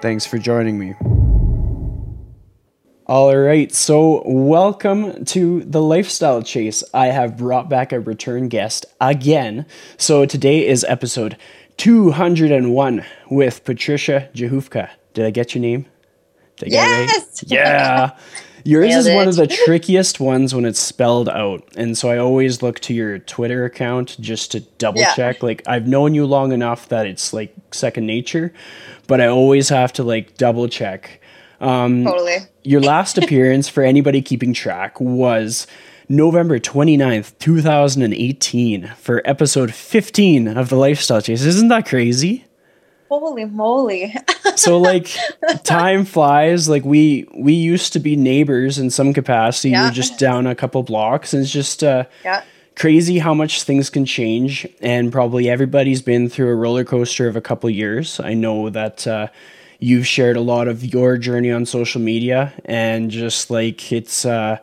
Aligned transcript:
Thanks 0.00 0.24
for 0.24 0.38
joining 0.38 0.78
me. 0.78 0.94
All 3.06 3.36
right, 3.36 3.72
so 3.74 4.22
welcome 4.26 5.24
to 5.26 5.64
the 5.64 5.82
Lifestyle 5.82 6.42
Chase. 6.42 6.84
I 6.94 7.06
have 7.06 7.36
brought 7.36 7.68
back 7.68 7.90
a 7.90 7.98
return 7.98 8.48
guest 8.48 8.86
again. 9.00 9.66
So 9.96 10.24
today 10.24 10.66
is 10.66 10.84
episode 10.84 11.36
201 11.78 13.04
with 13.30 13.64
Patrycia 13.64 14.32
Rzechowka. 14.34 14.90
Did 15.14 15.24
I 15.24 15.30
get 15.30 15.54
your 15.54 15.62
name? 15.62 15.86
Did 16.56 16.68
I 16.68 16.72
yes! 16.72 17.42
Right? 17.42 17.52
Yeah. 17.52 18.16
Yours 18.64 18.88
Nailed 18.88 19.06
is 19.06 19.14
one 19.14 19.28
of 19.28 19.36
the 19.36 19.46
trickiest 19.64 20.20
ones 20.20 20.54
when 20.54 20.64
it's 20.64 20.80
spelled 20.80 21.28
out. 21.28 21.66
And 21.76 21.96
so 21.96 22.10
I 22.10 22.18
always 22.18 22.62
look 22.62 22.80
to 22.80 22.94
your 22.94 23.18
Twitter 23.18 23.64
account 23.64 24.16
just 24.20 24.52
to 24.52 24.60
double 24.60 25.00
yeah. 25.00 25.14
check. 25.14 25.42
Like 25.42 25.62
I've 25.66 25.86
known 25.86 26.14
you 26.14 26.26
long 26.26 26.52
enough 26.52 26.88
that 26.88 27.06
it's 27.06 27.32
like 27.32 27.54
second 27.72 28.06
nature, 28.06 28.52
but 29.06 29.20
I 29.20 29.26
always 29.26 29.68
have 29.68 29.92
to 29.94 30.02
like 30.02 30.36
double 30.36 30.68
check. 30.68 31.20
Um, 31.60 32.04
totally. 32.04 32.38
your 32.62 32.80
last 32.80 33.18
appearance 33.22 33.68
for 33.68 33.82
anybody 33.82 34.22
keeping 34.22 34.52
track 34.52 35.00
was 35.00 35.66
November 36.08 36.58
29th, 36.58 37.38
2018 37.38 38.88
for 38.96 39.20
episode 39.24 39.74
15 39.74 40.48
of 40.48 40.68
the 40.68 40.76
Lifestyle 40.76 41.20
Chase. 41.20 41.42
Isn't 41.42 41.68
that 41.68 41.86
crazy? 41.86 42.44
Holy 43.08 43.44
moly. 43.44 44.14
so 44.56 44.78
like 44.78 45.16
time 45.64 46.04
flies. 46.04 46.68
Like 46.68 46.84
we 46.84 47.26
we 47.34 47.54
used 47.54 47.92
to 47.94 47.98
be 47.98 48.16
neighbors 48.16 48.78
in 48.78 48.90
some 48.90 49.12
capacity. 49.12 49.70
Yeah. 49.70 49.84
We're 49.84 49.92
just 49.92 50.18
down 50.18 50.46
a 50.46 50.54
couple 50.54 50.82
blocks 50.82 51.32
and 51.32 51.42
it's 51.42 51.52
just 51.52 51.82
uh 51.82 52.04
yeah. 52.24 52.42
crazy 52.76 53.18
how 53.18 53.34
much 53.34 53.62
things 53.62 53.90
can 53.90 54.04
change 54.04 54.66
and 54.80 55.10
probably 55.10 55.48
everybody's 55.48 56.02
been 56.02 56.28
through 56.28 56.50
a 56.50 56.54
roller 56.54 56.84
coaster 56.84 57.28
of 57.28 57.36
a 57.36 57.40
couple 57.40 57.70
years. 57.70 58.20
I 58.20 58.34
know 58.34 58.70
that 58.70 59.06
uh 59.06 59.28
you've 59.78 60.06
shared 60.06 60.36
a 60.36 60.40
lot 60.40 60.68
of 60.68 60.84
your 60.84 61.16
journey 61.16 61.50
on 61.50 61.64
social 61.64 62.00
media 62.00 62.52
and 62.64 63.10
just 63.10 63.50
like 63.50 63.90
it's 63.92 64.24
uh 64.24 64.58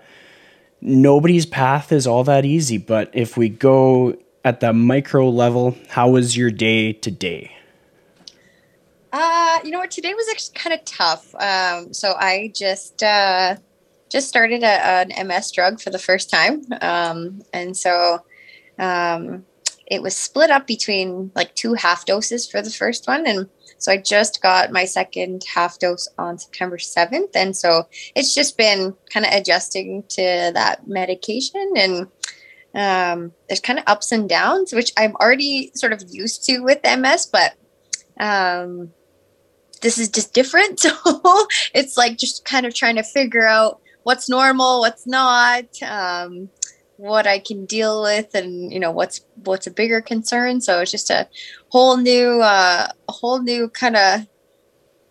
nobody's 0.81 1.45
path 1.45 1.91
is 1.91 2.05
all 2.05 2.23
that 2.25 2.45
easy, 2.45 2.77
but 2.77 3.09
if 3.13 3.37
we 3.37 3.49
go 3.49 4.15
at 4.43 4.59
the 4.59 4.71
micro 4.71 5.27
level, 5.29 5.75
how 5.89 6.09
was 6.09 6.37
your 6.37 6.51
day 6.51 6.93
today? 6.93 7.51
Uh, 9.17 9.59
you 9.63 9.71
know 9.71 9.79
what? 9.79 9.91
Today 9.91 10.13
was 10.13 10.27
actually 10.29 10.59
kind 10.59 10.73
of 10.73 10.83
tough. 10.83 11.33
Um, 11.35 11.93
so 11.93 12.15
I 12.19 12.51
just 12.53 13.01
uh, 13.01 13.55
just 14.09 14.27
started 14.27 14.61
a, 14.61 14.85
an 14.85 15.27
MS 15.27 15.53
drug 15.53 15.79
for 15.79 15.89
the 15.89 15.97
first 15.97 16.29
time, 16.29 16.63
um, 16.81 17.41
and 17.53 17.77
so 17.77 18.19
um, 18.77 19.45
it 19.87 20.01
was 20.01 20.17
split 20.17 20.51
up 20.51 20.67
between 20.67 21.31
like 21.33 21.55
two 21.55 21.75
half 21.75 22.05
doses 22.05 22.45
for 22.45 22.61
the 22.61 22.69
first 22.69 23.07
one, 23.07 23.25
and 23.25 23.47
so 23.77 23.93
I 23.93 23.99
just 23.99 24.41
got 24.41 24.73
my 24.73 24.83
second 24.83 25.45
half 25.45 25.79
dose 25.79 26.09
on 26.17 26.37
September 26.37 26.77
seventh, 26.77 27.37
and 27.37 27.55
so 27.55 27.87
it's 28.17 28.33
just 28.33 28.57
been 28.57 28.93
kind 29.11 29.25
of 29.25 29.31
adjusting 29.31 30.03
to 30.09 30.51
that 30.53 30.87
medication 30.87 31.73
and. 31.77 32.07
Um, 32.77 33.31
there's 33.47 33.61
kind 33.61 33.79
of 33.79 33.85
ups 33.87 34.11
and 34.11 34.27
downs, 34.27 34.73
which 34.73 34.91
I'm 34.97 35.15
already 35.15 35.71
sort 35.75 35.93
of 35.93 36.03
used 36.09 36.43
to 36.47 36.59
with 36.59 36.83
MS, 36.83 37.25
but 37.25 37.55
um, 38.19 38.91
this 39.81 39.97
is 39.97 40.09
just 40.09 40.33
different. 40.33 40.85
So 41.05 41.47
it's 41.73 41.97
like 41.97 42.17
just 42.17 42.45
kind 42.45 42.65
of 42.65 42.73
trying 42.73 42.95
to 42.95 43.03
figure 43.03 43.47
out 43.47 43.81
what's 44.03 44.29
normal, 44.29 44.79
what's 44.79 45.07
not, 45.07 45.65
um, 45.81 46.49
what 46.97 47.27
I 47.27 47.39
can 47.39 47.65
deal 47.65 48.01
with, 48.01 48.33
and 48.35 48.71
you 48.71 48.79
know 48.79 48.91
what's 48.91 49.21
what's 49.43 49.67
a 49.67 49.71
bigger 49.71 50.01
concern. 50.01 50.61
So 50.61 50.81
it's 50.81 50.91
just 50.91 51.09
a 51.09 51.27
whole 51.69 51.97
new, 51.97 52.41
uh, 52.41 52.87
a 53.07 53.11
whole 53.11 53.41
new 53.41 53.69
kind 53.69 53.95
of 53.95 54.27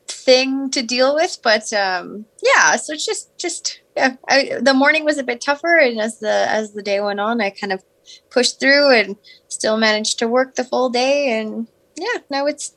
thing 0.09 0.71
to 0.71 0.83
deal 0.83 1.15
with. 1.15 1.39
But 1.43 1.73
um, 1.73 2.27
yeah, 2.43 2.77
so 2.77 2.95
it's 2.95 3.05
just 3.05 3.37
just 3.39 3.81
yeah. 3.97 4.17
I, 4.29 4.59
the 4.61 4.75
morning 4.75 5.05
was 5.05 5.19
a 5.19 5.25
bit 5.25 5.41
tougher, 5.41 5.77
and 5.77 6.01
as 6.01 6.21
the 6.21 6.47
as 6.49 6.73
the 6.73 6.83
day 6.83 7.01
went 7.01 7.21
on, 7.21 7.41
I 7.41 7.51
kind 7.51 7.73
of 7.73 7.83
pushed 8.31 8.61
through 8.61 8.93
and 8.93 9.17
still 9.49 9.77
managed 9.77 10.19
to 10.19 10.29
work 10.29 10.55
the 10.55 10.65
full 10.65 10.89
day. 10.91 11.39
And 11.39 11.69
yeah, 11.97 12.21
now 12.31 12.47
it's 12.47 12.75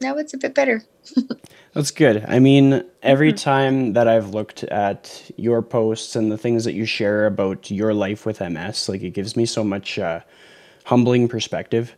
now 0.00 0.16
it's 0.16 0.34
a 0.34 0.38
bit 0.38 0.54
better. 0.54 0.82
That's 1.72 1.90
good. 1.90 2.24
I 2.26 2.38
mean, 2.38 2.84
every 3.02 3.32
mm-hmm. 3.32 3.36
time 3.36 3.92
that 3.92 4.08
I've 4.08 4.30
looked 4.30 4.64
at 4.64 5.30
your 5.36 5.60
posts 5.60 6.16
and 6.16 6.32
the 6.32 6.38
things 6.38 6.64
that 6.64 6.72
you 6.72 6.86
share 6.86 7.26
about 7.26 7.70
your 7.70 7.92
life 7.92 8.24
with 8.24 8.40
MS, 8.40 8.88
like 8.88 9.02
it 9.02 9.10
gives 9.10 9.36
me 9.36 9.44
so 9.44 9.62
much 9.62 9.98
uh, 9.98 10.20
humbling 10.84 11.28
perspective 11.28 11.94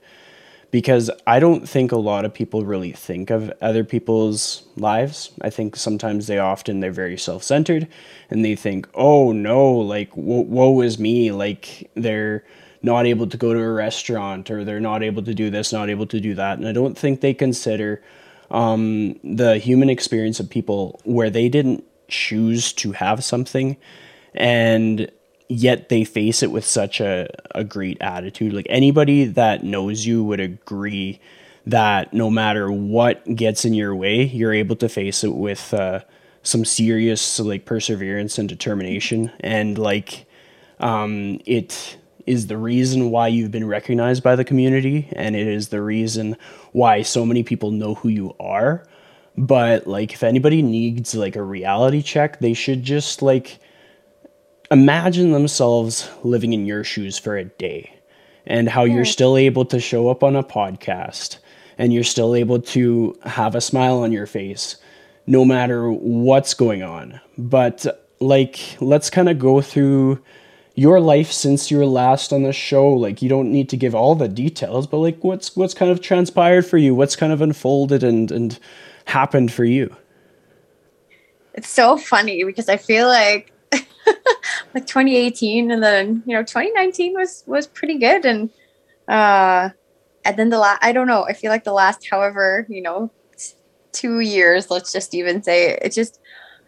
because 0.71 1.11
I 1.27 1.41
don't 1.41 1.69
think 1.69 1.93
a 1.93 1.99
lot 1.99 2.25
of 2.25 2.35
people 2.35 2.65
really 2.65 2.93
think 2.93 3.31
of 3.31 3.53
other 3.61 3.85
people's 3.85 4.65
lives. 4.77 5.31
I 5.41 5.51
think 5.51 5.77
sometimes 5.77 6.27
they 6.27 6.39
often 6.39 6.81
they're 6.81 6.93
very 6.93 7.17
self-centered 7.17 7.89
and 8.31 8.45
they 8.45 8.55
think, 8.55 8.89
"Oh 8.95 9.33
no, 9.33 9.73
like 9.73 10.15
woe, 10.17 10.41
woe 10.41 10.81
is 10.83 10.99
me, 10.99 11.31
like 11.33 11.91
they're 11.95 12.45
not 12.83 13.07
able 13.07 13.27
to 13.29 13.37
go 13.37 13.55
to 13.55 13.61
a 13.61 13.73
restaurant 13.73 14.51
or 14.51 14.65
they're 14.65 14.81
not 14.81 15.03
able 15.03 15.23
to 15.23 15.35
do 15.35 15.51
this, 15.51 15.73
not 15.73 15.89
able 15.89 16.07
to 16.07 16.21
do 16.21 16.35
that." 16.35 16.59
And 16.59 16.69
I 16.69 16.73
don't 16.73 16.99
think 16.99 17.21
they 17.21 17.35
consider 17.35 18.03
um, 18.51 19.19
the 19.23 19.59
human 19.59 19.91
experience 19.91 20.41
of 20.41 20.49
people 20.49 21.01
where 21.05 21.31
they 21.31 21.49
didn't 21.49 21.85
choose 22.09 22.73
to 22.73 22.93
have 22.93 23.23
something 23.23 23.77
and 24.35 25.11
yet 25.49 25.89
they 25.89 26.05
face 26.05 26.43
it 26.43 26.51
with 26.51 26.65
such 26.65 27.01
a, 27.01 27.29
a 27.55 27.65
great 27.65 27.99
attitude. 28.01 28.53
Like 28.53 28.67
anybody 28.69 29.25
that 29.25 29.65
knows 29.65 30.07
you 30.07 30.23
would 30.25 30.41
agree 30.41 31.21
that 31.67 32.13
no 32.15 32.31
matter 32.31 32.71
what 32.71 33.25
gets 33.35 33.65
in 33.65 33.75
your 33.75 33.95
way, 33.95 34.25
you're 34.25 34.55
able 34.55 34.77
to 34.77 34.89
face 34.89 35.25
it 35.25 35.35
with 35.35 35.73
uh, 35.75 36.01
some 36.43 36.65
serious 36.65 37.39
like 37.39 37.65
perseverance 37.65 38.39
and 38.39 38.49
determination. 38.49 39.31
And 39.41 39.77
like 39.79 40.27
um, 40.81 41.41
it 41.45 41.99
is 42.29 42.47
the 42.47 42.57
reason 42.57 43.11
why 43.11 43.29
you've 43.29 43.51
been 43.51 43.67
recognized 43.67 44.23
by 44.23 44.37
the 44.37 44.45
community 44.45 45.09
and 45.13 45.35
it 45.35 45.47
is 45.47 45.69
the 45.69 45.81
reason 45.81 46.37
why 46.73 47.03
so 47.03 47.25
many 47.25 47.43
people 47.43 47.71
know 47.71 47.95
who 47.95 48.09
you 48.09 48.35
are. 48.39 48.85
But 49.37 49.87
like 49.87 50.13
if 50.13 50.23
anybody 50.23 50.63
needs 50.63 51.15
like 51.15 51.37
a 51.37 51.43
reality 51.43 52.03
check 52.03 52.41
they 52.41 52.55
should 52.55 52.83
just 52.83 53.23
like 53.23 53.59
imagine 54.71 55.33
themselves 55.33 56.11
living 56.23 56.53
in 56.53 56.67
your 56.67 56.85
shoes 56.85 57.19
for 57.19 57.37
a 57.37 57.45
day 57.45 57.91
and 58.47 58.69
how 58.69 58.85
you're 58.85 59.05
still 59.05 59.37
able 59.37 59.65
to 59.67 59.81
show 59.81 60.09
up 60.09 60.23
on 60.23 60.37
a 60.37 60.43
podcast 60.43 61.39
and 61.79 61.93
you're 61.93 62.05
still 62.05 62.35
able 62.35 62.61
to 62.61 63.17
have 63.25 63.55
a 63.55 63.61
smile 63.61 64.01
on 64.01 64.13
your 64.13 64.27
face 64.27 64.77
no 65.27 65.45
matter 65.45 65.93
what's 65.93 66.55
going 66.55 66.83
on. 66.83 67.21
But 67.37 67.87
like 68.21 68.59
let's 68.81 69.11
kind 69.11 69.29
of 69.29 69.39
go 69.39 69.61
through 69.61 70.21
your 70.79 71.01
life 71.01 71.33
since 71.33 71.73
you 71.73 71.77
were 71.77 71.87
last 71.87 72.33
on 72.33 72.45
the 72.45 72.53
show 72.53 72.89
like 72.89 73.21
you 73.21 73.29
don't 73.29 73.51
need 73.51 73.69
to 73.69 73.77
give 73.77 73.97
all 73.97 74.15
the 74.15 74.29
details 74.29 74.87
but 74.87 74.99
like 74.99 75.19
what's 75.25 75.57
what's 75.57 75.75
kind 75.75 75.91
of 75.91 76.01
transpired 76.01 76.65
for 76.65 76.79
you? 76.79 76.95
What's 76.95 77.17
kind 77.17 77.33
of 77.33 77.43
unfolded 77.43 78.05
and 78.05 78.31
and 78.31 78.61
happened 79.07 79.53
for 79.53 79.65
you? 79.65 79.93
It's 81.55 81.69
so 81.69 81.97
funny 81.97 82.45
because 82.45 82.69
i 82.69 82.77
feel 82.77 83.09
like 83.09 83.53
like 84.73 84.87
2018 84.87 85.73
and 85.73 85.83
then 85.83 86.23
you 86.27 86.33
know 86.33 86.45
2019 86.45 87.15
was 87.15 87.43
was 87.49 87.67
pretty 87.67 87.99
good. 87.99 88.25
And 88.25 88.49
uh 89.09 89.71
and 90.25 90.37
then 90.37 90.51
the 90.51 90.61
last 90.61 90.79
i 90.83 90.93
don't 90.93 91.09
know 91.09 91.25
i 91.25 91.33
feel 91.33 91.51
like 91.51 91.65
the 91.65 91.73
last 91.73 92.07
however 92.09 92.67
you 92.69 92.83
know 92.83 93.11
two 93.91 94.21
years 94.21 94.71
let's 94.71 94.93
just 94.93 95.13
even 95.13 95.43
say 95.43 95.71
it 95.83 95.93
just 95.93 96.21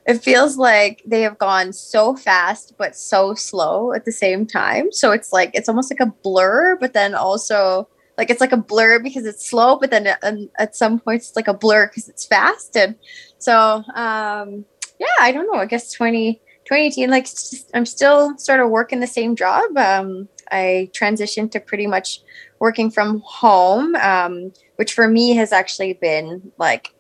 it 0.07 0.23
feels 0.23 0.57
like 0.57 1.03
they 1.07 1.23
have 1.23 1.39
gone 1.39 1.73
so 1.73 2.17
fast 2.17 2.75
but 2.79 2.97
so 2.97 3.35
slow 3.35 3.93
at 3.93 4.05
the 4.05 4.13
same 4.13 4.47
time. 4.47 4.91
So 4.93 5.13
it's 5.13 5.33
like 5.33 5.51
it's 5.55 5.69
almost 5.69 5.93
like 5.93 6.01
a 6.01 6.13
blur 6.23 6.77
but 6.81 6.93
then 6.93 7.15
also 7.15 7.89
like 8.19 8.31
it's 8.31 8.41
like 8.41 8.53
a 8.53 8.57
blur 8.57 8.99
because 8.99 9.25
it's 9.27 9.49
slow 9.49 9.79
but 9.79 9.91
then 9.91 10.07
at, 10.07 10.35
at 10.59 10.77
some 10.77 10.99
points 10.99 11.29
it's 11.29 11.37
like 11.37 11.49
a 11.49 11.55
blur 11.55 11.87
because 11.87 12.09
it's 12.09 12.27
fast. 12.27 12.77
And 12.77 12.97
so 13.39 13.83
um 13.95 14.65
yeah 14.99 15.07
i 15.21 15.33
don't 15.33 15.47
know. 15.53 15.59
I 15.59 15.67
guess 15.67 15.93
20 15.93 16.35
2018 16.65 17.11
like 17.11 17.27
i'm 17.75 17.87
still 17.87 18.37
sort 18.39 18.61
of 18.61 18.71
working 18.71 19.01
the 19.01 19.07
same 19.07 19.37
job. 19.37 19.77
Um 19.77 20.29
i 20.51 20.91
transitioned 20.93 21.53
to 21.53 21.61
pretty 21.61 21.87
much 21.87 22.21
working 22.59 22.91
from 22.91 23.23
home 23.25 23.95
um 23.97 24.53
which 24.77 24.95
for 24.95 25.07
me 25.09 25.35
has 25.37 25.53
actually 25.53 25.93
been 25.93 26.53
like 26.59 26.93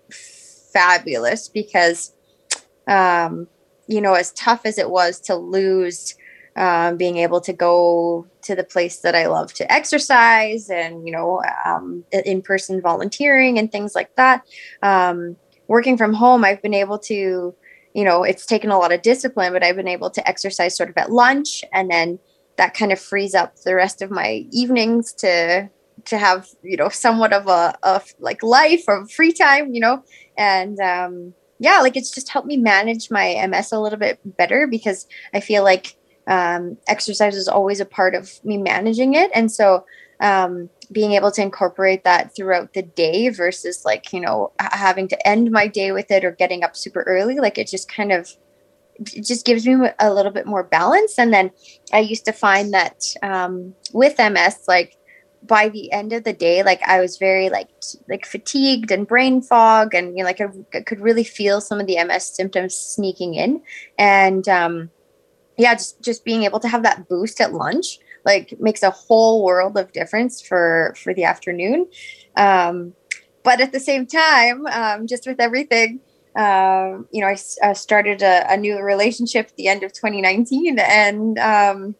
fabulous 0.73 1.49
because, 1.49 2.14
um, 2.91 3.47
you 3.87 4.01
know, 4.01 4.15
as 4.15 4.33
tough 4.33 4.63
as 4.65 4.77
it 4.77 4.91
was 4.91 5.19
to 5.21 5.35
lose 5.35 6.15
um, 6.57 6.97
being 6.97 7.17
able 7.17 7.41
to 7.41 7.53
go 7.53 8.27
to 8.43 8.55
the 8.55 8.65
place 8.65 8.99
that 8.99 9.15
I 9.15 9.27
love 9.27 9.53
to 9.55 9.73
exercise 9.73 10.69
and, 10.69 11.07
you 11.07 11.13
know, 11.13 11.43
um, 11.65 12.05
in 12.13 12.43
person 12.43 12.83
volunteering 12.83 13.59
and 13.59 13.71
things 13.71 13.95
like 13.95 14.15
that. 14.17 14.43
Um, 14.83 15.37
working 15.69 15.97
from 15.97 16.13
home, 16.13 16.45
I've 16.45 16.61
been 16.61 16.75
able 16.75 16.99
to, 16.99 17.55
you 17.95 18.05
know, 18.05 18.25
it's 18.25 18.45
taken 18.45 18.71
a 18.71 18.79
lot 18.79 18.93
of 18.93 19.03
discipline, 19.03 19.53
but 19.53 19.63
I've 19.63 19.77
been 19.77 19.89
able 19.89 20.11
to 20.11 20.29
exercise 20.29 20.77
sort 20.77 20.91
of 20.91 20.97
at 20.97 21.13
lunch 21.13 21.65
and 21.73 21.91
then 21.91 22.19
that 22.57 22.75
kind 22.75 22.93
of 22.93 23.01
frees 23.01 23.35
up 23.35 23.57
the 23.65 23.75
rest 23.75 24.03
of 24.03 24.11
my 24.11 24.45
evenings 24.51 25.13
to 25.15 25.71
to 26.07 26.19
have 26.19 26.49
you 26.63 26.77
know 26.77 26.89
somewhat 26.89 27.33
of 27.33 27.47
a 27.47 27.75
of 27.83 28.15
like 28.19 28.43
life 28.43 28.85
or 28.89 29.07
free 29.09 29.33
time 29.33 29.75
you 29.75 29.81
know 29.81 30.03
and 30.37 30.79
um 30.81 31.35
yeah 31.61 31.79
like 31.81 31.97
it's 31.97 32.11
just 32.11 32.29
helped 32.29 32.49
me 32.49 32.57
manage 32.57 33.11
my 33.11 33.47
ms 33.47 33.71
a 33.71 33.79
little 33.79 33.99
bit 33.99 34.19
better 34.37 34.67
because 34.67 35.07
i 35.33 35.39
feel 35.39 35.62
like 35.62 35.97
um, 36.31 36.77
exercise 36.87 37.37
is 37.37 37.49
always 37.49 37.81
a 37.81 37.85
part 37.85 38.15
of 38.15 38.43
me 38.45 38.57
managing 38.57 39.15
it. 39.15 39.31
And 39.35 39.51
so 39.51 39.85
um, 40.21 40.71
being 40.93 41.12
able 41.12 41.33
to 41.33 41.43
incorporate 41.43 42.05
that 42.05 42.35
throughout 42.35 42.73
the 42.73 42.83
day 42.83 43.29
versus 43.31 43.85
like, 43.85 44.12
you 44.12 44.21
know, 44.21 44.53
having 44.61 45.09
to 45.09 45.29
end 45.29 45.51
my 45.51 45.67
day 45.67 45.93
with 45.93 46.11
it 46.11 46.25
or 46.25 46.31
getting 46.31 46.62
up 46.62 46.77
super 46.77 47.03
early, 47.03 47.37
like 47.37 47.59
it 47.59 47.69
just 47.69 47.91
kind 47.91 48.12
of 48.12 48.31
it 49.01 49.25
just 49.25 49.47
gives 49.47 49.67
me 49.67 49.75
a 49.99 50.12
little 50.12 50.31
bit 50.31 50.47
more 50.47 50.62
balance. 50.62 51.19
And 51.19 51.33
then 51.33 51.51
I 51.93 52.01
used 52.01 52.27
to 52.27 52.33
find 52.33 52.75
that 52.75 53.03
um, 53.23 53.75
with 53.93 54.19
MS, 54.19 54.65
like 54.69 54.97
by 55.43 55.69
the 55.69 55.91
end 55.93 56.13
of 56.13 56.25
the 56.25 56.33
day, 56.33 56.63
like 56.63 56.83
I 56.87 57.01
was 57.01 57.17
very 57.17 57.49
like 57.49 57.69
like 58.09 58.27
fatigued 58.27 58.91
and 58.91 59.07
brain 59.07 59.43
fog, 59.43 59.95
and 59.95 60.17
you 60.17 60.23
know, 60.23 60.25
like 60.25 60.41
I, 60.41 60.49
I 60.75 60.81
could 60.81 61.01
really 61.01 61.25
feel 61.25 61.61
some 61.61 61.81
of 61.81 61.87
the 61.87 62.03
MS 62.05 62.35
symptoms 62.35 62.75
sneaking 62.75 63.35
in. 63.35 63.63
And 63.99 64.49
um, 64.49 64.91
yeah, 65.57 65.75
just 65.75 66.03
just 66.03 66.25
being 66.25 66.45
able 66.45 66.61
to 66.61 66.69
have 66.69 66.83
that 66.83 67.09
boost 67.09 67.41
at 67.41 67.53
lunch 67.53 67.99
like 68.25 68.55
makes 68.61 68.83
a 68.83 68.91
whole 68.91 69.45
world 69.45 69.77
of 69.77 69.93
difference 69.93 70.41
for 70.41 70.95
for 71.03 71.15
the 71.15 71.25
afternoon. 71.25 71.87
Um, 72.37 72.95
but 73.43 73.61
at 73.61 73.73
the 73.73 73.81
same 73.81 74.07
time, 74.07 74.67
um, 74.67 75.07
just 75.07 75.27
with 75.27 75.41
everything, 75.41 76.01
um, 76.37 77.09
you 77.11 77.21
know, 77.21 77.27
I, 77.27 77.37
I 77.63 77.73
started 77.73 78.23
a, 78.23 78.53
a, 78.53 78.57
new 78.57 78.79
relationship 78.79 79.47
at 79.47 79.57
the 79.57 79.67
end 79.67 79.83
of 79.83 79.93
2019, 79.93 80.79
and 80.79 81.39
um, 81.39 81.95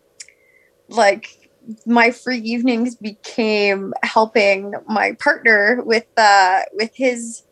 like 0.89 1.40
my 1.87 2.11
free 2.11 2.39
evenings 2.39 2.95
became 2.95 3.93
helping 4.03 4.75
my 4.87 5.13
partner 5.13 5.83
with 5.85 6.07
uh, 6.17 6.63
with 6.73 6.91
his, 6.95 7.43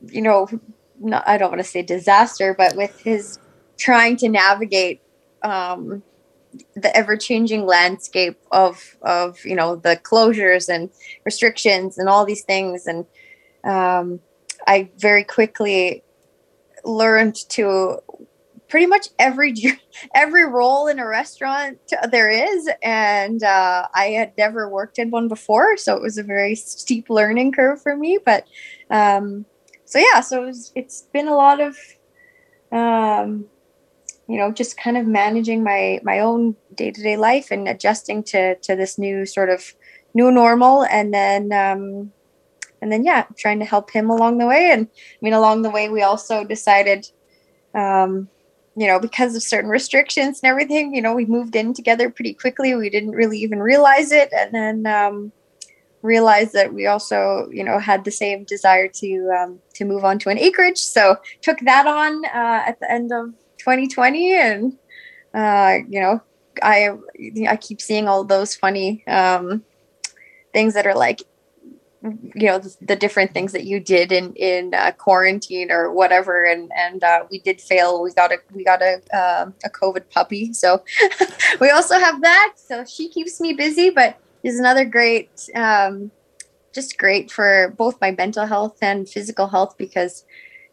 you 0.00 0.22
know, 0.22 0.48
not, 1.00 1.26
I 1.26 1.38
don't 1.38 1.50
want 1.50 1.62
to 1.62 1.68
say 1.68 1.82
disaster, 1.82 2.54
but 2.54 2.76
with 2.76 2.98
his 3.00 3.38
trying 3.76 4.16
to 4.18 4.28
navigate 4.28 5.02
um, 5.42 6.02
the 6.74 6.94
ever 6.96 7.16
changing 7.16 7.66
landscape 7.66 8.38
of 8.50 8.96
of 9.02 9.44
you 9.44 9.54
know 9.54 9.76
the 9.76 9.96
closures 9.96 10.68
and 10.68 10.90
restrictions 11.24 11.98
and 11.98 12.08
all 12.08 12.24
these 12.24 12.44
things. 12.44 12.86
And 12.86 13.06
um, 13.64 14.20
I 14.66 14.90
very 14.98 15.24
quickly 15.24 16.02
learned 16.84 17.36
to 17.50 17.98
pretty 18.74 18.86
much 18.86 19.10
every 19.20 19.54
every 20.16 20.44
role 20.44 20.88
in 20.88 20.98
a 20.98 21.06
restaurant 21.06 21.78
there 22.10 22.28
is 22.28 22.68
and 22.82 23.44
uh, 23.44 23.86
i 23.94 24.06
had 24.06 24.32
never 24.36 24.68
worked 24.68 24.98
in 24.98 25.12
one 25.12 25.28
before 25.28 25.76
so 25.76 25.94
it 25.94 26.02
was 26.02 26.18
a 26.18 26.24
very 26.24 26.56
steep 26.56 27.08
learning 27.08 27.52
curve 27.52 27.80
for 27.80 27.96
me 27.96 28.18
but 28.26 28.44
um, 28.90 29.46
so 29.84 30.00
yeah 30.00 30.20
so 30.20 30.42
it 30.42 30.46
was, 30.46 30.72
it's 30.74 31.02
been 31.12 31.28
a 31.28 31.36
lot 31.36 31.60
of 31.60 31.76
um, 32.72 33.46
you 34.26 34.36
know 34.36 34.50
just 34.50 34.76
kind 34.76 34.96
of 34.96 35.06
managing 35.06 35.62
my 35.62 36.00
my 36.02 36.18
own 36.18 36.56
day-to-day 36.74 37.16
life 37.16 37.52
and 37.52 37.68
adjusting 37.68 38.24
to 38.24 38.56
to 38.56 38.74
this 38.74 38.98
new 38.98 39.24
sort 39.24 39.50
of 39.50 39.72
new 40.14 40.32
normal 40.32 40.82
and 40.86 41.14
then 41.14 41.52
um 41.52 42.10
and 42.82 42.90
then 42.90 43.04
yeah 43.04 43.24
trying 43.36 43.60
to 43.60 43.64
help 43.64 43.92
him 43.92 44.10
along 44.10 44.38
the 44.38 44.46
way 44.48 44.72
and 44.72 44.88
i 44.92 45.18
mean 45.20 45.32
along 45.32 45.62
the 45.62 45.70
way 45.70 45.88
we 45.88 46.02
also 46.02 46.42
decided 46.42 47.08
um 47.76 48.28
you 48.76 48.86
know 48.86 48.98
because 48.98 49.36
of 49.36 49.42
certain 49.42 49.70
restrictions 49.70 50.40
and 50.42 50.50
everything 50.50 50.94
you 50.94 51.02
know 51.02 51.14
we 51.14 51.26
moved 51.26 51.54
in 51.56 51.74
together 51.74 52.10
pretty 52.10 52.34
quickly. 52.34 52.74
We 52.74 52.90
didn't 52.90 53.12
really 53.12 53.38
even 53.38 53.60
realize 53.60 54.12
it. 54.12 54.32
And 54.32 54.54
then 54.54 54.86
um 54.86 55.32
realized 56.02 56.52
that 56.52 56.72
we 56.72 56.86
also 56.86 57.48
you 57.50 57.64
know 57.64 57.78
had 57.78 58.04
the 58.04 58.10
same 58.10 58.44
desire 58.44 58.88
to 58.88 59.30
um, 59.38 59.58
to 59.74 59.84
move 59.84 60.04
on 60.04 60.18
to 60.20 60.28
an 60.28 60.38
acreage. 60.38 60.78
So 60.78 61.16
took 61.40 61.58
that 61.60 61.86
on 61.86 62.24
uh, 62.26 62.62
at 62.66 62.78
the 62.78 62.90
end 62.90 63.10
of 63.12 63.34
2020 63.58 64.34
and 64.34 64.78
uh, 65.32 65.78
you 65.88 66.00
know 66.00 66.22
i 66.62 66.90
i 67.48 67.56
keep 67.56 67.80
seeing 67.80 68.06
all 68.06 68.22
those 68.22 68.54
funny 68.54 69.04
um, 69.08 69.64
things 70.52 70.74
that 70.74 70.86
are 70.86 70.94
like 70.94 71.22
you 72.34 72.46
know 72.46 72.58
the, 72.58 72.76
the, 72.82 72.96
different 72.96 73.32
things 73.32 73.52
that 73.52 73.64
you 73.64 73.80
did 73.80 74.12
in 74.12 74.34
in 74.34 74.74
uh, 74.74 74.92
quarantine 74.92 75.70
or 75.70 75.90
whatever. 75.90 76.44
And 76.44 76.70
and 76.76 77.02
uh, 77.02 77.24
we 77.30 77.40
did 77.40 77.60
fail. 77.60 78.02
We 78.02 78.12
got 78.12 78.32
a 78.32 78.38
we 78.52 78.64
got 78.64 78.82
a 78.82 79.00
uh, 79.12 79.50
a 79.64 79.70
covid 79.70 80.10
puppy. 80.10 80.52
So 80.52 80.84
we 81.60 81.70
also 81.70 81.98
have 81.98 82.20
that. 82.22 82.54
So 82.56 82.84
she 82.84 83.08
keeps 83.08 83.40
me 83.40 83.52
busy 83.54 83.90
but 83.90 84.18
is 84.42 84.58
another 84.58 84.84
great 84.84 85.48
um, 85.54 86.10
just 86.74 86.98
great 86.98 87.30
for 87.30 87.74
both 87.78 88.00
my 88.00 88.10
mental 88.10 88.46
health 88.46 88.78
and 88.82 89.08
physical 89.08 89.46
health 89.46 89.76
because 89.78 90.24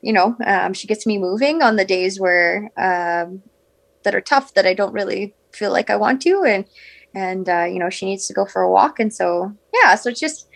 you 0.01 0.13
know, 0.13 0.35
um, 0.45 0.73
she 0.73 0.87
gets 0.87 1.05
me 1.05 1.17
moving 1.17 1.61
on 1.61 1.75
the 1.75 1.85
days 1.85 2.19
where 2.19 2.71
um, 2.77 3.41
that 4.03 4.15
are 4.15 4.21
tough 4.21 4.53
that 4.55 4.65
I 4.65 4.73
don't 4.73 4.93
really 4.93 5.33
feel 5.53 5.71
like 5.71 5.89
I 5.89 5.95
want 5.95 6.21
to, 6.23 6.43
and 6.43 6.65
and 7.13 7.47
uh, 7.47 7.65
you 7.65 7.79
know, 7.79 7.89
she 7.89 8.05
needs 8.05 8.27
to 8.27 8.33
go 8.33 8.45
for 8.45 8.61
a 8.61 8.71
walk, 8.71 8.99
and 8.99 9.13
so 9.13 9.55
yeah, 9.73 9.95
so 9.95 10.09
it's 10.09 10.19
just 10.19 10.47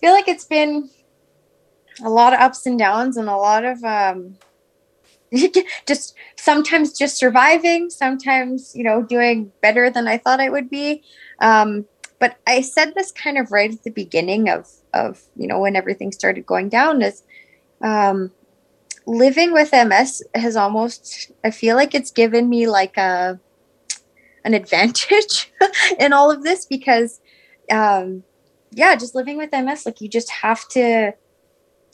feel 0.00 0.12
like 0.12 0.28
it's 0.28 0.44
been 0.44 0.88
a 2.02 2.10
lot 2.10 2.32
of 2.32 2.40
ups 2.40 2.66
and 2.66 2.78
downs 2.78 3.16
and 3.16 3.28
a 3.28 3.36
lot 3.36 3.64
of 3.64 3.82
um, 3.84 4.36
just 5.86 6.14
sometimes 6.36 6.96
just 6.96 7.16
surviving, 7.16 7.90
sometimes 7.90 8.74
you 8.74 8.84
know 8.84 9.02
doing 9.02 9.52
better 9.60 9.90
than 9.90 10.08
I 10.08 10.18
thought 10.18 10.40
I 10.40 10.48
would 10.48 10.70
be. 10.70 11.02
Um, 11.40 11.86
but 12.18 12.36
I 12.46 12.62
said 12.62 12.94
this 12.94 13.12
kind 13.12 13.38
of 13.38 13.52
right 13.52 13.72
at 13.72 13.84
the 13.84 13.90
beginning 13.90 14.48
of 14.48 14.68
of 14.94 15.22
you 15.36 15.46
know 15.46 15.60
when 15.60 15.76
everything 15.76 16.12
started 16.12 16.46
going 16.46 16.68
down 16.68 17.02
is 17.02 17.22
um, 17.80 18.32
living 19.06 19.52
with 19.52 19.72
MS 19.72 20.22
has 20.34 20.56
almost 20.56 21.30
I 21.44 21.50
feel 21.50 21.76
like 21.76 21.94
it's 21.94 22.10
given 22.10 22.48
me 22.48 22.68
like 22.68 22.96
a 22.96 23.38
an 24.44 24.54
advantage 24.54 25.52
in 25.98 26.12
all 26.12 26.30
of 26.30 26.42
this 26.42 26.64
because 26.64 27.20
um 27.70 28.22
yeah, 28.72 28.94
just 28.96 29.14
living 29.14 29.36
with 29.36 29.52
MS 29.52 29.86
like 29.86 30.00
you 30.00 30.08
just 30.08 30.30
have 30.30 30.66
to 30.70 31.12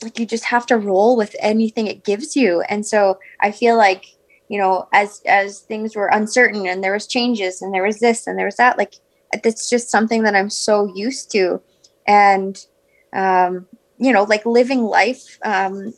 like 0.03 0.19
you 0.19 0.25
just 0.25 0.45
have 0.45 0.65
to 0.67 0.77
roll 0.77 1.15
with 1.17 1.35
anything 1.39 1.87
it 1.87 2.03
gives 2.03 2.35
you. 2.35 2.61
And 2.69 2.85
so 2.85 3.19
I 3.41 3.51
feel 3.51 3.77
like, 3.77 4.05
you 4.49 4.59
know, 4.59 4.87
as 4.93 5.21
as 5.25 5.59
things 5.59 5.95
were 5.95 6.07
uncertain 6.07 6.67
and 6.67 6.83
there 6.83 6.93
was 6.93 7.07
changes 7.07 7.61
and 7.61 7.73
there 7.73 7.83
was 7.83 7.99
this 7.99 8.27
and 8.27 8.37
there 8.37 8.45
was 8.45 8.57
that 8.57 8.77
like 8.77 8.95
it's 9.33 9.69
just 9.69 9.89
something 9.89 10.23
that 10.23 10.35
I'm 10.35 10.49
so 10.49 10.91
used 10.95 11.31
to 11.31 11.61
and 12.07 12.65
um 13.13 13.65
you 13.97 14.11
know 14.11 14.23
like 14.23 14.45
living 14.45 14.83
life 14.83 15.39
um 15.43 15.93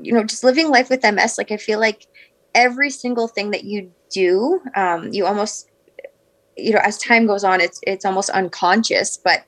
you 0.00 0.12
know 0.12 0.24
just 0.24 0.44
living 0.44 0.68
life 0.70 0.90
with 0.90 1.02
ms 1.04 1.38
like 1.38 1.52
i 1.52 1.56
feel 1.56 1.78
like 1.78 2.06
every 2.54 2.90
single 2.90 3.28
thing 3.28 3.50
that 3.50 3.64
you 3.64 3.92
do 4.10 4.60
um 4.74 5.12
you 5.12 5.26
almost 5.26 5.68
you 6.56 6.72
know 6.72 6.80
as 6.82 6.98
time 6.98 7.26
goes 7.26 7.44
on 7.44 7.60
it's 7.60 7.80
it's 7.82 8.04
almost 8.04 8.30
unconscious 8.30 9.16
but 9.16 9.44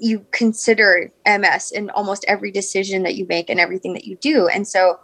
you 0.00 0.24
consider 0.32 1.10
ms 1.26 1.72
in 1.72 1.90
almost 1.90 2.24
every 2.26 2.50
decision 2.50 3.02
that 3.02 3.14
you 3.14 3.26
make 3.28 3.50
and 3.50 3.60
everything 3.60 3.92
that 3.92 4.06
you 4.06 4.16
do 4.16 4.48
and 4.48 4.66
so 4.66 4.98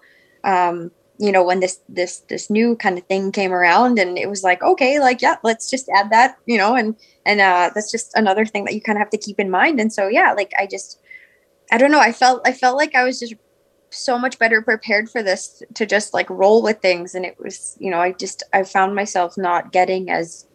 um 0.44 0.90
you 1.18 1.32
know 1.32 1.42
when 1.42 1.60
this 1.60 1.80
this 1.88 2.20
this 2.28 2.50
new 2.50 2.76
kind 2.76 2.98
of 2.98 3.04
thing 3.06 3.32
came 3.32 3.52
around 3.52 3.98
and 3.98 4.18
it 4.18 4.28
was 4.28 4.42
like 4.42 4.62
okay 4.62 5.00
like 5.00 5.22
yeah 5.22 5.36
let's 5.42 5.70
just 5.70 5.88
add 5.94 6.10
that 6.10 6.36
you 6.46 6.58
know 6.58 6.74
and 6.74 6.96
and 7.24 7.40
uh 7.40 7.70
that's 7.74 7.90
just 7.90 8.12
another 8.14 8.44
thing 8.44 8.64
that 8.64 8.74
you 8.74 8.80
kind 8.80 8.98
of 8.98 9.00
have 9.00 9.10
to 9.10 9.18
keep 9.18 9.40
in 9.40 9.50
mind 9.50 9.80
and 9.80 9.92
so 9.92 10.08
yeah 10.08 10.32
like 10.32 10.52
i 10.58 10.66
just 10.66 11.00
I 11.72 11.78
don't 11.78 11.90
know. 11.90 12.00
I 12.00 12.12
felt 12.12 12.42
I 12.46 12.52
felt 12.52 12.76
like 12.76 12.94
I 12.94 13.04
was 13.04 13.18
just 13.18 13.34
so 13.90 14.18
much 14.18 14.38
better 14.38 14.62
prepared 14.62 15.08
for 15.10 15.22
this 15.22 15.62
to 15.74 15.86
just 15.86 16.12
like 16.12 16.28
roll 16.28 16.62
with 16.62 16.80
things 16.80 17.14
and 17.14 17.24
it 17.24 17.36
was 17.38 17.76
you 17.80 17.90
know 17.90 18.00
i 18.00 18.12
just 18.12 18.42
i 18.52 18.62
found 18.62 18.94
myself 18.94 19.38
not 19.38 19.72
getting 19.72 20.10
as 20.10 20.46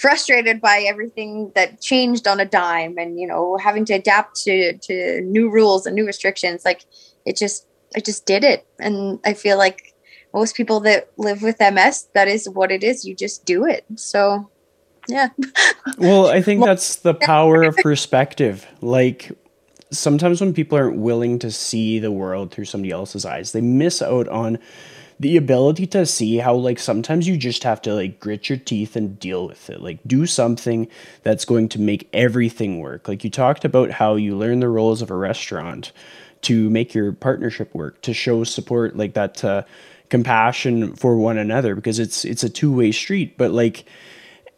frustrated 0.00 0.62
by 0.62 0.82
everything 0.88 1.52
that 1.54 1.78
changed 1.82 2.26
on 2.26 2.40
a 2.40 2.44
dime 2.46 2.96
and 2.96 3.20
you 3.20 3.26
know 3.26 3.58
having 3.58 3.84
to 3.84 3.92
adapt 3.92 4.34
to 4.34 4.72
to 4.78 5.20
new 5.20 5.50
rules 5.50 5.84
and 5.84 5.94
new 5.94 6.06
restrictions 6.06 6.64
like 6.64 6.86
it 7.26 7.36
just 7.36 7.66
i 7.94 8.00
just 8.00 8.24
did 8.24 8.42
it. 8.42 8.66
And 8.78 9.20
i 9.26 9.34
feel 9.34 9.58
like 9.58 9.94
most 10.32 10.56
people 10.56 10.80
that 10.80 11.10
live 11.18 11.42
with 11.42 11.60
ms 11.60 12.08
that 12.14 12.28
is 12.28 12.48
what 12.48 12.72
it 12.72 12.82
is. 12.82 13.04
You 13.04 13.14
just 13.14 13.44
do 13.44 13.66
it. 13.66 13.84
So 13.96 14.50
yeah. 15.06 15.28
Well 15.98 16.28
i 16.28 16.40
think 16.40 16.64
that's 16.64 16.96
the 16.96 17.14
power 17.14 17.62
of 17.62 17.76
perspective. 17.82 18.66
Like 18.80 19.30
sometimes 19.92 20.40
when 20.40 20.54
people 20.54 20.78
aren't 20.78 20.96
willing 20.96 21.38
to 21.40 21.50
see 21.50 21.98
the 21.98 22.12
world 22.12 22.52
through 22.52 22.64
somebody 22.64 22.90
else's 22.90 23.26
eyes, 23.26 23.52
they 23.52 23.60
miss 23.60 24.00
out 24.00 24.28
on 24.28 24.58
the 25.20 25.36
ability 25.36 25.86
to 25.86 26.06
see 26.06 26.38
how 26.38 26.54
like 26.54 26.78
sometimes 26.78 27.28
you 27.28 27.36
just 27.36 27.62
have 27.62 27.82
to 27.82 27.94
like 27.94 28.18
grit 28.18 28.48
your 28.48 28.56
teeth 28.56 28.96
and 28.96 29.18
deal 29.18 29.46
with 29.46 29.68
it. 29.68 29.82
Like 29.82 29.98
do 30.06 30.24
something 30.24 30.88
that's 31.22 31.44
going 31.44 31.68
to 31.68 31.78
make 31.78 32.08
everything 32.14 32.80
work. 32.80 33.06
Like 33.06 33.22
you 33.22 33.28
talked 33.28 33.66
about 33.66 33.90
how 33.90 34.14
you 34.14 34.34
learn 34.34 34.60
the 34.60 34.68
roles 34.70 35.02
of 35.02 35.10
a 35.10 35.14
restaurant 35.14 35.92
to 36.42 36.70
make 36.70 36.94
your 36.94 37.12
partnership 37.12 37.74
work 37.74 38.00
to 38.00 38.14
show 38.14 38.44
support 38.44 38.96
like 38.96 39.12
that 39.12 39.44
uh, 39.44 39.62
compassion 40.08 40.96
for 40.96 41.18
one 41.18 41.36
another 41.36 41.74
because 41.74 41.98
it's 41.98 42.24
it's 42.24 42.42
a 42.42 42.48
two-way 42.48 42.90
street. 42.90 43.36
But 43.36 43.50
like 43.50 43.84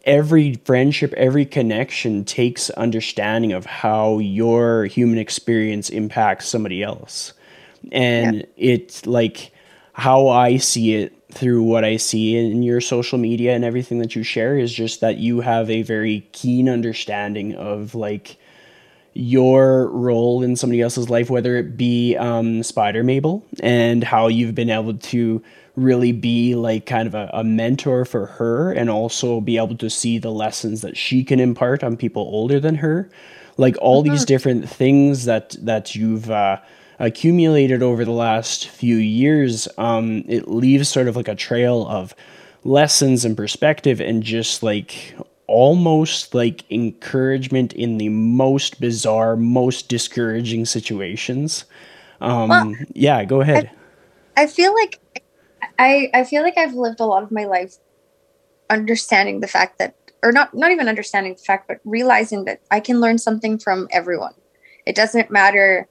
every 0.05 0.53
friendship 0.63 1.13
every 1.17 1.45
connection 1.45 2.23
takes 2.23 2.69
understanding 2.69 3.51
of 3.51 3.65
how 3.65 4.19
your 4.19 4.85
human 4.85 5.17
experience 5.17 5.89
impacts 5.89 6.47
somebody 6.47 6.81
else. 6.81 7.33
And 7.91 8.37
yeah. 8.37 8.43
it's 8.55 9.05
like 9.05 9.51
how 9.93 10.27
I 10.27 10.57
see 10.57 10.95
it 10.95 11.13
through 11.31 11.63
what 11.63 11.83
I 11.83 11.97
see 11.97 12.35
in 12.35 12.63
your 12.63 12.81
social 12.81 13.17
media 13.17 13.55
and 13.55 13.63
everything 13.63 13.99
that 13.99 14.15
you 14.15 14.23
share 14.23 14.57
is 14.57 14.73
just 14.73 15.01
that 15.01 15.17
you 15.17 15.41
have 15.41 15.69
a 15.69 15.81
very 15.81 16.27
keen 16.31 16.69
understanding 16.69 17.55
of 17.55 17.95
like 17.95 18.37
your 19.13 19.89
role 19.89 20.41
in 20.41 20.55
somebody 20.55 20.81
else's 20.81 21.09
life, 21.09 21.29
whether 21.29 21.55
it 21.55 21.77
be 21.77 22.15
um, 22.17 22.63
Spider 22.63 23.03
Mabel, 23.03 23.45
and 23.61 24.03
how 24.03 24.27
you've 24.27 24.55
been 24.55 24.69
able 24.69 24.95
to 24.95 25.41
really 25.75 26.11
be 26.11 26.55
like 26.55 26.85
kind 26.85 27.07
of 27.07 27.15
a, 27.15 27.29
a, 27.33 27.43
mentor 27.43 28.05
for 28.05 28.27
her 28.27 28.71
and 28.71 28.89
also 28.91 29.41
be 29.41 29.57
able 29.57 29.75
to 29.75 29.89
see 29.89 30.19
the 30.19 30.31
lessons 30.31 30.81
that 30.81 30.95
she 30.95 31.23
can 31.23 31.39
impart 31.39 31.83
on 31.83 31.97
people 31.97 32.21
older 32.23 32.59
than 32.59 32.75
her. 32.75 33.09
Like 33.57 33.75
all 33.81 34.03
mm-hmm. 34.03 34.11
these 34.11 34.25
different 34.25 34.69
things 34.69 35.25
that 35.25 35.55
that 35.61 35.95
you've 35.95 36.29
uh, 36.29 36.57
accumulated 37.05 37.83
over 37.83 38.05
the 38.05 38.11
last 38.11 38.67
few 38.67 38.95
years, 38.95 39.67
um, 39.77 40.23
it 40.27 40.47
leaves 40.47 40.89
sort 40.89 41.07
of 41.07 41.15
like 41.15 41.27
a 41.27 41.35
trail 41.35 41.87
of 41.87 42.15
lessons 42.63 43.25
and 43.25 43.35
perspective 43.35 43.99
and 43.99 44.23
just 44.23 44.63
like 44.63 45.15
almost 45.47 46.33
like 46.33 46.63
encouragement 46.71 47.73
in 47.73 47.97
the 47.97 48.09
most 48.09 48.79
bizarre, 48.79 49.35
most 49.35 49.89
discouraging 49.89 50.65
situations. 50.65 51.65
Um, 52.21 52.49
well, 52.49 52.73
yeah, 52.93 53.25
go 53.25 53.41
ahead. 53.41 53.69
I, 54.37 54.43
I 54.43 54.47
feel 54.47 54.73
like 54.73 54.99
I 55.77 56.09
I 56.13 56.23
feel 56.23 56.43
like 56.43 56.57
I've 56.57 56.73
lived 56.73 56.99
a 56.99 57.05
lot 57.05 57.23
of 57.23 57.31
my 57.31 57.45
life 57.45 57.75
understanding 58.69 59.41
the 59.41 59.47
fact 59.47 59.77
that 59.79 59.95
or 60.23 60.31
not 60.31 60.53
not 60.53 60.71
even 60.71 60.87
understanding 60.87 61.33
the 61.33 61.43
fact 61.43 61.67
but 61.67 61.79
realizing 61.83 62.45
that 62.45 62.61
I 62.71 62.79
can 62.79 63.01
learn 63.01 63.17
something 63.17 63.59
from 63.59 63.87
everyone. 63.91 64.33
It 64.85 64.95
doesn't 64.95 65.31
matter 65.31 65.87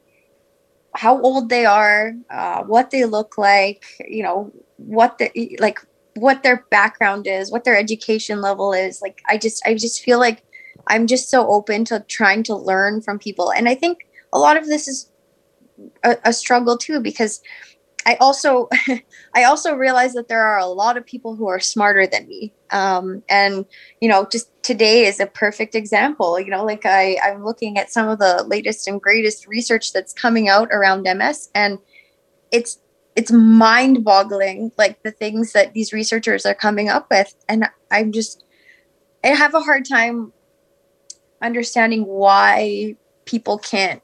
how 0.95 1.21
old 1.23 1.49
they 1.49 1.65
are, 1.65 2.13
uh, 2.31 2.63
what 2.65 2.91
they 2.91 3.05
look 3.05 3.39
like, 3.39 3.85
you 4.07 4.23
know, 4.23 4.53
what 4.77 5.19
the 5.19 5.57
like 5.61 5.81
what 6.15 6.43
their 6.43 6.67
background 6.71 7.27
is, 7.27 7.51
what 7.51 7.65
their 7.65 7.77
education 7.77 8.41
level 8.41 8.73
is. 8.73 9.01
Like 9.01 9.23
I 9.29 9.39
just 9.39 9.63
I 9.67 9.75
just 9.75 10.03
feel 10.03 10.19
like 10.19 10.43
I'm 10.89 11.07
just 11.07 11.31
so 11.31 11.49
open 11.49 11.85
to 11.87 12.05
trying 12.09 12.43
to 12.45 12.57
learn 12.57 13.01
from 13.01 13.19
people. 13.19 13.53
And 13.53 13.69
I 13.69 13.75
think 13.75 14.07
a 14.33 14.39
lot 14.39 14.57
of 14.57 14.67
this 14.67 14.89
is 14.89 15.11
a, 16.05 16.17
a 16.25 16.33
struggle 16.33 16.77
too 16.77 17.01
because 17.01 17.41
I 18.07 18.17
also 18.21 18.69
I 19.35 19.45
also 19.45 19.75
realize 19.75 20.15
that 20.15 20.29
there 20.29 20.43
are 20.43 20.59
a 20.59 20.67
lot 20.67 20.97
of 20.97 21.07
people 21.07 21.37
who 21.37 21.47
are 21.49 21.61
smarter 21.61 22.07
than 22.07 22.27
me. 22.27 22.53
Um, 22.71 23.23
and 23.29 23.65
you 24.01 24.09
know, 24.09 24.27
just 24.31 24.51
today 24.63 25.07
is 25.07 25.21
a 25.21 25.27
perfect 25.27 25.75
example. 25.75 26.39
You 26.41 26.51
know, 26.51 26.65
like 26.65 26.85
I 26.85 27.19
I'm 27.23 27.45
looking 27.45 27.79
at 27.79 27.93
some 27.93 28.09
of 28.09 28.19
the 28.19 28.45
latest 28.47 28.89
and 28.89 29.01
greatest 29.01 29.47
research 29.47 29.93
that's 29.93 30.13
coming 30.13 30.49
out 30.49 30.69
around 30.73 31.03
MS, 31.03 31.51
and 31.55 31.79
it's 32.51 32.79
it's 33.15 33.31
mind-boggling, 33.31 34.73
like 34.79 35.03
the 35.03 35.11
things 35.11 35.53
that 35.53 35.75
these 35.75 35.93
researchers 35.93 36.47
are 36.47 36.55
coming 36.55 36.89
up 36.89 37.09
with, 37.11 37.35
and 37.49 37.69
I'm 37.91 38.13
just 38.13 38.45
I 39.25 39.29
have 39.29 39.55
a 39.55 39.61
hard 39.61 39.85
time 39.85 40.33
understanding 41.41 42.07
why 42.07 42.97
people 43.25 43.59
can't 43.59 44.02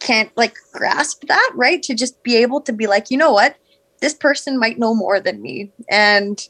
can't 0.00 0.30
like 0.36 0.56
grasp 0.72 1.24
that, 1.28 1.52
right? 1.54 1.82
To 1.84 1.94
just 1.94 2.22
be 2.22 2.36
able 2.36 2.60
to 2.62 2.72
be 2.72 2.86
like, 2.86 3.10
you 3.10 3.16
know 3.16 3.32
what, 3.32 3.56
this 4.00 4.14
person 4.14 4.58
might 4.58 4.78
know 4.78 4.94
more 4.94 5.20
than 5.20 5.42
me, 5.42 5.72
and 5.90 6.46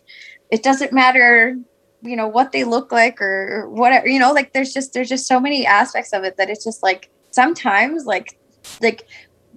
it 0.51 0.63
doesn't 0.63 0.93
matter, 0.93 1.57
you 2.03 2.17
know, 2.17 2.29
what 2.29 2.53
they 2.53 2.65
look 2.65 2.93
like 2.93 3.21
or 3.21 3.69
whatever. 3.69 4.09
You 4.09 4.19
know, 4.19 4.33
like 4.33 4.53
there's 4.53 4.73
just 4.73 4.93
there's 4.93 5.09
just 5.09 5.27
so 5.27 5.41
many 5.41 5.67
aspects 5.67 6.13
of 6.13 6.25
it 6.25 6.37
that 6.37 6.51
it's 6.51 6.65
just 6.65 6.83
like 6.83 7.11
sometimes 7.31 8.07
like 8.07 8.39
like 8.83 9.07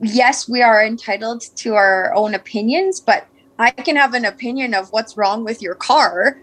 yes, 0.02 0.50
we 0.50 0.62
are 0.62 0.84
entitled 0.84 1.42
to 1.58 1.76
our 1.76 2.14
own 2.14 2.34
opinions, 2.34 3.00
but 3.00 3.28
I 3.60 3.72
can 3.72 3.96
have 3.96 4.14
an 4.14 4.26
opinion 4.26 4.74
of 4.74 4.92
what's 4.92 5.18
wrong 5.18 5.44
with 5.44 5.62
your 5.62 5.76
car 5.76 6.42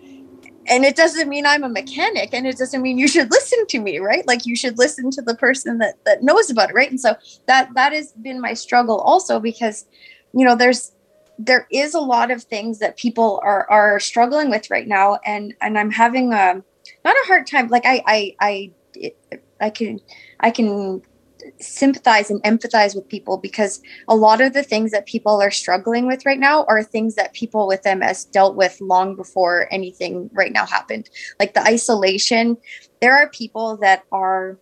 and 0.68 0.84
it 0.84 0.96
doesn't 0.96 1.28
mean 1.28 1.46
i'm 1.46 1.64
a 1.64 1.68
mechanic 1.68 2.32
and 2.32 2.46
it 2.46 2.56
doesn't 2.56 2.82
mean 2.82 2.98
you 2.98 3.08
should 3.08 3.30
listen 3.38 3.66
to 3.66 3.80
me 3.80 3.98
right? 3.98 4.26
Like 4.26 4.46
you 4.46 4.56
should 4.56 4.78
listen 4.78 5.10
to 5.12 5.22
the 5.22 5.34
person 5.34 5.78
that 5.78 6.04
that 6.04 6.22
knows 6.22 6.50
about 6.50 6.70
it 6.70 6.74
right? 6.74 6.90
And 6.90 7.00
so 7.00 7.16
that 7.46 7.72
that 7.74 7.92
has 7.92 8.12
been 8.12 8.40
my 8.40 8.54
struggle 8.54 8.98
also 9.00 9.40
because 9.40 9.86
you 10.32 10.44
know 10.44 10.54
there's 10.54 10.92
there 11.38 11.68
is 11.70 11.94
a 11.94 12.00
lot 12.00 12.30
of 12.30 12.42
things 12.42 12.80
that 12.80 12.96
people 12.96 13.40
are 13.42 13.70
are 13.70 14.00
struggling 14.00 14.50
with 14.50 14.70
right 14.70 14.88
now. 14.88 15.18
And 15.24 15.54
and 15.60 15.78
i'm 15.78 15.90
having 15.90 16.32
a 16.32 16.62
not 17.04 17.16
a 17.16 17.26
hard 17.26 17.46
time. 17.46 17.68
Like 17.68 17.86
i 17.86 18.02
i 18.06 18.34
i 18.40 18.72
i 19.60 19.70
can 19.70 20.00
i 20.40 20.50
can 20.50 21.02
sympathize 21.60 22.30
and 22.30 22.42
empathize 22.42 22.94
with 22.94 23.08
people 23.08 23.36
because 23.38 23.80
a 24.08 24.16
lot 24.16 24.40
of 24.40 24.52
the 24.52 24.62
things 24.62 24.90
that 24.90 25.06
people 25.06 25.40
are 25.40 25.50
struggling 25.50 26.06
with 26.06 26.24
right 26.26 26.38
now 26.38 26.64
are 26.64 26.82
things 26.82 27.14
that 27.14 27.32
people 27.32 27.66
with 27.66 27.84
MS 27.84 28.24
dealt 28.26 28.56
with 28.56 28.80
long 28.80 29.16
before 29.16 29.68
anything 29.70 30.30
right 30.32 30.52
now 30.52 30.66
happened. 30.66 31.10
Like 31.38 31.54
the 31.54 31.62
isolation, 31.62 32.56
there 33.00 33.16
are 33.16 33.28
people 33.30 33.76
that 33.78 34.04
are 34.12 34.58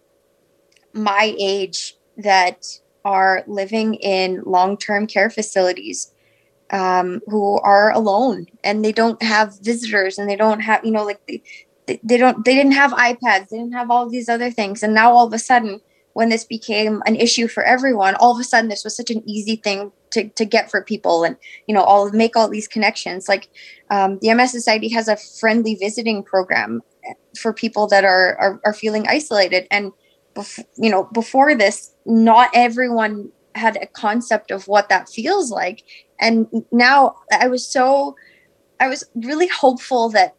my 0.93 1.35
age 1.39 1.97
that 2.17 2.67
are 3.05 3.45
living 3.47 3.95
in 3.95 4.43
long 4.45 4.77
term 4.77 5.07
care 5.07 5.31
facilities 5.31 6.13
um, 6.71 7.21
who 7.27 7.59
are 7.61 7.93
alone 7.93 8.47
and 8.65 8.85
they 8.85 8.93
don't 8.93 9.23
have 9.23 9.59
visitors 9.61 10.19
and 10.19 10.29
they 10.29 10.37
don't 10.37 10.61
have, 10.61 10.85
you 10.85 10.91
know, 10.91 11.05
like 11.05 11.21
they, 11.27 11.43
they 12.03 12.17
don't, 12.17 12.45
they 12.45 12.55
didn't 12.55 12.73
have 12.73 12.93
iPads, 12.93 13.49
they 13.49 13.59
didn't 13.59 13.73
have 13.73 13.91
all 13.91 14.09
these 14.09 14.29
other 14.29 14.51
things. 14.51 14.83
And 14.83 14.95
now 14.95 15.13
all 15.13 15.27
of 15.27 15.33
a 15.33 15.39
sudden, 15.39 15.81
when 16.17 16.31
this 16.31 16.45
became 16.45 17.03
an 17.05 17.15
issue 17.15 17.47
for 17.47 17.63
everyone, 17.63 18.15
all 18.15 18.33
of 18.33 18.41
a 18.41 18.43
sudden 18.43 18.71
this 18.71 18.85
was 18.85 18.97
such 18.97 19.11
an 19.11 19.23
easy 19.29 19.57
thing 19.57 19.93
to, 20.13 20.27
to 20.31 20.47
get 20.47 20.71
for 20.71 20.83
people 20.83 21.25
and 21.25 21.37
you 21.67 21.75
know 21.75 21.83
all 21.83 22.11
make 22.11 22.35
all 22.35 22.49
these 22.49 22.67
connections. 22.67 23.29
Like 23.29 23.51
um, 23.91 24.19
the 24.23 24.33
MS 24.33 24.51
Society 24.51 24.89
has 24.89 25.09
a 25.09 25.19
friendly 25.19 25.75
visiting 25.75 26.23
program 26.23 26.81
for 27.39 27.53
people 27.53 27.87
that 27.89 28.07
are 28.07 28.35
are, 28.39 28.59
are 28.65 28.73
feeling 28.73 29.07
isolated. 29.07 29.67
And 29.71 29.93
bef- 30.35 30.65
you 30.79 30.89
know 30.89 31.05
before 31.13 31.55
this, 31.55 31.95
not 32.07 32.49
everyone 32.55 33.31
had 33.55 33.77
a 33.77 33.87
concept 33.87 34.51
of 34.51 34.67
what 34.69 34.89
that 34.89 35.11
feels 35.11 35.51
like. 35.51 35.83
And 36.19 36.47
now 36.73 37.17
I 37.31 37.49
was 37.49 37.71
so 37.71 38.17
I 38.81 38.89
was 38.89 39.05
really 39.17 39.49
hopeful 39.49 40.09
that 40.11 40.35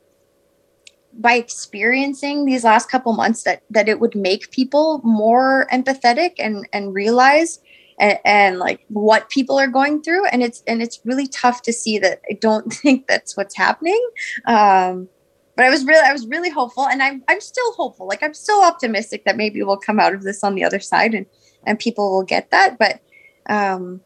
by 1.17 1.33
experiencing 1.33 2.45
these 2.45 2.63
last 2.63 2.89
couple 2.89 3.13
months 3.13 3.43
that 3.43 3.63
that 3.69 3.89
it 3.89 4.00
would 4.00 4.15
make 4.15 4.51
people 4.51 5.01
more 5.03 5.67
empathetic 5.71 6.33
and 6.38 6.67
and 6.71 6.93
realize 6.93 7.59
and, 8.00 8.19
and, 8.25 8.59
like 8.59 8.86
what 8.89 9.27
people 9.29 9.59
are 9.59 9.67
going 9.67 10.03
through. 10.03 10.27
And 10.27 10.43
it's 10.43 10.62
and 10.67 10.81
it's 10.81 11.00
really 11.03 11.27
tough 11.27 11.63
to 11.63 11.74
see 11.74 11.97
that 12.00 12.21
i 12.29 12.33
don't 12.33 12.71
think 12.81 13.07
that's 13.07 13.36
what's 13.36 13.57
happening. 13.57 14.01
Um 14.45 15.09
but 15.55 15.65
i 15.65 15.69
was 15.71 15.83
really 15.86 16.07
i 16.07 16.13
was 16.13 16.27
really 16.27 16.51
hopeful 16.51 16.88
and 16.88 17.01
i'm 17.01 17.24
i'm 17.27 17.41
still 17.41 17.74
hopeful. 17.74 18.07
Like 18.07 18.21
i'm 18.21 18.36
still 18.36 18.63
optimistic 18.63 19.25
that 19.25 19.38
maybe 19.38 19.63
we'll 19.63 19.77
come 19.77 20.00
out 20.00 20.13
of 20.13 20.24
this 20.24 20.43
on 20.43 20.55
the 20.55 20.63
other 20.63 20.79
side 20.79 21.13
and 21.13 21.25
and 21.65 21.79
people 21.79 22.12
will 22.12 22.24
get 22.24 22.51
that. 22.51 22.77
But 22.77 23.01
um 23.50 24.01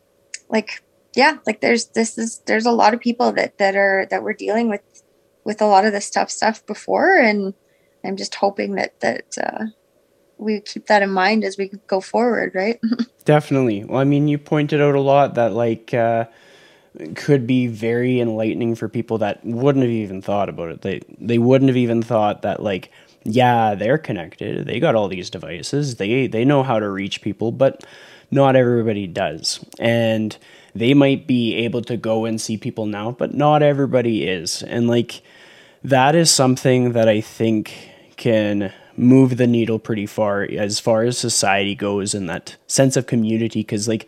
like 0.50 0.84
yeah 1.16 1.38
like 1.46 1.60
there's 1.60 1.88
this 1.88 2.18
is 2.18 2.40
there's 2.46 2.66
a 2.66 2.72
lot 2.72 2.94
of 2.94 3.02
people 3.02 3.34
that 3.34 3.58
that 3.58 3.76
are 3.76 4.08
that 4.10 4.24
we're 4.24 4.34
dealing 4.34 4.70
with 4.70 5.01
with 5.44 5.62
a 5.62 5.66
lot 5.66 5.86
of 5.86 5.92
this 5.92 6.10
tough 6.10 6.30
stuff 6.30 6.66
before 6.66 7.18
and 7.18 7.54
i'm 8.06 8.18
just 8.18 8.36
hoping 8.36 8.76
that 8.76 9.00
that 9.00 9.38
uh, 9.42 9.66
we 10.38 10.60
keep 10.62 10.88
that 10.88 11.02
in 11.04 11.10
mind 11.10 11.44
as 11.44 11.58
we 11.58 11.72
go 11.88 12.02
forward 12.02 12.52
right? 12.56 12.80
Definitely. 13.26 13.84
Well 13.84 14.02
i 14.02 14.04
mean 14.04 14.28
you 14.28 14.38
pointed 14.38 14.82
out 14.82 14.96
a 14.96 15.02
lot 15.02 15.36
that 15.36 15.54
like 15.54 15.94
uh, 15.94 16.26
could 17.16 17.48
be 17.48 17.68
very 17.68 18.20
enlightening 18.20 18.76
for 18.76 18.90
people 18.90 19.18
that 19.20 19.44
wouldn't 19.46 19.84
have 19.84 19.92
even 19.92 20.22
thought 20.22 20.50
about 20.50 20.72
it. 20.72 20.82
They 20.82 21.02
they 21.20 21.38
wouldn't 21.38 21.70
have 21.70 21.78
even 21.78 22.02
thought 22.02 22.42
that 22.42 22.62
like 22.62 22.92
yeah 23.24 23.76
they're 23.76 23.98
connected. 23.98 24.66
They 24.66 24.80
got 24.80 24.96
all 24.96 25.08
these 25.08 25.30
devices. 25.30 25.96
They 25.96 26.28
they 26.28 26.44
know 26.44 26.64
how 26.64 26.80
to 26.80 26.90
reach 26.90 27.22
people 27.22 27.52
but 27.52 27.86
not 28.32 28.56
everybody 28.56 29.08
does. 29.08 29.64
And 29.80 30.36
they 30.74 30.94
might 30.94 31.28
be 31.28 31.56
able 31.56 31.82
to 31.84 31.98
go 31.98 32.26
and 32.26 32.40
see 32.40 32.58
people 32.58 32.86
now, 32.86 33.12
but 33.12 33.34
not 33.34 33.62
everybody 33.62 34.28
is. 34.28 34.64
And 34.64 34.88
like 34.88 35.22
that 35.84 36.16
is 36.16 36.32
something 36.32 36.94
that 36.94 37.08
I 37.08 37.22
think 37.22 37.90
can 38.18 38.74
move 38.98 39.38
the 39.38 39.48
needle 39.48 39.80
pretty 39.80 40.06
far 40.06 40.44
as 40.44 40.80
far 40.80 41.04
as 41.04 41.18
society 41.18 41.76
goes 41.76 42.14
and 42.14 42.30
that 42.30 42.56
sense 42.68 42.96
of 42.96 43.08
community 43.08 43.62
because 43.62 43.88
like 43.88 44.08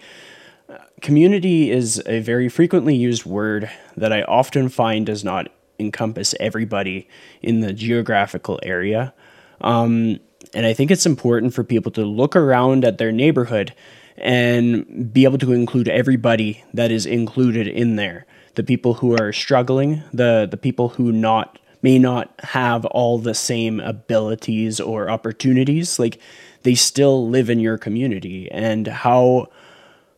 community 1.01 1.71
is 1.71 2.01
a 2.05 2.19
very 2.19 2.49
frequently 2.49 2.95
used 2.95 3.25
word 3.25 3.69
that 3.95 4.13
i 4.13 4.21
often 4.23 4.69
find 4.69 5.05
does 5.05 5.23
not 5.23 5.49
encompass 5.79 6.35
everybody 6.39 7.07
in 7.41 7.61
the 7.61 7.73
geographical 7.73 8.59
area. 8.61 9.13
Um, 9.61 10.19
and 10.53 10.65
i 10.65 10.73
think 10.73 10.91
it's 10.91 11.05
important 11.05 11.53
for 11.53 11.63
people 11.63 11.91
to 11.93 12.05
look 12.05 12.35
around 12.35 12.85
at 12.85 12.97
their 12.97 13.11
neighborhood 13.11 13.73
and 14.17 15.11
be 15.11 15.23
able 15.23 15.39
to 15.39 15.53
include 15.53 15.87
everybody 15.87 16.63
that 16.73 16.91
is 16.91 17.05
included 17.05 17.67
in 17.67 17.95
there. 17.95 18.25
The 18.55 18.63
people 18.63 18.95
who 18.95 19.17
are 19.19 19.33
struggling 19.33 20.03
the 20.13 20.47
the 20.49 20.57
people 20.57 20.89
who 20.89 21.11
not 21.11 21.57
may 21.83 21.99
not 21.99 22.33
have 22.39 22.85
all 22.85 23.19
the 23.19 23.35
same 23.35 23.79
abilities 23.81 24.79
or 24.79 25.09
opportunities. 25.09 25.99
Like 25.99 26.17
they 26.63 26.73
still 26.73 27.29
live 27.29 27.49
in 27.49 27.59
your 27.59 27.77
community. 27.77 28.49
And 28.49 28.87
how 28.87 29.49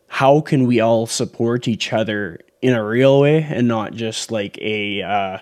how 0.08 0.40
can 0.40 0.66
we 0.66 0.80
all 0.80 1.06
support 1.06 1.68
each 1.68 1.92
other 1.92 2.40
in 2.62 2.72
a 2.72 2.84
real 2.84 3.20
way 3.20 3.42
and 3.42 3.68
not 3.68 3.92
just 3.92 4.30
like 4.30 4.56
a 4.58 5.02
uh, 5.02 5.38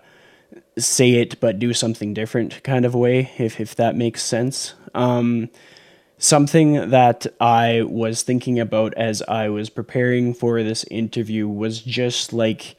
say 0.77 1.13
it 1.13 1.39
but 1.39 1.59
do 1.59 1.73
something 1.73 2.15
different 2.15 2.63
kind 2.65 2.85
of 2.85 2.95
way 2.95 3.31
if 3.39 3.61
if 3.61 3.77
that 3.77 3.95
makes 3.95 4.23
sense? 4.23 4.75
Um, 4.95 5.51
something 6.17 6.91
that 6.91 7.27
I 7.39 7.83
was 7.83 8.23
thinking 8.23 8.59
about 8.59 8.95
as 8.95 9.21
I 9.23 9.51
was 9.51 9.69
preparing 9.69 10.33
for 10.33 10.63
this 10.63 10.85
interview 10.91 11.47
was 11.47 11.81
just 11.81 12.33
like 12.33 12.77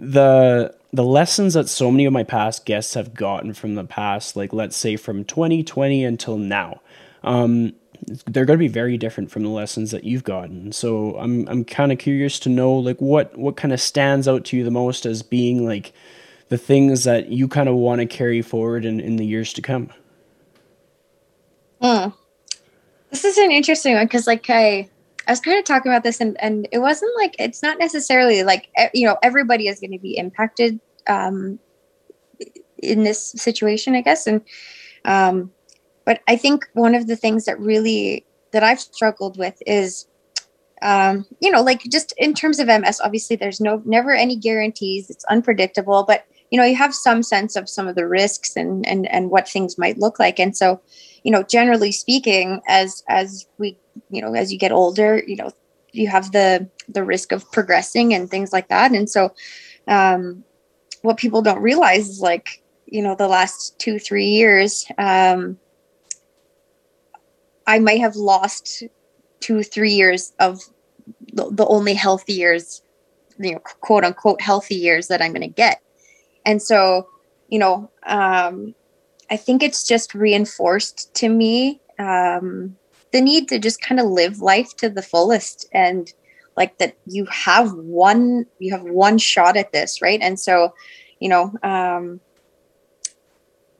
the 0.00 0.74
the 0.92 1.04
lessons 1.04 1.54
that 1.54 1.68
so 1.68 1.90
many 1.90 2.04
of 2.04 2.12
my 2.12 2.24
past 2.24 2.64
guests 2.64 2.94
have 2.94 3.14
gotten 3.14 3.54
from 3.54 3.76
the 3.76 3.84
past, 3.84 4.34
like 4.34 4.52
let's 4.52 4.76
say 4.76 4.96
from 4.96 5.24
2020 5.24 6.04
until 6.04 6.36
now, 6.36 6.80
um, 7.22 7.74
they're 8.26 8.44
going 8.44 8.58
to 8.58 8.62
be 8.62 8.66
very 8.66 8.96
different 8.96 9.30
from 9.30 9.44
the 9.44 9.50
lessons 9.50 9.92
that 9.92 10.04
you've 10.04 10.24
gotten. 10.24 10.72
So 10.72 11.16
I'm 11.16 11.46
I'm 11.48 11.64
kind 11.64 11.92
of 11.92 11.98
curious 11.98 12.38
to 12.40 12.48
know 12.48 12.72
like 12.72 12.98
what 12.98 13.36
what 13.38 13.56
kind 13.56 13.72
of 13.72 13.80
stands 13.80 14.26
out 14.26 14.44
to 14.46 14.56
you 14.56 14.64
the 14.64 14.70
most 14.70 15.06
as 15.06 15.22
being 15.22 15.66
like 15.66 15.92
the 16.48 16.58
things 16.58 17.04
that 17.04 17.28
you 17.28 17.46
kind 17.46 17.68
of 17.68 17.76
want 17.76 18.00
to 18.00 18.06
carry 18.06 18.42
forward 18.42 18.84
in, 18.84 19.00
in 19.00 19.16
the 19.16 19.26
years 19.26 19.52
to 19.52 19.62
come. 19.62 19.90
Hmm. 21.80 22.08
This 23.10 23.24
is 23.24 23.38
an 23.38 23.52
interesting 23.52 23.94
one 23.94 24.06
because 24.06 24.26
like 24.26 24.48
I 24.48 24.88
I 25.26 25.32
was 25.32 25.40
kind 25.40 25.58
of 25.58 25.64
talking 25.64 25.90
about 25.90 26.02
this, 26.02 26.20
and 26.20 26.36
and 26.40 26.68
it 26.72 26.78
wasn't 26.78 27.12
like 27.16 27.36
it's 27.38 27.62
not 27.62 27.78
necessarily 27.78 28.42
like 28.42 28.68
you 28.94 29.06
know 29.06 29.16
everybody 29.22 29.68
is 29.68 29.80
going 29.80 29.92
to 29.92 29.98
be 29.98 30.16
impacted 30.16 30.80
um, 31.06 31.58
in 32.78 33.04
this 33.04 33.32
situation, 33.32 33.94
I 33.94 34.00
guess, 34.00 34.26
and 34.26 34.40
um, 35.04 35.50
but 36.04 36.20
I 36.28 36.36
think 36.36 36.68
one 36.72 36.94
of 36.94 37.06
the 37.06 37.16
things 37.16 37.44
that 37.44 37.60
really 37.60 38.26
that 38.52 38.64
I've 38.64 38.80
struggled 38.80 39.38
with 39.38 39.54
is 39.66 40.06
um, 40.82 41.26
you 41.40 41.50
know 41.50 41.62
like 41.62 41.82
just 41.84 42.14
in 42.16 42.34
terms 42.34 42.58
of 42.58 42.66
MS, 42.66 43.00
obviously 43.02 43.36
there's 43.36 43.60
no 43.60 43.82
never 43.84 44.12
any 44.12 44.36
guarantees. 44.36 45.10
It's 45.10 45.24
unpredictable, 45.26 46.04
but 46.06 46.24
you 46.50 46.58
know 46.58 46.64
you 46.64 46.76
have 46.76 46.94
some 46.94 47.22
sense 47.22 47.56
of 47.56 47.68
some 47.68 47.86
of 47.86 47.94
the 47.94 48.08
risks 48.08 48.56
and 48.56 48.86
and 48.86 49.06
and 49.12 49.30
what 49.30 49.48
things 49.48 49.78
might 49.78 49.98
look 49.98 50.18
like, 50.18 50.40
and 50.40 50.56
so 50.56 50.80
you 51.22 51.30
know 51.30 51.42
generally 51.42 51.92
speaking 51.92 52.60
as 52.66 53.04
as 53.08 53.46
we 53.58 53.76
you 54.08 54.22
know 54.22 54.34
as 54.34 54.52
you 54.52 54.58
get 54.58 54.72
older 54.72 55.22
you 55.26 55.36
know 55.36 55.50
you 55.92 56.08
have 56.08 56.32
the 56.32 56.68
the 56.88 57.04
risk 57.04 57.32
of 57.32 57.50
progressing 57.52 58.14
and 58.14 58.30
things 58.30 58.52
like 58.52 58.68
that. 58.68 58.92
And 58.92 59.08
so 59.08 59.32
um 59.88 60.44
what 61.02 61.16
people 61.16 61.42
don't 61.42 61.62
realize 61.62 62.08
is 62.08 62.20
like 62.20 62.62
you 62.86 63.02
know 63.02 63.14
the 63.14 63.28
last 63.28 63.78
two 63.78 63.98
three 63.98 64.26
years 64.26 64.86
um 64.98 65.58
i 67.66 67.78
might 67.78 68.00
have 68.00 68.16
lost 68.16 68.82
two 69.40 69.62
three 69.62 69.92
years 69.92 70.32
of 70.38 70.60
the, 71.32 71.48
the 71.50 71.66
only 71.66 71.94
healthy 71.94 72.34
years 72.34 72.82
you 73.38 73.52
know 73.52 73.60
quote 73.80 74.04
unquote 74.04 74.40
healthy 74.40 74.74
years 74.74 75.08
that 75.08 75.22
i'm 75.22 75.32
going 75.32 75.40
to 75.40 75.48
get. 75.48 75.80
And 76.44 76.60
so 76.60 77.08
you 77.48 77.58
know 77.58 77.90
um 78.06 78.74
i 79.30 79.36
think 79.36 79.62
it's 79.62 79.86
just 79.86 80.14
reinforced 80.14 81.12
to 81.14 81.28
me 81.28 81.80
um 81.98 82.76
the 83.12 83.20
need 83.20 83.48
to 83.48 83.58
just 83.58 83.80
kind 83.80 84.00
of 84.00 84.06
live 84.06 84.40
life 84.40 84.76
to 84.76 84.88
the 84.88 85.02
fullest 85.02 85.68
and 85.72 86.12
like 86.56 86.78
that 86.78 86.96
you 87.06 87.24
have 87.26 87.72
one 87.72 88.46
you 88.58 88.72
have 88.72 88.84
one 88.84 89.18
shot 89.18 89.56
at 89.56 89.72
this 89.72 90.02
right? 90.02 90.20
And 90.22 90.38
so 90.38 90.74
you 91.18 91.28
know 91.28 91.52
um 91.62 92.20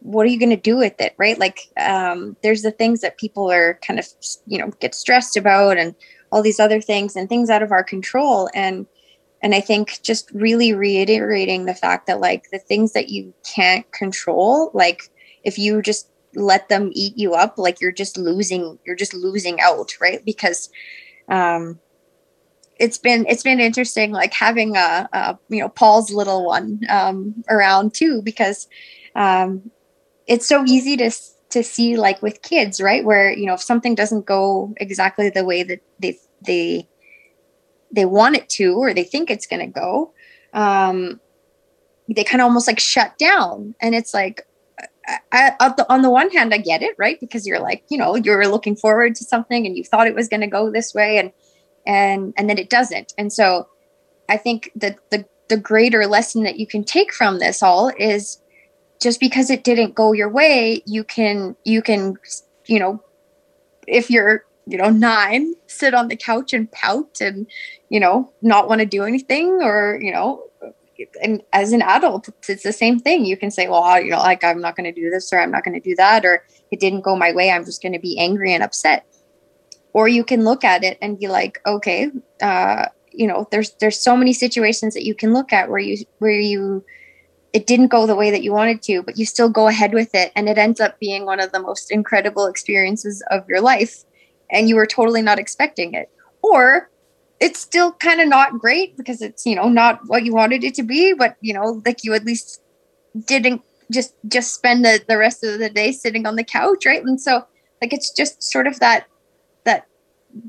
what 0.03 0.25
are 0.25 0.31
you 0.31 0.39
going 0.39 0.49
to 0.51 0.57
do 0.57 0.77
with 0.77 0.99
it 1.01 1.15
right? 1.19 1.39
Like 1.39 1.61
um 1.79 2.37
there's 2.43 2.63
the 2.63 2.71
things 2.71 3.01
that 3.01 3.19
people 3.19 3.51
are 3.51 3.79
kind 3.87 3.99
of 3.99 4.07
you 4.47 4.59
know 4.59 4.71
get 4.81 4.95
stressed 4.95 5.37
about 5.37 5.79
and 5.79 5.95
all 6.33 6.43
these 6.43 6.61
other 6.61 6.81
things 6.81 7.17
and 7.17 7.29
things 7.29 7.51
out 7.51 7.63
of 7.63 7.73
our 7.73 7.85
control. 7.85 8.49
And 8.55 8.87
and 9.43 9.55
i 9.55 9.61
think 9.61 10.01
just 10.03 10.31
really 10.33 10.73
reiterating 10.73 11.65
the 11.65 11.75
fact 11.75 12.07
that 12.07 12.21
like 12.21 12.45
the 12.53 12.59
things 12.59 12.93
that 12.93 13.09
you 13.09 13.33
can't 13.45 13.91
control 13.93 14.71
like 14.75 15.11
if 15.45 15.59
you 15.59 15.81
just 15.83 16.11
let 16.35 16.69
them 16.69 16.91
eat 16.93 17.17
you 17.17 17.35
up 17.35 17.59
like 17.59 17.81
you're 17.81 17.93
just 17.93 18.17
losing 18.17 18.79
you're 18.85 18.97
just 18.97 19.15
losing 19.15 19.61
out 19.61 19.93
right? 20.01 20.25
Because 20.25 20.71
um 21.29 21.79
it's 22.79 22.99
been 22.99 23.27
it's 23.29 23.43
been 23.43 23.61
interesting 23.61 24.11
like 24.11 24.33
having 24.33 24.77
a, 24.77 25.09
a 25.13 25.39
you 25.49 25.61
know 25.61 25.69
paul's 25.69 26.11
little 26.11 26.47
one 26.47 26.81
um 26.89 27.35
around 27.51 27.93
too 27.93 28.23
because 28.23 28.69
um 29.15 29.71
it's 30.27 30.47
so 30.47 30.65
easy 30.65 30.97
to 30.97 31.11
to 31.51 31.63
see 31.63 31.97
like 31.97 32.23
with 32.23 32.43
kids 32.43 32.81
right? 32.81 33.05
Where 33.05 33.33
you 33.33 33.47
know 33.47 33.55
if 33.55 33.63
something 33.63 33.95
doesn't 33.95 34.27
go 34.27 34.73
exactly 34.79 35.31
the 35.31 35.45
way 35.45 35.63
that 35.63 35.81
they 35.99 36.19
they 36.47 36.89
they 37.93 38.05
want 38.05 38.37
it 38.37 38.49
to 38.49 38.75
or 38.75 38.95
they 38.95 39.03
think 39.03 39.31
it's 39.31 39.47
going 39.47 39.61
to 39.61 39.81
go 39.81 40.13
um 40.53 41.21
they 42.15 42.25
kind 42.25 42.41
of 42.41 42.47
almost 42.47 42.67
like 42.67 42.81
shut 42.81 43.17
down. 43.19 43.75
And 43.81 43.95
it's 43.95 44.13
like 44.13 44.47
I, 45.33 45.75
on 45.89 46.03
the 46.03 46.11
one 46.11 46.31
hand, 46.31 46.53
I 46.53 46.59
get 46.59 46.83
it, 46.83 46.95
right? 46.99 47.19
Because 47.21 47.47
you're 47.47 47.61
like, 47.61 47.85
you 47.89 47.99
know, 47.99 48.17
you're 48.17 48.47
looking 48.49 48.77
forward 48.77 49.15
to 49.17 49.25
something 49.25 49.67
and 49.67 49.77
you 49.77 49.85
thought 49.85 50.07
it 50.07 50.15
was 50.15 50.29
going 50.29 50.41
to 50.41 50.47
go 50.47 50.71
this 50.71 50.95
way, 50.95 51.19
and 51.19 51.33
and 51.87 52.35
and 52.37 52.49
then 52.49 52.59
it 52.59 52.71
doesn't. 52.71 53.13
And 53.17 53.33
so, 53.33 53.69
I 54.29 54.37
think 54.37 54.71
that 54.77 54.99
the 55.11 55.25
the 55.49 55.57
greater 55.57 56.07
lesson 56.07 56.45
that 56.45 56.59
you 56.59 56.67
can 56.67 56.85
take 56.85 57.13
from 57.13 57.39
this 57.39 57.63
all 57.63 57.91
is 57.99 58.41
just 59.01 59.19
because 59.19 59.51
it 59.51 59.65
didn't 59.65 59.95
go 59.95 60.13
your 60.13 60.29
way, 60.29 60.83
you 60.87 61.05
can 61.05 61.57
you 61.65 61.83
can 61.83 62.17
you 62.67 62.79
know, 62.79 63.03
if 63.87 64.11
you're 64.11 64.45
you 64.67 64.79
know 64.79 64.91
nine, 64.91 65.55
sit 65.67 65.95
on 65.95 66.09
the 66.09 66.17
couch 66.17 66.53
and 66.53 66.71
pout 66.73 67.21
and 67.21 67.47
you 67.89 67.99
know 67.99 68.33
not 68.43 68.69
want 68.69 68.81
to 68.81 68.87
do 68.87 69.05
anything, 69.05 69.61
or 69.63 69.99
you 70.01 70.13
know 70.13 70.45
and 71.23 71.43
as 71.53 71.73
an 71.73 71.83
adult, 71.83 72.29
it's 72.49 72.63
the 72.63 72.73
same 72.73 72.99
thing. 72.99 73.25
You 73.25 73.37
can 73.37 73.51
say, 73.51 73.69
well, 73.69 74.01
you 74.01 74.11
know, 74.11 74.19
like 74.19 74.45
I'm 74.45 74.61
not 74.61 74.77
going 74.77 74.93
to 74.93 75.01
do 75.01 75.11
this 75.11 75.33
or 75.33 75.41
I'm 75.41 75.51
not 75.51 75.65
going 75.65 75.81
to 75.81 75.89
do 75.89 75.95
that, 75.97 76.25
or 76.25 76.45
it 76.71 76.81
didn't 76.81 77.03
go 77.03 77.17
my 77.17 77.33
way. 77.33 77.51
I'm 77.51 77.65
just 77.65 77.83
going 77.83 77.93
to 77.93 77.99
be 77.99 78.19
angry 78.19 78.53
and 78.53 78.63
upset. 78.63 79.07
Or 79.93 80.07
you 80.09 80.25
can 80.25 80.45
look 80.45 80.65
at 80.65 80.85
it 80.85 80.99
and 81.03 81.19
be 81.19 81.29
like, 81.29 81.61
okay, 81.67 82.11
uh, 82.41 82.87
you 83.13 83.27
know, 83.27 83.49
there's 83.51 83.73
there's 83.81 83.99
so 83.99 84.17
many 84.17 84.33
situations 84.33 84.95
that 84.95 85.05
you 85.05 85.15
can 85.15 85.33
look 85.33 85.53
at 85.53 85.69
where 85.69 85.81
you 85.81 86.05
where 86.19 86.39
you 86.39 86.85
it 87.53 87.67
didn't 87.67 87.89
go 87.89 88.07
the 88.07 88.15
way 88.15 88.31
that 88.31 88.43
you 88.43 88.53
wanted 88.53 88.83
to, 88.83 89.03
but 89.03 89.19
you 89.19 89.27
still 89.27 89.49
go 89.49 89.67
ahead 89.67 89.93
with 89.93 90.15
it, 90.15 90.33
and 90.37 90.49
it 90.49 90.59
ends 90.59 90.81
up 90.81 90.99
being 91.01 91.27
one 91.27 91.41
of 91.41 91.53
the 91.53 91.61
most 91.61 91.91
incredible 91.91 92.47
experiences 92.47 93.23
of 93.31 93.49
your 93.49 93.61
life, 93.61 94.05
and 94.51 94.69
you 94.69 94.77
were 94.77 94.87
totally 94.87 95.23
not 95.23 95.39
expecting 95.39 95.95
it. 95.95 96.11
Or 96.43 96.90
it's 97.41 97.59
still 97.59 97.93
kind 97.93 98.21
of 98.21 98.29
not 98.29 98.59
great 98.59 98.97
because 98.97 99.23
it's 99.23 99.47
you 99.47 99.55
know 99.57 99.69
not 99.69 100.01
what 100.07 100.25
you 100.25 100.33
wanted 100.33 100.63
it 100.63 100.75
to 100.75 100.83
be 100.83 101.13
but 101.13 101.37
you 101.41 101.55
know 101.55 101.83
like 101.87 102.05
you 102.05 102.15
at 102.15 102.25
least 102.25 102.63
didn't 103.27 103.63
just 103.91 104.15
just 104.29 104.55
spend 104.55 104.85
the, 104.85 105.03
the 105.09 105.19
rest 105.19 105.43
of 105.43 105.59
the 105.59 105.71
day 105.71 105.91
sitting 105.91 106.27
on 106.27 106.37
the 106.37 106.45
couch 106.45 106.87
right? 106.87 107.03
And 107.03 107.21
so 107.21 107.45
like 107.83 107.93
it's 107.93 108.11
just 108.11 108.43
sort 108.43 108.67
of 108.67 108.79
that 108.81 109.07
that 109.65 109.87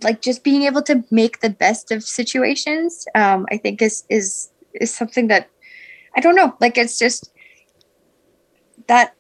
like 0.04 0.22
just 0.22 0.44
being 0.44 0.64
able 0.64 0.82
to 0.84 1.04
make 1.10 1.40
the 1.40 1.50
best 1.50 1.92
of 1.92 2.04
situations 2.04 3.08
um 3.16 3.48
i 3.52 3.58
think 3.58 3.82
is 3.82 4.04
is 4.10 4.52
is 4.76 4.94
something 4.94 5.26
that 5.28 5.50
i 6.16 6.20
don't 6.20 6.36
know 6.36 6.56
like 6.60 6.78
it's 6.78 7.00
just 7.00 7.32
that 8.88 9.16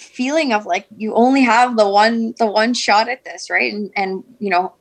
feeling 0.00 0.52
of 0.52 0.66
like 0.66 0.86
you 0.96 1.14
only 1.14 1.42
have 1.42 1.76
the 1.76 1.88
one 1.88 2.34
the 2.38 2.46
one 2.46 2.74
shot 2.74 3.08
at 3.08 3.24
this 3.24 3.50
right? 3.50 3.72
And 3.72 3.90
and 3.96 4.24
you 4.38 4.50
know 4.50 4.74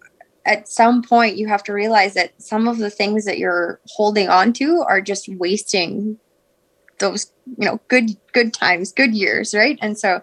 at 0.46 0.68
some 0.68 1.02
point 1.02 1.38
you 1.38 1.48
have 1.48 1.64
to 1.64 1.74
realize 1.74 2.14
that 2.14 2.40
some 2.42 2.68
of 2.68 2.78
the 2.78 2.90
things 2.90 3.26
that 3.26 3.38
you're 3.38 3.80
holding 3.88 4.30
on 4.30 4.54
to 4.54 4.84
are 4.88 5.02
just 5.02 5.28
wasting 5.36 6.18
those 7.00 7.32
you 7.58 7.66
know 7.66 7.80
good 7.88 8.12
good 8.34 8.54
times 8.54 8.94
good 8.94 9.14
years 9.14 9.54
right? 9.54 9.78
And 9.82 9.98
so 9.98 10.22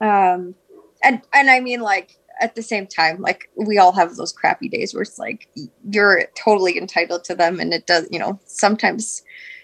um 0.00 0.54
and 1.02 1.20
and 1.34 1.50
i 1.50 1.60
mean 1.60 1.80
like 1.80 2.16
at 2.40 2.54
the 2.54 2.62
same 2.62 2.86
time 2.86 3.20
like 3.20 3.50
we 3.54 3.76
all 3.76 3.92
have 3.92 4.16
those 4.16 4.32
crappy 4.32 4.66
days 4.66 4.94
where 4.94 5.02
it's 5.02 5.18
like 5.18 5.46
you're 5.90 6.24
totally 6.34 6.78
entitled 6.78 7.22
to 7.22 7.34
them 7.34 7.60
and 7.60 7.74
it 7.74 7.86
does 7.86 8.08
you 8.10 8.18
know 8.18 8.38
sometimes 8.46 9.22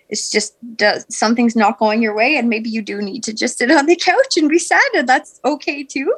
it's 0.09 0.31
just 0.31 0.57
does 0.77 1.05
something's 1.09 1.57
not 1.57 1.79
going 1.79 2.03
your 2.03 2.14
way 2.14 2.37
and 2.37 2.49
maybe 2.49 2.71
you 2.71 2.83
do 2.83 3.01
need 3.03 3.23
to 3.25 3.33
just 3.33 3.59
sit 3.59 3.71
on 3.71 3.87
the 3.87 3.97
couch 3.97 4.37
and 4.37 4.49
be 4.49 4.59
sad 4.59 4.88
and 4.95 5.09
that's 5.09 5.40
okay 5.45 5.83
too. 5.83 6.14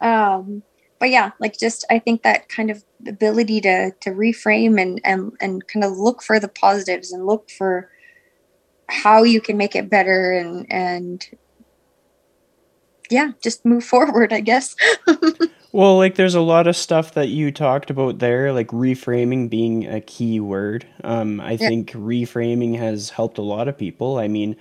Um, 0.00 0.62
but 1.02 1.10
yeah, 1.10 1.32
like 1.40 1.58
just 1.58 1.84
I 1.90 1.98
think 1.98 2.22
that 2.22 2.48
kind 2.48 2.70
of 2.70 2.84
ability 3.08 3.60
to 3.62 3.90
to 3.90 4.10
reframe 4.10 4.80
and 4.80 5.00
and 5.02 5.32
and 5.40 5.66
kind 5.66 5.82
of 5.82 5.98
look 5.98 6.22
for 6.22 6.38
the 6.38 6.46
positives 6.46 7.10
and 7.10 7.26
look 7.26 7.50
for 7.50 7.90
how 8.88 9.24
you 9.24 9.40
can 9.40 9.56
make 9.56 9.74
it 9.74 9.90
better 9.90 10.30
and 10.30 10.64
and 10.70 11.26
yeah, 13.10 13.32
just 13.42 13.64
move 13.64 13.82
forward, 13.94 14.32
I 14.32 14.38
guess. 14.38 14.76
well, 15.72 15.96
like 15.96 16.14
there's 16.14 16.36
a 16.36 16.40
lot 16.40 16.68
of 16.68 16.76
stuff 16.76 17.14
that 17.14 17.30
you 17.30 17.50
talked 17.50 17.90
about 17.90 18.20
there, 18.20 18.52
like 18.52 18.68
reframing 18.68 19.50
being 19.50 19.88
a 19.88 20.00
key 20.00 20.38
word. 20.38 20.86
Um, 21.02 21.40
I 21.40 21.54
yeah. 21.54 21.66
think 21.66 21.90
reframing 21.90 22.78
has 22.78 23.10
helped 23.10 23.38
a 23.38 23.42
lot 23.42 23.66
of 23.66 23.76
people. 23.76 24.18
I 24.18 24.28
mean, 24.28 24.54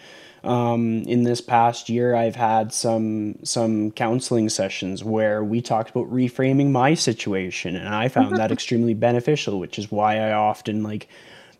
um, 0.44 1.04
in 1.04 1.24
this 1.24 1.40
past 1.42 1.88
year, 1.90 2.16
I've 2.16 2.36
had 2.36 2.74
some 2.74 3.36
some 3.44 3.92
counseling 3.92 4.50
sessions 4.50 5.04
where 5.04 5.44
we 5.44 5.62
talked 5.62 5.92
about 5.92 6.12
reframing 6.12 6.72
my 6.72 6.94
situation, 6.96 7.76
and 7.76 7.90
I 7.90 8.08
found 8.08 8.38
that 8.38 8.52
extremely 8.52 8.94
beneficial. 8.94 9.60
Which 9.60 9.78
is 9.78 9.92
why 9.92 10.18
I 10.18 10.34
often 10.34 10.82
like 10.84 11.08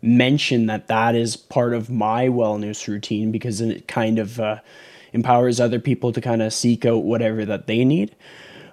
mention 0.02 0.66
that 0.66 0.88
that 0.88 1.14
is 1.14 1.36
part 1.36 1.74
of 1.74 1.90
my 1.90 2.26
wellness 2.26 2.88
routine 2.88 3.30
because 3.30 3.60
it 3.60 3.86
kind 3.86 4.18
of 4.18 4.40
uh, 4.40 4.58
empowers 5.12 5.60
other 5.60 5.78
people 5.78 6.12
to 6.12 6.20
kind 6.20 6.42
of 6.42 6.52
seek 6.52 6.84
out 6.84 7.04
whatever 7.04 7.44
that 7.44 7.68
they 7.68 7.84
need. 7.84 8.16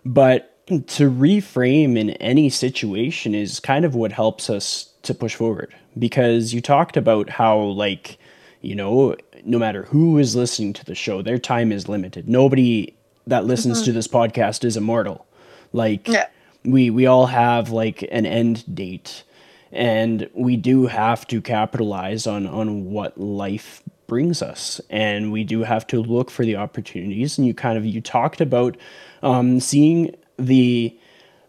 But 0.04 0.56
to 0.70 1.10
reframe 1.10 1.98
in 1.98 2.12
any 2.12 2.50
situation 2.50 3.34
is 3.34 3.60
kind 3.60 3.86
of 3.86 3.96
what 3.96 4.12
helps 4.12 4.50
us 4.50 4.92
to 5.02 5.14
push 5.14 5.36
forward 5.36 5.74
because 5.98 6.54
you 6.54 6.62
talked 6.62 6.96
about 6.96 7.30
how 7.30 7.58
like 7.58 8.19
you 8.62 8.76
know 8.76 9.16
no 9.44 9.58
matter 9.58 9.84
who 9.84 10.18
is 10.18 10.36
listening 10.36 10.74
to 10.74 10.86
the 10.86 10.96
show 10.96 11.22
their 11.22 11.38
time 11.38 11.72
is 11.72 11.88
limited 11.88 12.28
nobody 12.28 12.94
that 13.28 13.46
listens 13.46 13.78
mm-hmm. 13.78 13.86
to 13.86 13.92
this 13.92 14.08
podcast 14.08 14.64
is 14.64 14.78
immortal 14.78 15.26
like 15.74 16.08
yeah. 16.08 16.28
we 16.64 16.90
we 16.90 17.06
all 17.06 17.28
have 17.28 17.70
like 17.70 18.02
an 18.12 18.26
end 18.26 18.64
date 18.74 19.24
and 19.72 20.30
we 20.34 20.58
do 20.58 20.88
have 20.88 21.28
to 21.28 21.42
capitalize 21.42 22.26
on 22.26 22.48
on 22.48 22.86
what 22.86 23.18
life 23.18 23.84
brings 24.08 24.42
us 24.42 24.82
and 24.90 25.32
we 25.32 25.44
do 25.44 25.64
have 25.64 25.86
to 25.88 26.02
look 26.02 26.30
for 26.32 26.44
the 26.44 26.56
opportunities 26.56 27.38
and 27.38 27.46
you 27.48 27.54
kind 27.54 27.78
of 27.78 27.86
you 27.86 28.02
talked 28.02 28.42
about 28.42 28.76
um, 29.22 29.60
seeing 29.60 30.16
the 30.38 30.98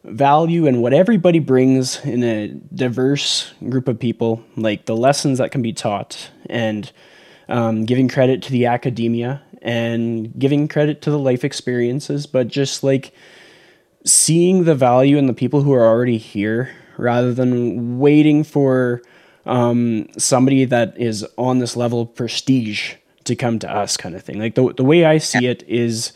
value 0.04 0.66
and 0.66 0.82
what 0.82 0.92
everybody 0.92 1.38
brings 1.38 2.04
in 2.04 2.22
a 2.22 2.48
diverse 2.74 3.52
group 3.68 3.88
of 3.88 3.98
people 3.98 4.42
like 4.56 4.86
the 4.86 4.96
lessons 4.96 5.38
that 5.38 5.50
can 5.50 5.62
be 5.62 5.72
taught 5.72 6.30
and 6.50 6.92
um, 7.48 7.84
giving 7.84 8.08
credit 8.08 8.42
to 8.42 8.52
the 8.52 8.66
academia 8.66 9.42
and 9.62 10.38
giving 10.38 10.68
credit 10.68 11.02
to 11.02 11.10
the 11.10 11.18
life 11.18 11.44
experiences 11.44 12.26
but 12.26 12.48
just 12.48 12.82
like 12.82 13.12
seeing 14.04 14.64
the 14.64 14.74
value 14.74 15.16
in 15.16 15.26
the 15.26 15.34
people 15.34 15.62
who 15.62 15.72
are 15.72 15.86
already 15.86 16.18
here 16.18 16.70
rather 16.96 17.32
than 17.32 17.98
waiting 17.98 18.44
for 18.44 19.02
um, 19.46 20.06
somebody 20.18 20.64
that 20.66 20.98
is 20.98 21.26
on 21.36 21.58
this 21.58 21.76
level 21.76 22.02
of 22.02 22.14
prestige 22.14 22.94
to 23.24 23.34
come 23.34 23.58
to 23.58 23.70
us 23.70 23.96
kind 23.96 24.14
of 24.14 24.22
thing. 24.22 24.38
Like 24.38 24.54
the, 24.54 24.72
the 24.74 24.84
way 24.84 25.04
I 25.04 25.18
see 25.18 25.46
it 25.46 25.62
is 25.66 26.12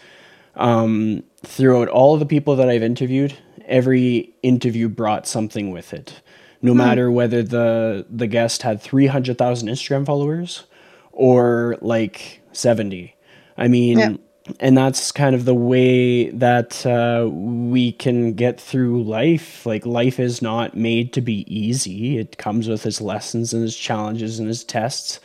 um, 0.56 1.22
throughout 1.42 1.88
all 1.88 2.14
of 2.14 2.20
the 2.20 2.26
people 2.26 2.56
that 2.56 2.68
I've 2.68 2.82
interviewed, 2.82 3.36
every 3.66 4.34
interview 4.42 4.88
brought 4.88 5.26
something 5.26 5.70
with 5.70 5.92
it. 5.92 6.20
No 6.64 6.72
mm. 6.72 6.78
matter 6.78 7.10
whether 7.10 7.42
the 7.42 8.06
the 8.10 8.26
guest 8.26 8.62
had 8.62 8.80
300,000 8.80 9.68
Instagram 9.68 10.06
followers 10.06 10.64
or 11.12 11.76
like 11.80 12.40
70. 12.52 13.14
I 13.56 13.68
mean, 13.68 13.98
yeah 13.98 14.16
and 14.60 14.76
that's 14.76 15.10
kind 15.10 15.34
of 15.34 15.46
the 15.46 15.54
way 15.54 16.28
that 16.30 16.84
uh, 16.84 17.28
we 17.30 17.92
can 17.92 18.34
get 18.34 18.60
through 18.60 19.02
life. 19.02 19.64
Like 19.64 19.86
life 19.86 20.20
is 20.20 20.42
not 20.42 20.76
made 20.76 21.12
to 21.14 21.20
be 21.20 21.46
easy. 21.54 22.18
It 22.18 22.36
comes 22.36 22.68
with 22.68 22.84
its 22.84 23.00
lessons 23.00 23.54
and 23.54 23.64
its 23.64 23.76
challenges 23.76 24.38
and 24.38 24.48
its 24.48 24.62
tests, 24.62 25.18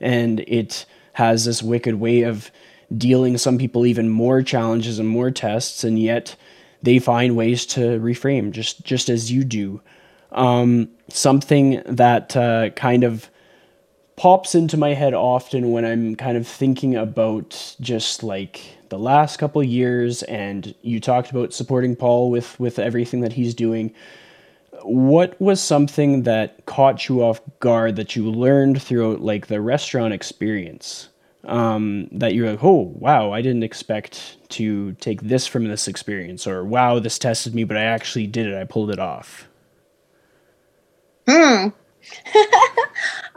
and 0.00 0.40
it 0.40 0.86
has 1.14 1.44
this 1.44 1.62
wicked 1.62 1.96
way 1.96 2.22
of 2.22 2.50
dealing 2.96 3.38
some 3.38 3.58
people 3.58 3.86
even 3.86 4.08
more 4.08 4.42
challenges 4.42 4.98
and 4.98 5.08
more 5.08 5.30
tests, 5.32 5.82
and 5.82 5.98
yet 5.98 6.36
they 6.82 6.98
find 7.00 7.36
ways 7.36 7.66
to 7.66 7.80
reframe, 7.98 8.52
just 8.52 8.84
just 8.84 9.08
as 9.08 9.32
you 9.32 9.42
do. 9.42 9.80
Um, 10.32 10.88
something 11.08 11.82
that 11.86 12.36
uh, 12.36 12.70
kind 12.70 13.04
of 13.04 13.30
pops 14.20 14.54
into 14.54 14.76
my 14.76 14.92
head 14.92 15.14
often 15.14 15.72
when 15.72 15.84
I'm 15.84 16.14
kind 16.14 16.36
of 16.36 16.46
thinking 16.46 16.94
about 16.94 17.74
just 17.80 18.22
like 18.22 18.60
the 18.90 18.98
last 18.98 19.38
couple 19.38 19.62
years 19.62 20.22
and 20.24 20.74
you 20.82 21.00
talked 21.00 21.30
about 21.30 21.54
supporting 21.54 21.96
Paul 21.96 22.30
with 22.30 22.60
with 22.60 22.78
everything 22.78 23.20
that 23.20 23.32
he's 23.32 23.54
doing. 23.54 23.94
What 24.82 25.40
was 25.40 25.60
something 25.60 26.24
that 26.24 26.66
caught 26.66 27.08
you 27.08 27.22
off 27.22 27.40
guard 27.60 27.96
that 27.96 28.14
you 28.14 28.30
learned 28.30 28.82
throughout 28.82 29.20
like 29.22 29.46
the 29.46 29.60
restaurant 29.60 30.12
experience? 30.12 31.08
Um, 31.44 32.08
that 32.12 32.34
you're 32.34 32.50
like, 32.50 32.62
oh 32.62 32.92
wow, 32.98 33.32
I 33.32 33.40
didn't 33.40 33.62
expect 33.62 34.36
to 34.50 34.92
take 34.94 35.22
this 35.22 35.46
from 35.46 35.64
this 35.64 35.88
experience, 35.88 36.46
or 36.46 36.62
wow, 36.62 36.98
this 36.98 37.18
tested 37.18 37.54
me, 37.54 37.64
but 37.64 37.78
I 37.78 37.84
actually 37.84 38.26
did 38.26 38.46
it. 38.46 38.54
I 38.54 38.64
pulled 38.64 38.90
it 38.90 38.98
off. 38.98 39.48
Hmm. 41.30 41.68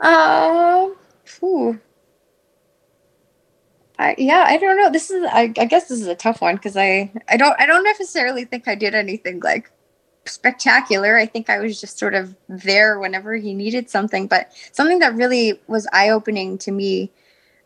uh. 0.00 0.88
I, 3.98 4.14
yeah, 4.18 4.44
I 4.46 4.56
don't 4.56 4.76
know. 4.76 4.90
This 4.90 5.10
is, 5.10 5.24
I, 5.30 5.52
I 5.56 5.64
guess, 5.66 5.88
this 5.88 6.00
is 6.00 6.06
a 6.06 6.16
tough 6.16 6.40
one 6.40 6.56
because 6.56 6.76
I, 6.76 7.12
I 7.28 7.36
don't, 7.36 7.58
I 7.60 7.66
don't 7.66 7.84
necessarily 7.84 8.44
think 8.44 8.66
I 8.66 8.74
did 8.74 8.94
anything 8.94 9.40
like 9.40 9.70
spectacular. 10.24 11.16
I 11.16 11.26
think 11.26 11.48
I 11.48 11.60
was 11.60 11.80
just 11.80 11.98
sort 11.98 12.14
of 12.14 12.34
there 12.48 12.98
whenever 12.98 13.36
he 13.36 13.54
needed 13.54 13.88
something. 13.88 14.26
But 14.26 14.52
something 14.72 14.98
that 14.98 15.14
really 15.14 15.60
was 15.68 15.86
eye 15.92 16.10
opening 16.10 16.58
to 16.58 16.72
me, 16.72 17.12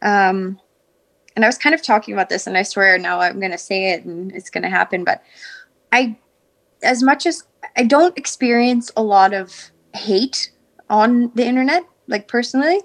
um, 0.02 0.60
and 1.34 1.44
I 1.44 1.48
was 1.48 1.58
kind 1.58 1.74
of 1.74 1.82
talking 1.82 2.12
about 2.12 2.28
this, 2.28 2.46
and 2.46 2.58
I 2.58 2.62
swear 2.62 2.98
now 2.98 3.20
I'm 3.20 3.40
going 3.40 3.52
to 3.52 3.58
say 3.58 3.92
it 3.92 4.04
and 4.04 4.30
it's 4.32 4.50
going 4.50 4.64
to 4.64 4.70
happen. 4.70 5.04
But 5.04 5.22
I, 5.92 6.18
as 6.82 7.02
much 7.02 7.24
as 7.24 7.44
I 7.76 7.84
don't 7.84 8.18
experience 8.18 8.90
a 8.96 9.02
lot 9.02 9.32
of 9.32 9.70
hate 9.98 10.50
on 10.88 11.30
the 11.34 11.44
internet, 11.44 11.84
like 12.06 12.28
personally. 12.28 12.80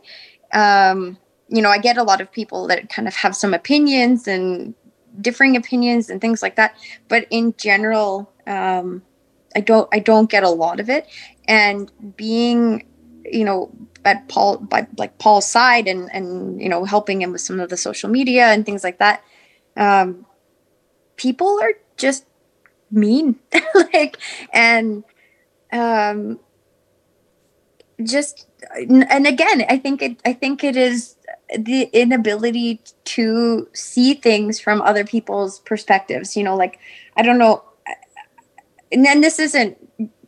Um, 0.54 1.18
you 1.48 1.62
know, 1.62 1.70
I 1.70 1.78
get 1.78 1.98
a 1.98 2.04
lot 2.04 2.22
of 2.22 2.32
people 2.32 2.68
that 2.68 2.90
kind 2.90 3.08
of 3.08 3.16
have 3.16 3.36
some 3.36 3.54
opinions 3.54 4.28
and 4.28 4.74
differing 5.22 5.56
opinions 5.56 6.10
and 6.10 6.20
things 6.20 6.42
like 6.42 6.56
that. 6.56 6.76
But 7.08 7.28
in 7.30 7.54
general, 7.58 8.32
um, 8.48 9.04
I 9.56 9.60
don't 9.60 9.88
I 9.94 10.00
don't 10.00 10.30
get 10.30 10.44
a 10.44 10.50
lot 10.50 10.80
of 10.80 10.90
it. 10.90 11.08
And 11.48 11.92
being, 12.18 12.86
you 13.26 13.46
know, 13.46 13.72
at 14.06 14.28
Paul 14.28 14.58
by 14.58 14.88
like 14.98 15.18
Paul's 15.20 15.48
side 15.48 15.88
and 15.88 16.10
and 16.14 16.62
you 16.62 16.70
know 16.70 16.86
helping 16.86 17.22
him 17.22 17.32
with 17.32 17.42
some 17.42 17.60
of 17.60 17.70
the 17.70 17.78
social 17.78 18.10
media 18.10 18.48
and 18.48 18.66
things 18.66 18.84
like 18.84 19.00
that, 19.00 19.24
um, 19.78 20.26
people 21.18 21.60
are 21.62 21.74
just 21.98 22.26
mean, 22.92 23.40
like 23.94 24.18
and 24.52 25.04
um 25.72 26.40
just 28.02 28.48
and 28.72 29.28
again 29.28 29.64
i 29.70 29.78
think 29.78 30.02
it 30.02 30.20
i 30.26 30.34
think 30.34 30.64
it 30.64 30.76
is 30.76 31.16
the 31.58 31.84
inability 31.94 32.82
to 33.04 33.68
see 33.74 34.14
things 34.14 34.60
from 34.60 34.82
other 34.82 35.04
people's 35.04 35.60
perspectives 35.60 36.36
you 36.36 36.44
know 36.44 36.56
like 36.56 36.80
i 37.18 37.22
don't 37.22 37.38
know 37.38 37.64
and 38.92 39.06
then 39.06 39.22
this 39.22 39.38
isn't 39.40 39.78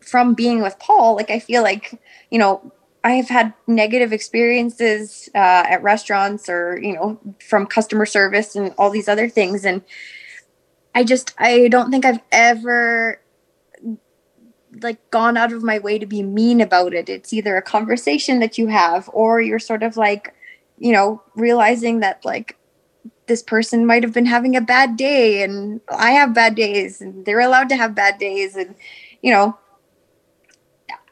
from 0.02 0.34
being 0.34 0.62
with 0.62 0.78
paul 0.80 1.16
like 1.16 1.32
i 1.32 1.40
feel 1.40 1.64
like 1.64 2.00
you 2.30 2.38
know 2.38 2.72
i 3.04 3.14
have 3.14 3.30
had 3.30 3.54
negative 3.66 4.14
experiences 4.14 5.30
uh, 5.34 5.64
at 5.68 5.82
restaurants 5.82 6.48
or 6.48 6.80
you 6.82 6.94
know 6.94 7.20
from 7.40 7.66
customer 7.66 8.06
service 8.06 8.56
and 8.56 8.74
all 8.78 8.92
these 8.92 9.08
other 9.08 9.28
things 9.28 9.66
and 9.66 9.82
i 10.94 11.04
just 11.04 11.34
i 11.40 11.68
don't 11.68 11.90
think 11.90 12.06
i've 12.06 12.22
ever 12.32 13.20
like 14.82 15.12
gone 15.12 15.38
out 15.38 15.54
of 15.54 15.64
my 15.64 15.80
way 15.80 16.00
to 16.00 16.06
be 16.06 16.24
mean 16.24 16.62
about 16.62 16.94
it. 16.94 17.10
It's 17.10 17.34
either 17.34 17.58
a 17.58 17.62
conversation 17.62 18.40
that 18.40 18.58
you 18.58 18.68
have 18.68 19.10
or 19.14 19.42
you're 19.42 19.60
sort 19.60 19.84
of 19.84 19.98
like, 19.98 20.34
you 20.78 20.92
know, 20.92 21.22
realizing 21.36 22.00
that 22.00 22.24
like 22.26 22.58
this 23.28 23.42
person 23.42 23.86
might 23.86 24.04
have 24.04 24.14
been 24.14 24.26
having 24.26 24.56
a 24.56 24.62
bad 24.62 24.98
day 24.98 25.44
and 25.44 25.82
I 25.90 26.12
have 26.12 26.34
bad 26.34 26.56
days 26.56 27.02
and 27.02 27.26
they're 27.26 27.40
allowed 27.40 27.70
to 27.70 27.76
have 27.76 27.96
bad 27.96 28.18
days 28.18 28.56
and 28.56 28.76
you 29.22 29.32
know 29.32 29.58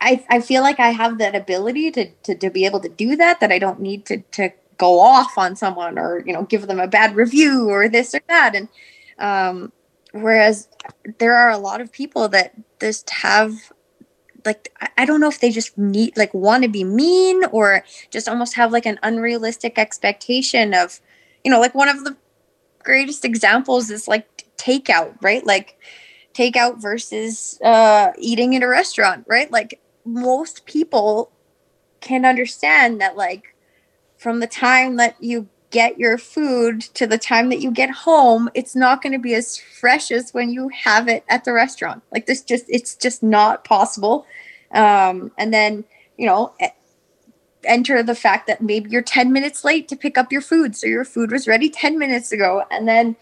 I 0.01 0.23
I 0.29 0.41
feel 0.41 0.61
like 0.61 0.79
I 0.79 0.89
have 0.89 1.17
that 1.17 1.35
ability 1.35 1.91
to 1.91 2.09
to, 2.23 2.35
to 2.35 2.49
be 2.49 2.65
able 2.65 2.79
to 2.81 2.89
do 2.89 3.15
that 3.15 3.39
that 3.39 3.51
I 3.51 3.59
don't 3.59 3.79
need 3.79 4.05
to 4.07 4.19
to 4.33 4.51
go 4.77 4.99
off 4.99 5.37
on 5.37 5.55
someone 5.55 5.97
or 5.97 6.23
you 6.25 6.33
know 6.33 6.43
give 6.43 6.67
them 6.67 6.79
a 6.79 6.87
bad 6.87 7.15
review 7.15 7.69
or 7.69 7.89
this 7.89 8.13
or 8.13 8.21
that 8.27 8.55
and 8.55 8.67
um 9.19 9.71
whereas 10.13 10.69
there 11.19 11.35
are 11.35 11.49
a 11.49 11.57
lot 11.57 11.81
of 11.81 11.91
people 11.91 12.29
that 12.29 12.53
just 12.79 13.09
have 13.09 13.71
like 14.45 14.73
I 14.97 15.05
don't 15.05 15.19
know 15.19 15.29
if 15.29 15.39
they 15.39 15.51
just 15.51 15.77
need 15.77 16.17
like 16.17 16.33
want 16.33 16.63
to 16.63 16.69
be 16.69 16.83
mean 16.83 17.43
or 17.45 17.83
just 18.11 18.27
almost 18.27 18.55
have 18.55 18.71
like 18.71 18.85
an 18.85 18.99
unrealistic 19.03 19.77
expectation 19.77 20.73
of 20.73 21.01
you 21.43 21.51
know 21.51 21.59
like 21.59 21.75
one 21.75 21.89
of 21.89 22.03
the 22.03 22.17
greatest 22.83 23.25
examples 23.25 23.89
is 23.89 24.07
like 24.07 24.45
takeout 24.57 25.15
right 25.21 25.45
like 25.45 25.77
takeout 26.33 26.81
versus 26.81 27.59
uh, 27.63 28.11
eating 28.17 28.53
in 28.53 28.63
a 28.63 28.67
restaurant, 28.67 29.25
right? 29.27 29.51
Like 29.51 29.81
most 30.05 30.65
people 30.65 31.31
can 32.01 32.25
understand 32.25 32.99
that, 33.01 33.15
like 33.15 33.55
from 34.17 34.39
the 34.39 34.47
time 34.47 34.97
that 34.97 35.15
you 35.21 35.47
get 35.73 35.99
your 35.99 36.17
food 36.17 36.81
to 36.81 37.05
the 37.05 37.17
time 37.17 37.49
that 37.49 37.59
you 37.59 37.71
get 37.71 37.89
home, 37.89 38.49
it's 38.53 38.75
not 38.75 39.01
going 39.01 39.11
to 39.11 39.19
be 39.19 39.33
as 39.33 39.57
fresh 39.57 40.11
as 40.11 40.31
when 40.31 40.49
you 40.49 40.69
have 40.69 41.09
it 41.09 41.25
at 41.27 41.43
the 41.43 41.51
restaurant. 41.51 42.03
Like 42.11 42.27
this, 42.27 42.41
just 42.41 42.65
it's 42.69 42.95
just 42.95 43.23
not 43.23 43.65
possible. 43.65 44.25
Um, 44.71 45.31
and 45.37 45.53
then 45.53 45.83
you 46.17 46.27
know 46.27 46.53
enter 47.65 48.03
the 48.03 48.15
fact 48.15 48.47
that 48.47 48.61
maybe 48.61 48.89
you're 48.89 49.01
10 49.01 49.31
minutes 49.31 49.63
late 49.63 49.87
to 49.87 49.95
pick 49.95 50.17
up 50.17 50.31
your 50.31 50.41
food 50.41 50.75
so 50.75 50.87
your 50.87 51.05
food 51.05 51.31
was 51.31 51.47
ready 51.47 51.69
10 51.69 51.97
minutes 51.97 52.31
ago 52.31 52.63
and 52.71 52.87
then 52.87 53.15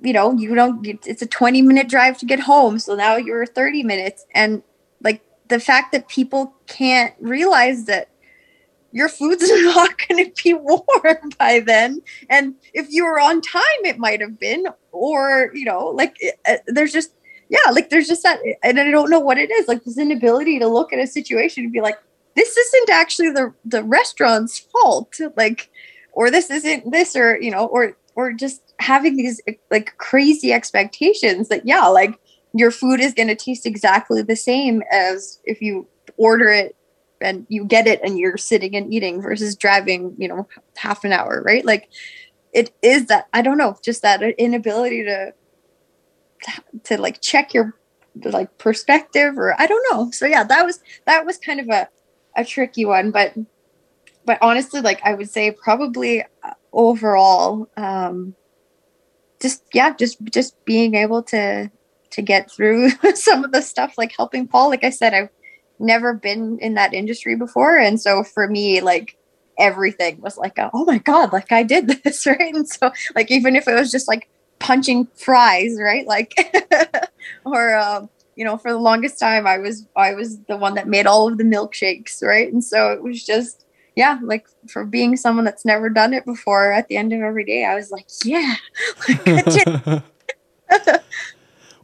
you 0.00 0.12
know 0.12 0.32
you 0.32 0.54
don't 0.54 0.86
it's 0.86 1.22
a 1.22 1.26
20 1.26 1.62
minute 1.62 1.88
drive 1.88 2.16
to 2.18 2.26
get 2.26 2.40
home 2.40 2.78
so 2.78 2.94
now 2.94 3.16
you're 3.16 3.46
30 3.46 3.82
minutes 3.82 4.24
and 4.34 4.62
like 5.02 5.22
the 5.48 5.60
fact 5.60 5.92
that 5.92 6.08
people 6.08 6.54
can't 6.66 7.14
realize 7.20 7.84
that 7.84 8.08
your 8.92 9.08
food's 9.08 9.48
not 9.50 9.90
going 10.08 10.24
to 10.24 10.42
be 10.42 10.54
warm 10.54 11.30
by 11.38 11.60
then. 11.60 12.00
And 12.30 12.54
if 12.74 12.86
you 12.90 13.04
were 13.04 13.20
on 13.20 13.40
time 13.40 13.62
it 13.84 13.98
might 13.98 14.20
have 14.20 14.38
been 14.38 14.66
or 14.92 15.50
you 15.54 15.64
know 15.64 15.88
like 15.88 16.16
uh, 16.48 16.56
there's 16.66 16.92
just 16.92 17.12
yeah 17.48 17.70
like 17.72 17.90
there's 17.90 18.08
just 18.08 18.22
that 18.22 18.40
eh, 18.44 18.54
and 18.62 18.78
i 18.80 18.90
don't 18.90 19.10
know 19.10 19.20
what 19.20 19.38
it 19.38 19.50
is 19.50 19.68
like 19.68 19.84
this 19.84 19.98
inability 19.98 20.58
to 20.58 20.66
look 20.66 20.92
at 20.92 20.98
a 20.98 21.06
situation 21.06 21.64
and 21.64 21.72
be 21.72 21.80
like 21.80 21.98
this 22.34 22.56
isn't 22.56 22.90
actually 22.90 23.30
the 23.30 23.52
the 23.64 23.82
restaurant's 23.84 24.58
fault 24.58 25.18
like 25.36 25.70
or 26.12 26.30
this 26.30 26.50
isn't 26.50 26.90
this 26.90 27.16
or 27.16 27.40
you 27.40 27.50
know 27.50 27.66
or 27.66 27.96
or 28.14 28.32
just 28.32 28.74
having 28.78 29.16
these 29.16 29.40
like 29.70 29.96
crazy 29.98 30.52
expectations 30.52 31.48
that 31.48 31.66
yeah 31.66 31.86
like 31.86 32.18
your 32.54 32.70
food 32.70 33.00
is 33.00 33.12
going 33.12 33.28
to 33.28 33.34
taste 33.34 33.66
exactly 33.66 34.22
the 34.22 34.36
same 34.36 34.82
as 34.90 35.38
if 35.44 35.60
you 35.60 35.86
order 36.16 36.48
it 36.48 36.75
and 37.20 37.46
you 37.48 37.64
get 37.64 37.86
it 37.86 38.00
and 38.02 38.18
you're 38.18 38.36
sitting 38.36 38.74
and 38.76 38.92
eating 38.92 39.20
versus 39.20 39.56
driving 39.56 40.14
you 40.18 40.28
know 40.28 40.46
half 40.76 41.04
an 41.04 41.12
hour 41.12 41.42
right 41.44 41.64
like 41.64 41.88
it 42.52 42.74
is 42.82 43.06
that 43.06 43.26
i 43.32 43.40
don't 43.42 43.58
know 43.58 43.76
just 43.82 44.02
that 44.02 44.22
inability 44.38 45.02
to 45.04 45.32
to 46.84 47.00
like 47.00 47.20
check 47.20 47.54
your 47.54 47.74
like 48.24 48.56
perspective 48.58 49.38
or 49.38 49.58
i 49.60 49.66
don't 49.66 49.86
know 49.90 50.10
so 50.10 50.26
yeah 50.26 50.44
that 50.44 50.64
was 50.64 50.80
that 51.06 51.24
was 51.24 51.38
kind 51.38 51.60
of 51.60 51.68
a 51.68 51.88
a 52.36 52.44
tricky 52.44 52.84
one, 52.84 53.10
but 53.10 53.34
but 54.24 54.38
honestly, 54.42 54.80
like 54.80 55.00
I 55.04 55.14
would 55.14 55.30
say, 55.30 55.50
probably 55.50 56.22
uh, 56.22 56.54
overall, 56.72 57.68
um, 57.76 58.34
just 59.40 59.62
yeah, 59.72 59.94
just 59.94 60.22
just 60.24 60.62
being 60.64 60.94
able 60.94 61.22
to 61.24 61.70
to 62.10 62.22
get 62.22 62.50
through 62.50 62.90
some 63.14 63.44
of 63.44 63.52
the 63.52 63.62
stuff, 63.62 63.94
like 63.98 64.14
helping 64.16 64.46
Paul. 64.46 64.68
Like 64.68 64.84
I 64.84 64.90
said, 64.90 65.14
I've 65.14 65.30
never 65.78 66.14
been 66.14 66.58
in 66.60 66.74
that 66.74 66.94
industry 66.94 67.36
before, 67.36 67.76
and 67.76 68.00
so 68.00 68.22
for 68.22 68.48
me, 68.48 68.80
like 68.80 69.16
everything 69.58 70.20
was 70.20 70.36
like, 70.36 70.58
oh 70.58 70.84
my 70.84 70.98
god, 70.98 71.32
like 71.32 71.52
I 71.52 71.62
did 71.62 71.88
this, 72.04 72.26
right? 72.26 72.54
And 72.54 72.68
so, 72.68 72.90
like 73.14 73.30
even 73.30 73.56
if 73.56 73.68
it 73.68 73.74
was 73.74 73.90
just 73.90 74.08
like 74.08 74.28
punching 74.58 75.06
fries, 75.14 75.76
right? 75.80 76.06
Like, 76.06 76.34
or 77.44 77.76
um, 77.76 78.08
you 78.36 78.44
know, 78.44 78.56
for 78.58 78.72
the 78.72 78.78
longest 78.78 79.18
time, 79.18 79.46
I 79.46 79.58
was 79.58 79.86
I 79.96 80.14
was 80.14 80.38
the 80.44 80.56
one 80.56 80.74
that 80.74 80.88
made 80.88 81.06
all 81.06 81.28
of 81.28 81.38
the 81.38 81.44
milkshakes, 81.44 82.22
right? 82.22 82.52
And 82.52 82.62
so 82.64 82.92
it 82.92 83.02
was 83.02 83.24
just 83.24 83.64
yeah, 83.96 84.18
like 84.22 84.46
for 84.68 84.84
being 84.84 85.16
someone 85.16 85.46
that's 85.46 85.64
never 85.64 85.88
done 85.88 86.12
it 86.12 86.26
before, 86.26 86.70
at 86.70 86.88
the 86.88 86.98
end 86.98 87.14
of 87.14 87.22
every 87.22 87.44
day, 87.44 87.64
I 87.64 87.74
was 87.74 87.90
like, 87.90 88.06
yeah. 88.24 88.56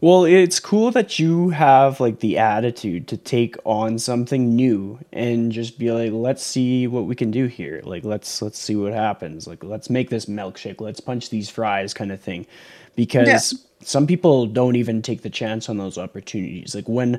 Well, 0.02 0.24
it's 0.24 0.60
cool 0.60 0.90
that 0.90 1.18
you 1.18 1.48
have 1.48 1.98
like 1.98 2.20
the 2.20 2.36
attitude 2.36 3.08
to 3.08 3.16
take 3.16 3.56
on 3.64 3.98
something 3.98 4.54
new 4.54 4.98
and 5.14 5.50
just 5.50 5.78
be 5.78 5.90
like, 5.90 6.12
let's 6.12 6.42
see 6.42 6.86
what 6.86 7.06
we 7.06 7.14
can 7.14 7.30
do 7.30 7.46
here. 7.46 7.80
Like 7.84 8.04
let's 8.04 8.42
let's 8.42 8.58
see 8.58 8.76
what 8.76 8.92
happens. 8.92 9.46
Like 9.46 9.64
let's 9.64 9.88
make 9.88 10.10
this 10.10 10.26
milkshake. 10.26 10.82
Let's 10.82 11.00
punch 11.00 11.30
these 11.30 11.48
fries 11.48 11.94
kind 11.94 12.12
of 12.12 12.20
thing. 12.20 12.46
Because 12.94 13.28
yeah 13.28 13.58
some 13.84 14.06
people 14.06 14.46
don't 14.46 14.76
even 14.76 15.02
take 15.02 15.22
the 15.22 15.30
chance 15.30 15.68
on 15.68 15.76
those 15.78 15.98
opportunities. 15.98 16.74
Like 16.74 16.88
when 16.88 17.18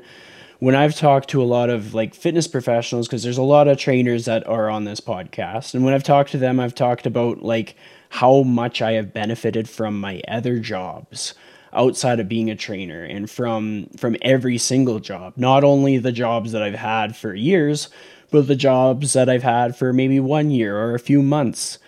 when 0.60 0.74
I've 0.74 0.94
talked 0.94 1.28
to 1.30 1.42
a 1.42 1.44
lot 1.44 1.68
of 1.68 1.94
like 1.94 2.14
fitness 2.14 2.46
professionals 2.46 3.06
because 3.06 3.22
there's 3.22 3.38
a 3.38 3.42
lot 3.42 3.68
of 3.68 3.78
trainers 3.78 4.24
that 4.24 4.46
are 4.46 4.70
on 4.70 4.84
this 4.84 5.00
podcast 5.00 5.74
and 5.74 5.84
when 5.84 5.94
I've 5.94 6.04
talked 6.04 6.30
to 6.32 6.38
them 6.38 6.60
I've 6.60 6.74
talked 6.74 7.06
about 7.06 7.42
like 7.42 7.76
how 8.08 8.42
much 8.42 8.80
I 8.80 8.92
have 8.92 9.12
benefited 9.12 9.68
from 9.68 10.00
my 10.00 10.22
other 10.28 10.58
jobs 10.58 11.34
outside 11.74 12.20
of 12.20 12.28
being 12.28 12.50
a 12.50 12.56
trainer 12.56 13.04
and 13.04 13.30
from 13.30 13.86
from 13.96 14.16
every 14.22 14.58
single 14.58 14.98
job 15.00 15.32
not 15.36 15.64
only 15.64 15.98
the 15.98 16.12
jobs 16.12 16.52
that 16.52 16.62
I've 16.62 16.74
had 16.74 17.16
for 17.16 17.34
years 17.34 17.88
but 18.30 18.46
the 18.46 18.56
jobs 18.56 19.12
that 19.12 19.28
I've 19.28 19.42
had 19.42 19.76
for 19.76 19.92
maybe 19.92 20.18
1 20.18 20.50
year 20.50 20.76
or 20.76 20.94
a 20.94 20.98
few 20.98 21.22
months 21.22 21.78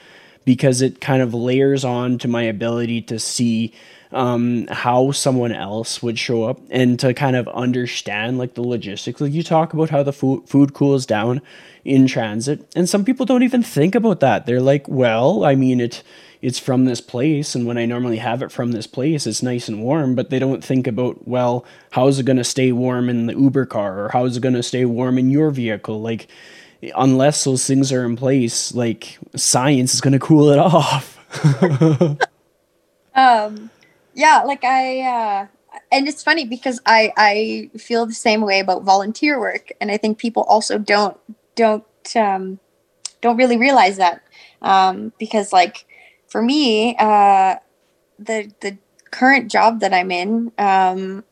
because 0.44 0.80
it 0.80 1.00
kind 1.00 1.22
of 1.22 1.34
layers 1.34 1.84
on 1.84 2.18
to 2.18 2.28
my 2.28 2.42
ability 2.42 3.02
to 3.02 3.18
see 3.18 3.74
um, 4.12 4.66
how 4.68 5.10
someone 5.10 5.52
else 5.52 6.02
would 6.02 6.18
show 6.18 6.44
up 6.44 6.60
and 6.70 6.98
to 7.00 7.12
kind 7.12 7.36
of 7.36 7.48
understand 7.48 8.38
like 8.38 8.54
the 8.54 8.62
logistics. 8.62 9.20
Like 9.20 9.32
you 9.32 9.42
talk 9.42 9.74
about 9.74 9.90
how 9.90 10.02
the 10.02 10.12
food 10.12 10.48
food 10.48 10.72
cools 10.72 11.04
down 11.04 11.42
in 11.84 12.06
transit, 12.06 12.66
and 12.74 12.88
some 12.88 13.04
people 13.04 13.26
don't 13.26 13.42
even 13.42 13.62
think 13.62 13.94
about 13.94 14.20
that. 14.20 14.46
They're 14.46 14.60
like, 14.60 14.88
well, 14.88 15.44
I 15.44 15.54
mean 15.54 15.80
it 15.80 16.02
it's 16.42 16.58
from 16.58 16.84
this 16.84 17.00
place 17.00 17.54
and 17.54 17.66
when 17.66 17.78
I 17.78 17.86
normally 17.86 18.18
have 18.18 18.42
it 18.42 18.52
from 18.52 18.72
this 18.72 18.86
place 18.86 19.26
it's 19.26 19.42
nice 19.42 19.68
and 19.68 19.82
warm 19.82 20.14
but 20.14 20.30
they 20.30 20.38
don't 20.38 20.64
think 20.64 20.86
about 20.86 21.26
well 21.26 21.64
how 21.90 22.06
is 22.06 22.18
it 22.18 22.26
going 22.26 22.36
to 22.36 22.44
stay 22.44 22.72
warm 22.72 23.08
in 23.08 23.26
the 23.26 23.34
Uber 23.34 23.66
car 23.66 24.04
or 24.04 24.08
how 24.10 24.24
is 24.24 24.36
it 24.36 24.40
going 24.40 24.54
to 24.54 24.62
stay 24.62 24.84
warm 24.84 25.18
in 25.18 25.30
your 25.30 25.50
vehicle? 25.50 26.00
Like 26.00 26.28
unless 26.94 27.44
those 27.44 27.66
things 27.66 27.90
are 27.90 28.04
in 28.04 28.16
place 28.16 28.74
like 28.74 29.18
science 29.34 29.94
is 29.94 30.00
going 30.00 30.12
to 30.12 30.18
cool 30.18 30.50
it 30.50 30.58
off. 30.58 31.14
Um 33.14 33.70
yeah 34.16 34.42
like 34.44 34.64
i 34.64 35.00
uh 35.00 35.46
and 35.92 36.08
it's 36.08 36.22
funny 36.22 36.44
because 36.44 36.80
i 36.86 37.12
i 37.16 37.70
feel 37.78 38.06
the 38.06 38.14
same 38.14 38.40
way 38.40 38.58
about 38.58 38.82
volunteer 38.82 39.38
work 39.38 39.70
and 39.80 39.90
i 39.90 39.96
think 39.96 40.18
people 40.18 40.42
also 40.44 40.78
don't 40.78 41.16
don't 41.54 41.84
um 42.16 42.58
don't 43.20 43.36
really 43.36 43.56
realize 43.56 43.98
that 43.98 44.22
um 44.62 45.12
because 45.18 45.52
like 45.52 45.85
for 46.26 46.42
me 46.42 46.96
uh 46.98 47.56
the 48.18 48.52
the 48.60 48.78
current 49.10 49.50
job 49.50 49.80
that 49.80 49.92
i'm 49.92 50.10
in 50.10 50.52
um 50.58 51.24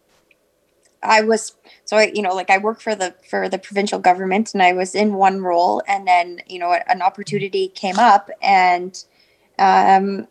i 1.03 1.21
was 1.21 1.57
so 1.85 1.97
I, 1.97 2.13
you 2.15 2.23
know 2.23 2.35
like 2.35 2.51
i 2.51 2.59
work 2.59 2.81
for 2.81 2.95
the 2.95 3.15
for 3.29 3.49
the 3.49 3.59
provincial 3.59 3.99
government 3.99 4.55
and 4.55 4.63
i 4.63 4.73
was 4.73 4.95
in 4.95 5.15
one 5.15 5.43
role 5.43 5.83
and 5.87 6.07
then 6.07 6.41
you 6.47 6.59
know 6.59 6.73
an 6.87 7.03
opportunity 7.03 7.69
came 7.69 7.99
up 7.99 8.31
and 8.43 9.05
um 9.59 10.29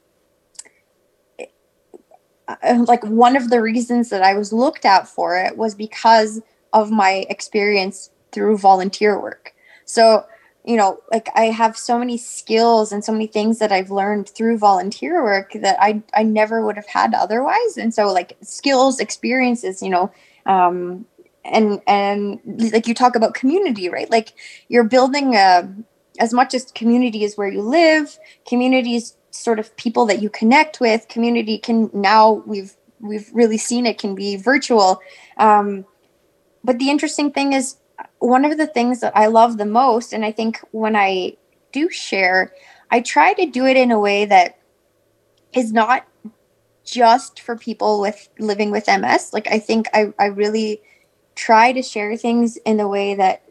uh, 2.48 2.84
like 2.88 3.04
one 3.06 3.36
of 3.36 3.50
the 3.50 3.62
reasons 3.62 4.10
that 4.10 4.22
I 4.22 4.34
was 4.34 4.52
looked 4.52 4.86
at 4.86 5.08
for 5.08 5.38
it 5.38 5.58
was 5.58 5.76
because 5.76 6.42
of 6.74 6.92
my 6.92 7.26
experience 7.30 8.10
through 8.32 8.58
volunteer 8.58 9.20
work. 9.20 9.54
So, 9.86 10.26
you 10.66 10.78
know, 10.78 11.00
like 11.12 11.30
I 11.36 11.46
have 11.46 11.78
so 11.78 12.00
many 12.00 12.18
skills 12.18 12.92
and 12.92 13.04
so 13.04 13.12
many 13.12 13.28
things 13.28 13.60
that 13.60 13.72
I've 13.72 13.92
learned 13.92 14.30
through 14.30 14.58
volunteer 14.58 15.22
work 15.24 15.54
that 15.54 15.78
I 15.82 16.02
I 16.14 16.24
never 16.24 16.66
would 16.66 16.78
have 16.78 16.88
had 16.88 17.14
otherwise. 17.14 17.78
And 17.78 17.94
so 17.94 18.12
like 18.12 18.38
skills, 18.42 19.00
experiences, 19.00 19.82
you 19.82 19.90
know, 19.90 20.12
um 20.46 21.06
and 21.44 21.82
and 21.88 22.40
like 22.72 22.88
you 22.88 22.94
talk 22.94 23.16
about 23.16 23.34
community, 23.34 23.90
right? 23.90 24.10
Like 24.10 24.34
you're 24.70 24.86
building 24.86 25.36
a 25.36 25.70
as 26.20 26.34
much 26.34 26.54
as 26.54 26.72
community 26.72 27.24
is 27.24 27.38
where 27.38 27.48
you 27.48 27.62
live, 27.62 28.18
communities 28.48 29.18
sort 29.32 29.60
of 29.60 29.76
people 29.78 30.06
that 30.06 30.22
you 30.22 30.30
connect 30.30 30.80
with 30.80 31.08
community 31.08 31.58
can 31.58 31.90
now 31.94 32.44
we've 32.46 32.76
we've 33.00 33.30
really 33.34 33.58
seen 33.58 33.86
it 33.86 33.98
can 33.98 34.14
be 34.16 34.36
virtual 34.36 35.02
um, 35.38 35.86
but 36.64 36.78
the 36.78 36.90
interesting 36.90 37.32
thing 37.32 37.54
is 37.54 37.78
one 38.20 38.46
of 38.46 38.58
the 38.58 38.68
things 38.68 39.00
that 39.00 39.16
i 39.16 39.28
love 39.28 39.58
the 39.58 39.66
most 39.66 40.14
and 40.14 40.26
i 40.26 40.32
think 40.32 40.60
when 40.72 40.96
i 40.96 41.36
do 41.72 41.90
share 41.90 42.52
i 42.92 43.00
try 43.00 43.34
to 43.34 43.46
do 43.46 43.66
it 43.66 43.78
in 43.78 43.92
a 43.92 44.00
way 44.00 44.26
that 44.26 44.60
is 45.54 45.72
not 45.72 46.06
just 46.84 47.40
for 47.40 47.58
people 47.58 48.02
with 48.02 48.30
living 48.40 48.72
with 48.72 48.88
ms 48.88 49.32
like 49.34 49.48
i 49.48 49.60
think 49.60 49.88
i, 49.94 50.14
I 50.20 50.26
really 50.26 50.82
try 51.36 51.72
to 51.72 51.82
share 51.82 52.16
things 52.18 52.58
in 52.58 52.80
a 52.80 52.88
way 52.88 53.16
that 53.16 53.44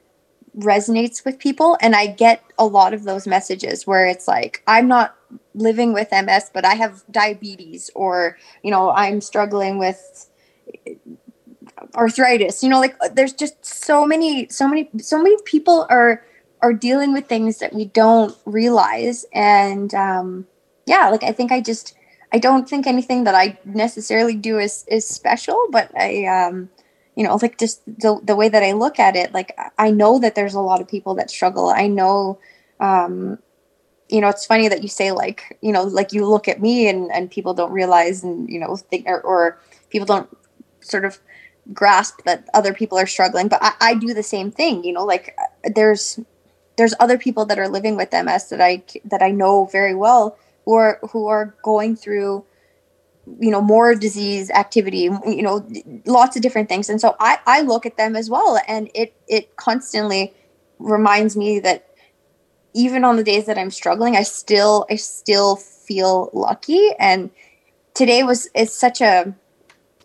resonates 0.59 1.25
with 1.25 1.39
people 1.39 1.79
and 1.81 1.97
i 1.97 2.07
get 2.07 2.45
a 2.59 2.67
lot 2.67 2.93
of 2.93 3.05
those 3.05 3.27
messages 3.27 3.87
where 3.87 4.07
it's 4.07 4.29
like 4.29 4.63
i'm 4.67 4.87
not 4.87 5.17
living 5.55 5.95
with 5.95 6.09
ms 6.13 6.51
but 6.53 6.65
i 6.65 6.75
have 6.75 7.03
diabetes 7.11 7.91
or 7.95 8.37
you 8.63 8.71
know 8.71 8.91
i'm 8.91 9.21
struggling 9.21 9.79
with 9.79 10.29
arthritis 11.95 12.63
you 12.63 12.69
know 12.69 12.81
like 12.81 12.97
there's 13.13 13.33
just 13.33 13.65
so 13.65 14.07
many 14.07 14.49
so 14.49 14.67
many 14.67 14.89
so 14.99 15.23
many 15.23 15.37
people 15.45 15.87
are 15.91 16.25
are 16.63 16.73
dealing 16.73 17.13
with 17.13 17.27
things 17.27 17.59
that 17.59 17.73
we 17.73 17.87
don't 17.87 18.37
realize 18.47 19.25
and 19.33 19.95
um 19.95 20.47
yeah 20.87 21.09
like 21.11 21.23
i 21.23 21.33
think 21.33 21.53
i 21.53 21.61
just 21.61 21.95
I 22.33 22.39
don't 22.39 22.69
think 22.69 22.87
anything 22.87 23.25
that 23.25 23.35
I 23.35 23.59
necessarily 23.65 24.35
do 24.35 24.59
is 24.59 24.85
is 24.89 25.07
special, 25.07 25.67
but 25.71 25.91
I 25.97 26.25
um 26.25 26.71
you 27.15 27.25
know 27.25 27.37
like 27.41 27.59
just 27.59 27.85
the 27.87 28.19
the 28.23 28.35
way 28.35 28.49
that 28.49 28.63
I 28.63 28.73
look 28.73 28.99
at 28.99 29.17
it, 29.17 29.33
like 29.35 29.57
I 29.79 29.91
know 29.91 30.19
that 30.19 30.35
there's 30.35 30.55
a 30.55 30.61
lot 30.61 30.81
of 30.81 30.89
people 30.89 31.15
that 31.17 31.31
struggle. 31.31 31.69
I 31.69 31.87
know 31.87 32.39
um 32.81 33.39
you 34.09 34.21
know 34.21 34.29
it's 34.29 34.47
funny 34.47 34.69
that 34.69 34.83
you 34.83 34.89
say 34.89 35.13
like 35.13 35.59
you 35.61 35.73
know 35.73 35.85
like 35.85 36.13
you 36.13 36.27
look 36.27 36.49
at 36.49 36.61
me 36.61 36.89
and 36.89 37.13
and 37.13 37.31
people 37.31 37.53
don't 37.55 37.73
realize 37.73 38.25
and 38.25 38.49
you 38.49 38.59
know 38.59 38.77
think 38.77 39.07
or, 39.07 39.21
or 39.21 39.59
people 39.91 40.07
don't 40.07 40.29
sort 40.81 41.05
of 41.05 41.19
grasp 41.73 42.23
that 42.25 42.49
other 42.55 42.75
people 42.75 42.99
are 42.99 43.07
struggling 43.07 43.49
but 43.49 43.63
I, 43.63 43.73
I 43.81 43.95
do 43.95 44.13
the 44.15 44.23
same 44.23 44.51
thing 44.51 44.83
you 44.85 44.93
know 44.93 45.05
like 45.05 45.37
there's 45.75 46.19
there's 46.77 46.95
other 46.99 47.19
people 47.19 47.45
that 47.47 47.59
are 47.59 47.69
living 47.69 47.97
with 47.97 48.13
ms 48.13 48.49
that 48.49 48.61
i 48.61 48.83
that 49.05 49.23
i 49.23 49.31
know 49.31 49.67
very 49.67 49.95
well 49.95 50.37
who 50.65 50.75
are 50.75 50.99
who 51.11 51.29
are 51.29 51.55
going 51.63 51.95
through 51.97 52.45
you 53.39 53.51
know 53.51 53.61
more 53.61 53.95
disease 53.95 54.51
activity 54.51 55.09
you 55.27 55.43
know 55.43 55.67
lots 56.07 56.35
of 56.35 56.43
different 56.43 56.69
things. 56.69 56.89
And 56.91 57.01
so 57.01 57.15
i 57.21 57.39
i 57.47 57.63
look 57.63 57.87
at 57.87 57.97
them 57.97 58.17
as 58.17 58.29
well 58.29 58.59
and 58.67 58.91
it 58.95 59.15
it 59.29 59.55
constantly 59.57 60.35
reminds 60.79 61.37
me 61.37 61.61
that 61.61 61.89
even 62.75 63.05
on 63.05 63.17
the 63.17 63.23
days 63.23 63.47
that 63.47 63.59
i'm 63.59 63.71
struggling 63.71 64.17
i 64.17 64.25
still 64.25 64.87
i 64.91 64.97
still 64.97 65.57
feel 65.83 66.31
lucky. 66.33 66.91
And 66.99 67.31
today 67.95 68.23
was 68.23 68.49
it's 68.55 68.75
such 68.75 69.01
a 69.01 69.35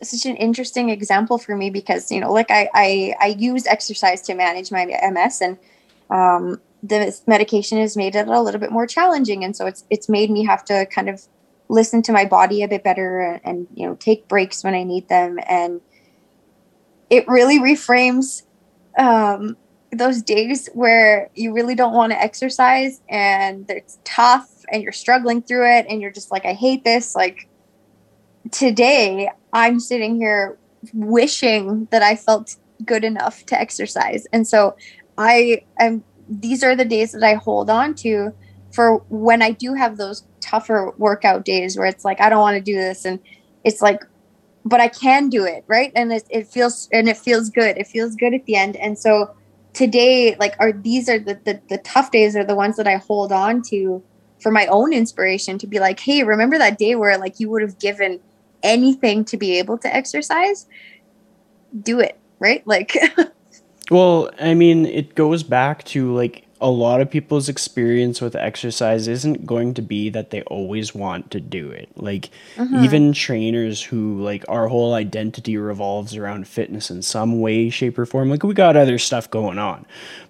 such 0.03 0.25
an 0.25 0.35
interesting 0.35 0.89
example 0.89 1.37
for 1.37 1.55
me 1.55 1.69
because 1.69 2.11
you 2.11 2.19
know 2.19 2.31
like 2.31 2.51
i 2.51 2.69
i, 2.73 3.15
I 3.19 3.27
use 3.39 3.65
exercise 3.65 4.21
to 4.23 4.35
manage 4.35 4.71
my 4.71 4.85
ms 4.85 5.41
and 5.41 5.57
um, 6.09 6.61
the 6.83 7.19
medication 7.27 7.77
has 7.79 7.97
made 7.97 8.15
it 8.15 8.27
a 8.27 8.41
little 8.41 8.59
bit 8.59 8.71
more 8.71 8.87
challenging. 8.87 9.43
And 9.43 9.55
so 9.55 9.65
it's 9.65 9.83
it's 9.89 10.09
made 10.09 10.29
me 10.29 10.45
have 10.45 10.63
to 10.65 10.85
kind 10.87 11.09
of 11.09 11.21
listen 11.69 12.01
to 12.03 12.11
my 12.11 12.25
body 12.25 12.63
a 12.63 12.67
bit 12.67 12.83
better 12.83 13.19
and, 13.19 13.41
and 13.43 13.67
you 13.73 13.85
know 13.85 13.95
take 13.95 14.27
breaks 14.27 14.63
when 14.63 14.73
i 14.73 14.83
need 14.83 15.09
them. 15.09 15.39
And 15.47 15.81
it 17.09 17.27
really 17.27 17.59
reframes 17.59 18.43
um, 18.97 19.57
those 19.91 20.21
days 20.21 20.69
where 20.73 21.29
you 21.35 21.53
really 21.53 21.75
don't 21.75 21.93
want 21.93 22.11
to 22.11 22.21
exercise 22.21 23.01
and 23.09 23.69
it's 23.69 23.97
tough 24.03 24.49
and 24.71 24.83
you're 24.83 24.91
struggling 24.91 25.41
through 25.41 25.65
it 25.77 25.85
and 25.89 26.01
you're 26.01 26.11
just 26.11 26.31
like 26.31 26.45
i 26.45 26.53
hate 26.53 26.83
this. 26.83 27.15
Like 27.15 27.47
today 28.51 29.29
i'm 29.53 29.79
sitting 29.79 30.15
here 30.15 30.57
wishing 30.93 31.87
that 31.91 32.03
i 32.03 32.15
felt 32.15 32.55
good 32.85 33.03
enough 33.03 33.45
to 33.45 33.59
exercise 33.59 34.27
and 34.31 34.47
so 34.47 34.75
i 35.17 35.61
am 35.79 36.03
these 36.29 36.63
are 36.63 36.75
the 36.75 36.85
days 36.85 37.11
that 37.13 37.23
I 37.23 37.35
hold 37.35 37.69
on 37.69 37.93
to 37.95 38.33
for 38.71 38.97
when 39.09 39.41
I 39.41 39.51
do 39.51 39.73
have 39.73 39.97
those 39.97 40.25
tougher 40.41 40.93
workout 40.97 41.45
days 41.45 41.77
where 41.77 41.87
it's 41.87 42.05
like 42.05 42.21
I 42.21 42.29
don't 42.29 42.41
want 42.41 42.55
to 42.55 42.61
do 42.61 42.75
this 42.75 43.05
and 43.05 43.19
it's 43.63 43.81
like 43.81 44.03
but 44.65 44.81
I 44.81 44.89
can 44.89 45.29
do 45.29 45.45
it, 45.45 45.63
right? 45.67 45.93
And 45.95 46.11
it, 46.11 46.23
it 46.29 46.45
feels 46.45 46.89
and 46.91 47.07
it 47.07 47.15
feels 47.17 47.49
good. 47.49 47.77
It 47.77 47.87
feels 47.87 48.17
good 48.17 48.33
at 48.33 48.45
the 48.45 48.55
end. 48.55 48.75
And 48.75 48.99
so 48.99 49.33
today, 49.73 50.35
like 50.39 50.55
are 50.59 50.73
these 50.73 51.07
are 51.07 51.19
the, 51.19 51.39
the 51.45 51.61
the 51.69 51.77
tough 51.79 52.11
days 52.11 52.35
are 52.35 52.43
the 52.43 52.55
ones 52.55 52.75
that 52.75 52.87
I 52.87 52.97
hold 52.97 53.31
on 53.31 53.61
to 53.69 54.03
for 54.41 54.51
my 54.51 54.67
own 54.67 54.93
inspiration 54.93 55.57
to 55.59 55.67
be 55.67 55.79
like, 55.79 55.99
hey, 55.99 56.23
remember 56.23 56.57
that 56.57 56.77
day 56.77 56.95
where 56.95 57.17
like 57.17 57.39
you 57.39 57.49
would 57.49 57.61
have 57.61 57.79
given 57.79 58.19
anything 58.63 59.25
to 59.25 59.37
be 59.37 59.57
able 59.59 59.77
to 59.79 59.93
exercise? 59.93 60.67
Do 61.81 61.99
it, 61.99 62.17
right? 62.39 62.65
Like 62.65 62.95
Well, 63.89 64.29
I 64.39 64.53
mean, 64.53 64.85
it 64.85 65.15
goes 65.15 65.43
back 65.43 65.83
to 65.85 66.13
like 66.13 66.43
a 66.59 66.69
lot 66.69 67.01
of 67.01 67.09
people's 67.09 67.49
experience 67.49 68.19
with 68.19 68.35
exercise 68.35 69.07
isn't 69.07 69.45
going 69.45 69.75
to 69.75 69.81
be 69.81 70.09
that 70.09 70.31
they 70.31 70.41
always 70.43 70.93
want 70.93 71.29
to 71.31 71.39
do 71.39 71.69
it. 71.69 71.89
Like 71.95 72.29
mm-hmm. 72.55 72.83
even 72.83 73.13
trainers 73.13 73.81
who 73.81 74.21
like 74.21 74.43
our 74.49 74.67
whole 74.67 74.93
identity 74.93 75.55
revolves 75.57 76.15
around 76.15 76.47
fitness 76.47 76.89
in 76.89 77.01
some 77.01 77.39
way, 77.39 77.69
shape, 77.69 77.97
or 77.97 78.05
form. 78.05 78.29
Like 78.29 78.43
we 78.43 78.53
got 78.53 78.75
other 78.75 78.97
stuff 78.97 79.29
going 79.29 79.59
on. 79.59 79.85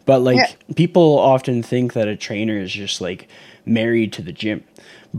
But 0.05 0.19
like 0.19 0.37
yeah. 0.37 0.75
people 0.75 1.17
often 1.17 1.63
think 1.63 1.93
that 1.93 2.07
a 2.07 2.17
trainer 2.17 2.57
is 2.57 2.71
just 2.71 3.01
like 3.01 3.27
married 3.65 4.13
to 4.13 4.21
the 4.21 4.33
gym. 4.33 4.63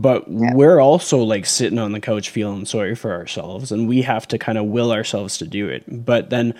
But 0.01 0.29
yeah. 0.29 0.53
we're 0.53 0.79
also 0.79 1.17
like 1.17 1.45
sitting 1.45 1.77
on 1.77 1.91
the 1.91 1.99
couch 1.99 2.29
feeling 2.29 2.65
sorry 2.65 2.95
for 2.95 3.11
ourselves 3.11 3.71
and 3.71 3.87
we 3.87 4.01
have 4.03 4.27
to 4.29 4.37
kind 4.37 4.57
of 4.57 4.65
will 4.65 4.91
ourselves 4.91 5.37
to 5.39 5.47
do 5.47 5.67
it. 5.67 5.83
But 5.87 6.29
then 6.29 6.53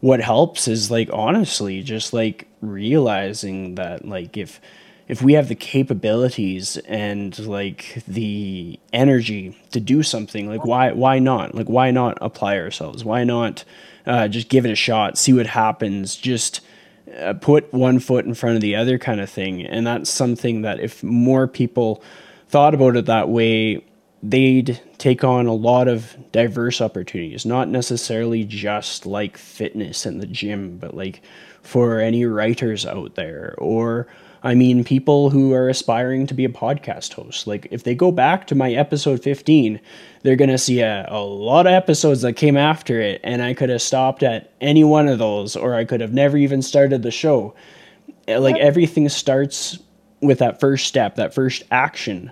what 0.00 0.20
helps 0.20 0.68
is 0.68 0.90
like 0.90 1.08
honestly 1.12 1.82
just 1.82 2.12
like 2.12 2.46
realizing 2.60 3.74
that 3.74 4.06
like 4.06 4.36
if 4.36 4.60
if 5.08 5.22
we 5.22 5.32
have 5.32 5.48
the 5.48 5.54
capabilities 5.54 6.76
and 6.86 7.38
like 7.46 8.02
the 8.06 8.78
energy 8.92 9.58
to 9.72 9.80
do 9.80 10.02
something 10.02 10.48
like 10.48 10.64
why 10.64 10.92
why 10.92 11.18
not 11.18 11.54
like 11.54 11.68
why 11.68 11.90
not 11.90 12.16
apply 12.20 12.58
ourselves 12.58 13.04
why 13.04 13.24
not 13.24 13.64
uh, 14.06 14.28
just 14.28 14.48
give 14.48 14.64
it 14.66 14.70
a 14.70 14.76
shot 14.76 15.18
see 15.18 15.32
what 15.32 15.46
happens 15.46 16.16
just 16.16 16.60
uh, 17.18 17.32
put 17.34 17.72
one 17.72 17.98
foot 17.98 18.24
in 18.24 18.34
front 18.34 18.56
of 18.56 18.62
the 18.62 18.76
other 18.76 18.98
kind 18.98 19.20
of 19.20 19.28
thing 19.28 19.64
and 19.64 19.86
that's 19.86 20.10
something 20.10 20.62
that 20.62 20.80
if 20.80 21.02
more 21.02 21.48
people 21.48 22.02
thought 22.54 22.72
about 22.72 22.94
it 22.94 23.06
that 23.06 23.28
way 23.28 23.84
they'd 24.22 24.80
take 24.98 25.24
on 25.24 25.48
a 25.48 25.52
lot 25.52 25.88
of 25.88 26.16
diverse 26.30 26.80
opportunities, 26.80 27.44
not 27.44 27.68
necessarily 27.68 28.44
just 28.44 29.06
like 29.06 29.36
fitness 29.36 30.06
in 30.06 30.18
the 30.18 30.26
gym, 30.26 30.78
but 30.78 30.94
like 30.94 31.20
for 31.62 31.98
any 31.98 32.24
writers 32.24 32.86
out 32.86 33.16
there 33.16 33.56
or 33.58 34.06
I 34.44 34.54
mean 34.54 34.84
people 34.84 35.30
who 35.30 35.52
are 35.52 35.68
aspiring 35.68 36.28
to 36.28 36.34
be 36.34 36.44
a 36.44 36.48
podcast 36.48 37.14
host. 37.14 37.48
Like 37.48 37.66
if 37.72 37.82
they 37.82 37.96
go 37.96 38.12
back 38.12 38.46
to 38.46 38.54
my 38.54 38.70
episode 38.70 39.20
15, 39.20 39.80
they're 40.22 40.36
going 40.36 40.48
to 40.48 40.56
see 40.56 40.78
a, 40.78 41.06
a 41.08 41.24
lot 41.24 41.66
of 41.66 41.72
episodes 41.72 42.22
that 42.22 42.34
came 42.34 42.56
after 42.56 43.00
it 43.00 43.20
and 43.24 43.42
I 43.42 43.54
could 43.54 43.70
have 43.70 43.82
stopped 43.82 44.22
at 44.22 44.52
any 44.60 44.84
one 44.84 45.08
of 45.08 45.18
those 45.18 45.56
or 45.56 45.74
I 45.74 45.84
could 45.84 46.00
have 46.00 46.14
never 46.14 46.36
even 46.36 46.62
started 46.62 47.02
the 47.02 47.10
show. 47.10 47.56
Eh, 48.28 48.38
like 48.38 48.58
everything 48.58 49.08
starts 49.08 49.80
with 50.22 50.38
that 50.38 50.60
first 50.60 50.86
step, 50.86 51.16
that 51.16 51.34
first 51.34 51.64
action. 51.72 52.30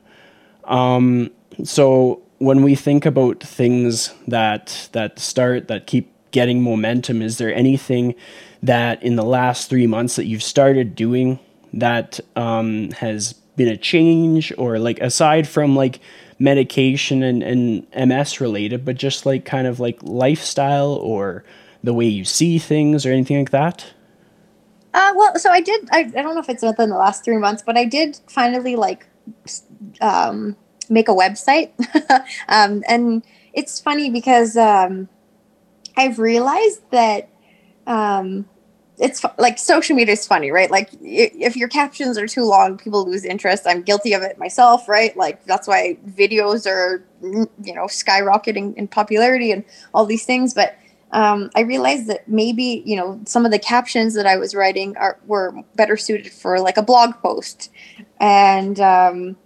Um 0.72 1.30
so 1.62 2.22
when 2.38 2.62
we 2.62 2.74
think 2.74 3.06
about 3.06 3.40
things 3.40 4.12
that 4.26 4.88
that 4.92 5.20
start 5.20 5.68
that 5.68 5.86
keep 5.86 6.12
getting 6.32 6.60
momentum, 6.60 7.22
is 7.22 7.38
there 7.38 7.54
anything 7.54 8.16
that 8.62 9.00
in 9.02 9.14
the 9.14 9.24
last 9.24 9.70
three 9.70 9.86
months 9.86 10.16
that 10.16 10.24
you've 10.24 10.42
started 10.42 10.96
doing 10.96 11.38
that 11.72 12.18
um, 12.34 12.90
has 12.92 13.34
been 13.56 13.68
a 13.68 13.76
change, 13.76 14.52
or 14.58 14.78
like 14.78 14.98
aside 15.00 15.46
from 15.46 15.76
like 15.76 16.00
medication 16.38 17.22
and, 17.22 17.42
and 17.42 17.86
MS 18.08 18.40
related, 18.40 18.84
but 18.84 18.96
just 18.96 19.24
like 19.24 19.44
kind 19.44 19.66
of 19.66 19.78
like 19.78 20.02
lifestyle 20.02 20.94
or 20.94 21.44
the 21.84 21.94
way 21.94 22.06
you 22.06 22.24
see 22.24 22.58
things 22.58 23.06
or 23.06 23.12
anything 23.12 23.38
like 23.38 23.50
that? 23.50 23.92
Uh, 24.94 25.12
well, 25.16 25.38
so 25.38 25.50
I 25.50 25.60
did. 25.60 25.88
I, 25.92 26.00
I 26.00 26.22
don't 26.22 26.34
know 26.34 26.40
if 26.40 26.48
it's 26.48 26.62
within 26.62 26.90
the 26.90 26.96
last 26.96 27.24
three 27.24 27.38
months, 27.38 27.62
but 27.64 27.76
I 27.76 27.84
did 27.84 28.20
finally 28.28 28.76
like 28.76 29.06
um, 30.00 30.56
make 30.88 31.08
a 31.08 31.12
website. 31.12 31.72
um, 32.48 32.82
and 32.88 33.24
it's 33.52 33.80
funny 33.80 34.10
because 34.10 34.56
um, 34.56 35.08
I've 35.96 36.18
realized 36.18 36.82
that 36.90 37.28
um, 37.86 38.48
it's 38.98 39.24
like 39.38 39.58
social 39.58 39.96
media 39.96 40.12
is 40.12 40.26
funny, 40.26 40.50
right? 40.50 40.70
Like 40.70 40.90
if 41.00 41.56
your 41.56 41.68
captions 41.68 42.18
are 42.18 42.26
too 42.26 42.44
long, 42.44 42.78
people 42.78 43.04
lose 43.04 43.24
interest. 43.24 43.64
I'm 43.66 43.82
guilty 43.82 44.12
of 44.12 44.22
it 44.22 44.38
myself, 44.38 44.88
right? 44.88 45.16
Like 45.16 45.44
that's 45.44 45.66
why 45.66 45.98
videos 46.06 46.66
are, 46.66 47.04
you 47.22 47.74
know, 47.74 47.86
skyrocketing 47.86 48.74
in 48.74 48.86
popularity 48.88 49.50
and 49.50 49.64
all 49.92 50.06
these 50.06 50.24
things. 50.24 50.54
But 50.54 50.76
um, 51.12 51.50
I 51.54 51.60
realized 51.60 52.06
that 52.06 52.26
maybe 52.28 52.82
you 52.86 52.96
know 52.96 53.20
some 53.26 53.44
of 53.44 53.52
the 53.52 53.58
captions 53.58 54.14
that 54.14 54.26
I 54.26 54.36
was 54.36 54.54
writing 54.54 54.96
are 54.96 55.18
were 55.26 55.54
better 55.74 55.96
suited 55.96 56.32
for 56.32 56.58
like 56.58 56.76
a 56.76 56.82
blog 56.82 57.14
post, 57.22 57.70
and 58.18 58.80
um, 58.80 59.36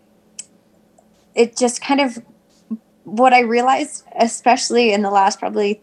it 1.34 1.56
just 1.56 1.80
kind 1.82 2.00
of 2.00 2.22
what 3.04 3.32
I 3.32 3.40
realized, 3.40 4.04
especially 4.18 4.92
in 4.92 5.02
the 5.02 5.10
last 5.10 5.38
probably 5.38 5.80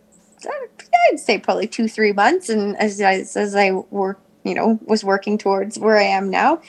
I'd 1.12 1.20
say 1.20 1.38
probably 1.38 1.68
two 1.68 1.88
three 1.88 2.14
months, 2.14 2.50
and 2.50 2.78
as 2.78 3.02
I 3.02 3.16
as 3.36 3.56
I 3.56 3.72
work, 3.72 4.20
you 4.44 4.54
know, 4.54 4.80
was 4.86 5.04
working 5.04 5.38
towards 5.38 5.78
where 5.78 5.98
I 5.98 6.04
am 6.04 6.30
now, 6.30 6.62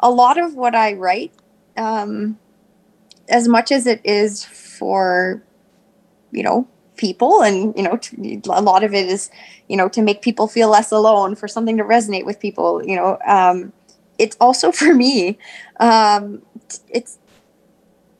a 0.00 0.10
lot 0.10 0.38
of 0.38 0.54
what 0.54 0.74
I 0.74 0.94
write, 0.94 1.32
um, 1.76 2.38
as 3.28 3.48
much 3.48 3.72
as 3.72 3.86
it 3.86 4.00
is 4.04 4.44
for, 4.44 5.42
you 6.32 6.42
know, 6.42 6.68
people, 7.00 7.42
and 7.42 7.74
you 7.76 7.82
know, 7.82 7.96
to, 7.96 8.40
a 8.50 8.62
lot 8.62 8.84
of 8.84 8.94
it 8.94 9.08
is, 9.08 9.30
you 9.68 9.76
know, 9.76 9.88
to 9.88 10.02
make 10.02 10.22
people 10.22 10.46
feel 10.46 10.68
less 10.68 10.92
alone, 10.92 11.34
for 11.34 11.48
something 11.48 11.78
to 11.78 11.84
resonate 11.84 12.26
with 12.26 12.38
people, 12.38 12.84
you 12.84 12.94
know. 12.94 13.18
Um, 13.26 13.72
it's 14.18 14.36
also 14.40 14.70
for 14.80 14.94
me. 14.94 15.38
Um, 15.80 16.42
it's 16.88 17.18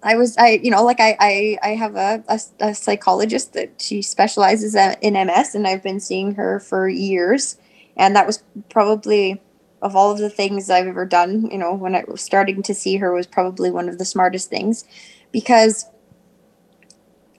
I 0.02 0.16
was 0.16 0.36
I 0.38 0.60
you 0.62 0.70
know 0.70 0.82
like 0.82 1.00
I 1.00 1.16
I, 1.20 1.58
I 1.62 1.68
have 1.74 1.96
a, 1.96 2.24
a, 2.28 2.40
a 2.60 2.74
psychologist 2.74 3.52
that 3.52 3.80
she 3.80 4.02
specializes 4.02 4.74
in 4.74 5.14
MS 5.14 5.54
and 5.54 5.66
I've 5.66 5.82
been 5.82 6.00
seeing 6.00 6.34
her 6.34 6.60
for 6.60 6.88
years 6.88 7.58
and 7.96 8.16
that 8.16 8.26
was 8.26 8.42
probably 8.70 9.40
of 9.82 9.96
all 9.96 10.10
of 10.10 10.18
the 10.18 10.30
things 10.30 10.70
I've 10.70 10.86
ever 10.86 11.04
done 11.04 11.50
you 11.50 11.58
know 11.58 11.74
when 11.74 11.94
I 11.94 12.04
was 12.08 12.22
starting 12.22 12.62
to 12.62 12.74
see 12.74 12.96
her 12.96 13.12
was 13.12 13.26
probably 13.26 13.70
one 13.70 13.88
of 13.88 13.98
the 13.98 14.04
smartest 14.04 14.48
things 14.48 14.84
because 15.32 15.84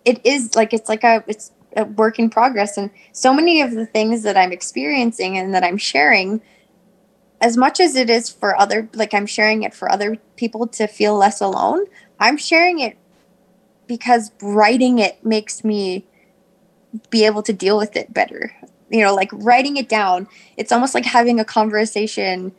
it 0.06 0.26
is 0.26 0.56
like 0.56 0.74
it's 0.74 0.90
like 0.90 1.04
a 1.04 1.24
it's 1.28 1.52
a 1.76 1.86
work 1.86 2.20
in 2.20 2.30
progress. 2.30 2.78
And 2.78 2.92
so 3.12 3.34
many 3.34 3.62
of 3.62 3.72
the 3.72 3.86
things 3.86 4.24
that 4.24 4.38
i'm 4.38 4.52
experiencing 4.52 5.38
and 5.38 5.54
that 5.54 5.64
i'm 5.64 5.78
sharing 5.78 6.42
as 7.40 7.58
much 7.58 7.80
as 7.80 7.96
it 7.96 8.10
is 8.10 8.30
for 8.30 8.60
other 8.60 8.90
like 8.94 9.14
i'm 9.14 9.26
sharing 9.26 9.64
it 9.64 9.74
for 9.74 9.92
other 9.92 10.18
people 10.36 10.68
to 10.68 10.88
feel 10.88 11.16
less 11.16 11.42
alone 11.42 11.86
i'm 12.20 12.38
sharing 12.38 12.80
it 12.80 12.98
because 13.88 14.32
writing 14.42 15.00
it 15.00 15.24
makes 15.26 15.64
me 15.64 16.06
be 17.10 17.26
able 17.26 17.44
to 17.44 17.54
deal 17.54 17.78
with 17.78 17.96
it 17.96 18.14
better. 18.14 18.54
You 18.90 19.02
know 19.02 19.16
like 19.16 19.30
writing 19.34 19.78
it 19.78 19.88
down 19.90 20.28
it's 20.58 20.72
almost 20.72 20.94
like 20.94 21.06
having 21.06 21.40
a 21.40 21.46
conversation 21.46 22.54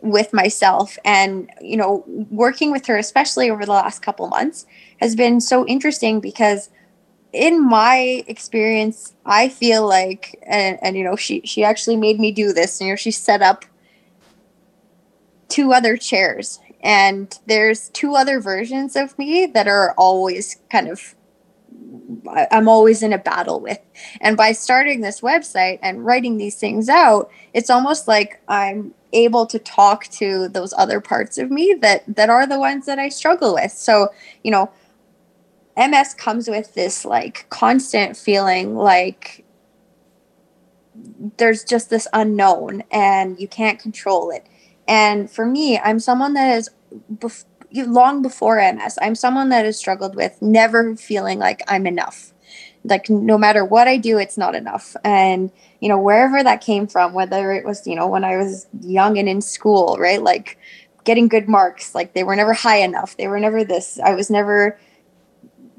with 0.00 0.32
myself. 0.32 0.98
And 1.04 1.50
you 1.60 1.76
know 1.76 2.04
working 2.30 2.70
with 2.70 2.86
her 2.86 2.96
especially 2.96 3.50
over 3.50 3.64
the 3.64 3.72
last 3.72 4.02
couple 4.02 4.28
months 4.28 4.66
has 5.00 5.16
been 5.16 5.40
so 5.40 5.66
interesting 5.66 6.20
because 6.20 6.70
in 7.32 7.66
my 7.66 8.24
experience 8.26 9.14
i 9.24 9.48
feel 9.48 9.86
like 9.86 10.38
and, 10.46 10.78
and 10.82 10.96
you 10.96 11.04
know 11.04 11.16
she 11.16 11.40
she 11.44 11.64
actually 11.64 11.96
made 11.96 12.18
me 12.18 12.32
do 12.32 12.52
this 12.52 12.80
you 12.80 12.88
know 12.88 12.96
she 12.96 13.10
set 13.10 13.42
up 13.42 13.64
two 15.48 15.72
other 15.72 15.96
chairs 15.96 16.60
and 16.82 17.38
there's 17.46 17.88
two 17.90 18.14
other 18.14 18.40
versions 18.40 18.96
of 18.96 19.18
me 19.18 19.46
that 19.46 19.66
are 19.66 19.92
always 19.96 20.56
kind 20.70 20.88
of 20.88 21.14
I'm 22.50 22.68
always 22.68 23.02
in 23.02 23.12
a 23.12 23.18
battle 23.18 23.60
with. 23.60 23.78
And 24.20 24.36
by 24.36 24.52
starting 24.52 25.00
this 25.00 25.20
website 25.20 25.78
and 25.82 26.04
writing 26.04 26.36
these 26.36 26.56
things 26.56 26.88
out, 26.88 27.30
it's 27.54 27.70
almost 27.70 28.08
like 28.08 28.40
I'm 28.48 28.94
able 29.12 29.46
to 29.46 29.58
talk 29.58 30.06
to 30.08 30.48
those 30.48 30.74
other 30.76 31.00
parts 31.00 31.38
of 31.38 31.50
me 31.50 31.74
that 31.80 32.02
that 32.08 32.28
are 32.28 32.46
the 32.46 32.58
ones 32.58 32.86
that 32.86 32.98
I 32.98 33.08
struggle 33.08 33.54
with. 33.54 33.72
So, 33.72 34.08
you 34.42 34.50
know, 34.50 34.70
MS 35.76 36.14
comes 36.14 36.48
with 36.48 36.74
this 36.74 37.04
like 37.04 37.46
constant 37.50 38.16
feeling 38.16 38.76
like 38.76 39.44
there's 41.36 41.64
just 41.64 41.90
this 41.90 42.08
unknown 42.12 42.82
and 42.90 43.38
you 43.38 43.48
can't 43.48 43.78
control 43.78 44.30
it. 44.30 44.46
And 44.88 45.30
for 45.30 45.44
me, 45.44 45.78
I'm 45.78 46.00
someone 46.00 46.34
that 46.34 46.56
is 46.56 46.70
bef- 47.14 47.44
long 47.72 48.22
before 48.22 48.56
MS, 48.56 48.98
I'm 49.02 49.14
someone 49.14 49.48
that 49.50 49.64
has 49.64 49.76
struggled 49.76 50.14
with 50.14 50.40
never 50.40 50.96
feeling 50.96 51.38
like 51.38 51.62
I'm 51.68 51.86
enough. 51.86 52.32
Like 52.84 53.10
no 53.10 53.36
matter 53.36 53.64
what 53.64 53.88
I 53.88 53.96
do, 53.96 54.18
it's 54.18 54.38
not 54.38 54.54
enough. 54.54 54.96
And 55.04 55.50
you 55.80 55.88
know, 55.88 55.98
wherever 55.98 56.42
that 56.42 56.60
came 56.60 56.86
from, 56.86 57.12
whether 57.12 57.52
it 57.52 57.64
was, 57.64 57.86
you 57.86 57.94
know, 57.94 58.06
when 58.06 58.24
I 58.24 58.36
was 58.36 58.66
young 58.80 59.18
and 59.18 59.28
in 59.28 59.42
school, 59.42 59.96
right? 59.98 60.22
Like 60.22 60.58
getting 61.04 61.28
good 61.28 61.48
marks, 61.48 61.94
like 61.94 62.14
they 62.14 62.24
were 62.24 62.36
never 62.36 62.52
high 62.52 62.78
enough. 62.78 63.16
They 63.16 63.28
were 63.28 63.40
never 63.40 63.64
this. 63.64 63.98
I 64.02 64.14
was 64.14 64.30
never 64.30 64.78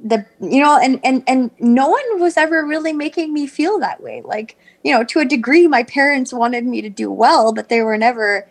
the 0.03 0.25
you 0.39 0.61
know 0.61 0.77
and 0.77 0.99
and 1.03 1.23
and 1.27 1.51
no 1.59 1.87
one 1.89 2.19
was 2.19 2.37
ever 2.37 2.65
really 2.65 2.93
making 2.93 3.33
me 3.33 3.47
feel 3.47 3.79
that 3.79 4.01
way. 4.01 4.21
Like 4.23 4.57
you 4.83 4.93
know 4.93 5.03
to 5.05 5.19
a 5.19 5.25
degree 5.25 5.67
my 5.67 5.83
parents 5.83 6.31
wanted 6.31 6.65
me 6.65 6.81
to 6.81 6.89
do 6.89 7.11
well 7.11 7.53
but 7.53 7.69
they 7.69 7.81
were 7.81 7.97
never 7.97 8.47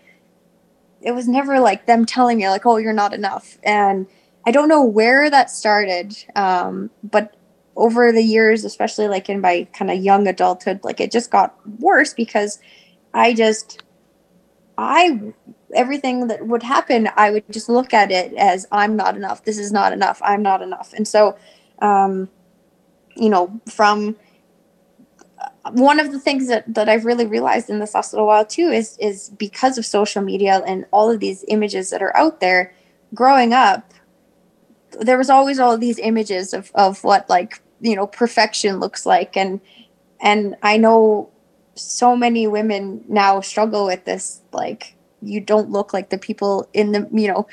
it 1.00 1.12
was 1.12 1.28
never 1.28 1.60
like 1.60 1.86
them 1.86 2.04
telling 2.04 2.38
me 2.38 2.48
like 2.48 2.66
oh 2.66 2.76
you're 2.76 2.92
not 2.92 3.14
enough. 3.14 3.58
And 3.62 4.06
i 4.46 4.50
don't 4.50 4.68
know 4.68 4.82
where 4.84 5.28
that 5.30 5.50
started 5.50 6.16
um, 6.34 6.90
but 7.02 7.36
over 7.76 8.12
the 8.12 8.22
years 8.22 8.64
especially 8.64 9.08
like 9.08 9.28
in 9.28 9.40
my 9.40 9.66
kind 9.72 9.90
of 9.90 9.98
young 9.98 10.26
adulthood 10.26 10.80
like 10.82 11.00
it 11.00 11.12
just 11.12 11.30
got 11.30 11.54
worse 11.78 12.14
because 12.14 12.58
i 13.12 13.34
just 13.34 13.82
i 14.78 15.20
everything 15.74 16.28
that 16.28 16.46
would 16.46 16.62
happen 16.62 17.08
i 17.16 17.30
would 17.30 17.44
just 17.50 17.68
look 17.68 17.92
at 17.92 18.10
it 18.10 18.32
as 18.34 18.66
i'm 18.72 18.96
not 18.96 19.16
enough. 19.16 19.44
This 19.44 19.58
is 19.58 19.72
not 19.72 19.92
enough. 19.92 20.20
I'm 20.22 20.42
not 20.42 20.62
enough. 20.62 20.92
And 20.92 21.06
so 21.06 21.36
um 21.80 22.28
you 23.16 23.28
know 23.28 23.60
from 23.68 24.16
one 25.72 25.98
of 25.98 26.12
the 26.12 26.18
things 26.20 26.48
that, 26.48 26.72
that 26.74 26.88
I've 26.88 27.04
really 27.04 27.26
realized 27.26 27.70
in 27.70 27.78
this 27.78 27.94
last 27.94 28.12
little 28.12 28.26
while 28.26 28.44
too 28.44 28.68
is 28.68 28.96
is 28.98 29.30
because 29.30 29.78
of 29.78 29.86
social 29.86 30.22
media 30.22 30.62
and 30.66 30.86
all 30.90 31.10
of 31.10 31.20
these 31.20 31.44
images 31.48 31.90
that 31.90 32.02
are 32.02 32.16
out 32.16 32.40
there, 32.40 32.72
growing 33.14 33.52
up, 33.52 33.92
there 35.00 35.18
was 35.18 35.30
always 35.30 35.58
all 35.58 35.76
these 35.76 35.98
images 35.98 36.54
of, 36.54 36.70
of 36.74 37.02
what 37.02 37.28
like, 37.28 37.60
you 37.80 37.96
know, 37.96 38.06
perfection 38.06 38.78
looks 38.78 39.06
like. 39.06 39.36
And 39.36 39.60
and 40.20 40.56
I 40.62 40.76
know 40.76 41.30
so 41.74 42.16
many 42.16 42.46
women 42.46 43.04
now 43.08 43.40
struggle 43.40 43.86
with 43.86 44.04
this, 44.04 44.40
like 44.52 44.95
you 45.22 45.40
don't 45.40 45.70
look 45.70 45.92
like 45.92 46.10
the 46.10 46.18
people 46.18 46.68
in 46.72 46.92
the, 46.92 47.08
you 47.12 47.28
know, 47.28 47.46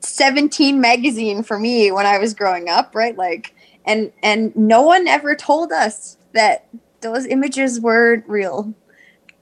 17 0.00 0.80
magazine 0.80 1.42
for 1.42 1.58
me 1.58 1.90
when 1.90 2.06
I 2.06 2.18
was 2.18 2.34
growing 2.34 2.68
up, 2.68 2.94
right? 2.94 3.16
Like 3.16 3.54
and 3.84 4.12
and 4.22 4.54
no 4.54 4.82
one 4.82 5.08
ever 5.08 5.34
told 5.34 5.72
us 5.72 6.18
that 6.34 6.68
those 7.00 7.26
images 7.26 7.80
weren't 7.80 8.28
real. 8.28 8.74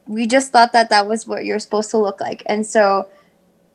We 0.06 0.26
just 0.26 0.52
thought 0.52 0.72
that 0.72 0.90
that 0.90 1.08
was 1.08 1.26
what 1.26 1.44
you're 1.44 1.58
supposed 1.58 1.90
to 1.90 1.98
look 1.98 2.20
like. 2.20 2.42
And 2.46 2.64
so 2.64 3.08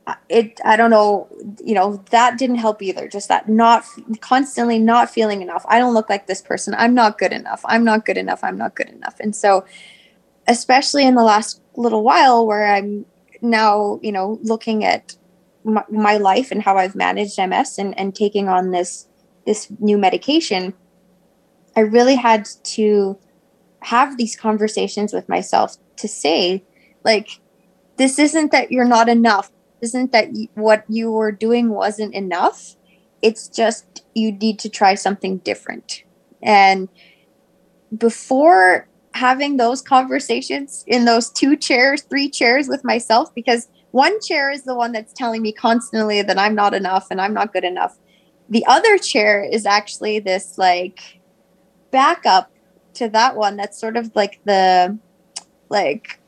uh, 0.08 0.16
it 0.30 0.60
I 0.64 0.78
don't 0.78 0.89
know, 0.89 1.28
you 1.64 1.76
know, 1.76 2.04
that 2.10 2.38
didn't 2.38 2.56
help 2.56 2.82
either. 2.82 3.08
Just 3.08 3.28
that 3.28 3.49
not 3.49 3.84
constantly 4.22 4.80
not 4.80 5.10
feeling 5.10 5.41
enough. 5.41 5.66
I 5.68 5.78
don't 5.78 5.93
look 5.93 6.10
like 6.10 6.28
this 6.28 6.41
person. 6.41 6.74
I'm 6.78 6.93
not 6.93 7.18
good 7.18 7.34
enough. 7.34 7.62
I'm 7.66 7.84
not 7.84 8.06
good 8.06 8.18
enough. 8.18 8.43
I'm 8.43 8.58
not 8.58 8.76
good 8.76 8.89
enough. 8.89 9.20
And 9.20 9.36
so 9.36 9.66
especially 10.47 11.06
in 11.06 11.16
the 11.16 11.24
last 11.24 11.62
little 11.76 12.04
while 12.04 12.47
where 12.47 12.66
I'm 12.66 13.06
now, 13.42 14.00
you 14.02 14.12
know, 14.12 14.39
looking 14.42 14.86
at 14.86 15.16
my, 15.64 15.84
my 15.89 16.18
life 16.18 16.52
and 16.52 16.62
how 16.62 16.78
I've 16.78 16.96
managed 16.96 17.39
MS 17.39 17.78
and, 17.78 17.98
and 17.98 18.16
taking 18.16 18.48
on 18.48 18.72
this 18.72 19.08
this 19.46 19.72
new 19.80 19.98
medication, 19.98 20.74
I 21.76 21.82
really 21.82 22.16
had 22.16 22.48
to 22.64 23.18
have 23.82 24.18
these 24.18 24.36
conversations 24.36 25.14
with 25.14 25.28
myself 25.28 25.78
to 25.98 26.08
say 26.08 26.64
like 27.04 27.39
this 27.98 28.20
isn't 28.20 28.52
that 28.52 28.72
you're 28.72 28.86
not 28.86 29.10
enough. 29.10 29.52
Isn't 29.82 30.12
that 30.12 30.30
what 30.54 30.86
you 30.88 31.12
were 31.12 31.32
doing 31.32 31.70
wasn't 31.70 32.14
enough. 32.14 32.76
It's 33.22 33.48
just 33.48 34.04
you 34.14 34.32
need 34.32 34.60
to 34.60 34.70
try 34.70 34.96
something 34.96 35.38
different. 35.39 36.04
And 36.44 36.89
before 37.96 38.88
having 39.14 39.57
those 39.57 39.82
conversations 39.82 40.84
in 40.88 41.05
those 41.05 41.30
two 41.30 41.55
chairs 41.57 42.01
three 42.03 42.30
chairs 42.30 42.68
with 42.68 42.84
myself 42.84 43.34
because 43.36 43.68
one 43.91 44.20
chair 44.22 44.49
is 44.49 44.64
the 44.64 44.74
one 44.76 44.91
that's 44.91 45.14
telling 45.14 45.41
me 45.41 45.51
constantly 45.51 46.22
that 46.22 46.39
i'm 46.39 46.55
not 46.55 46.74
enough 46.74 47.07
and 47.12 47.20
i'm 47.20 47.34
not 47.34 47.51
good 47.53 47.64
enough. 47.66 47.97
The 48.49 48.66
other 48.68 48.97
chair 48.97 49.43
is 49.43 49.66
actually 49.66 50.20
this 50.20 50.57
like 50.57 51.22
backup 51.89 52.51
to 52.95 53.07
that 53.09 53.38
one 53.38 53.55
that's 53.55 53.80
sort 53.80 53.95
of 53.95 54.14
like 54.14 54.39
the 54.43 54.97
like 55.70 56.20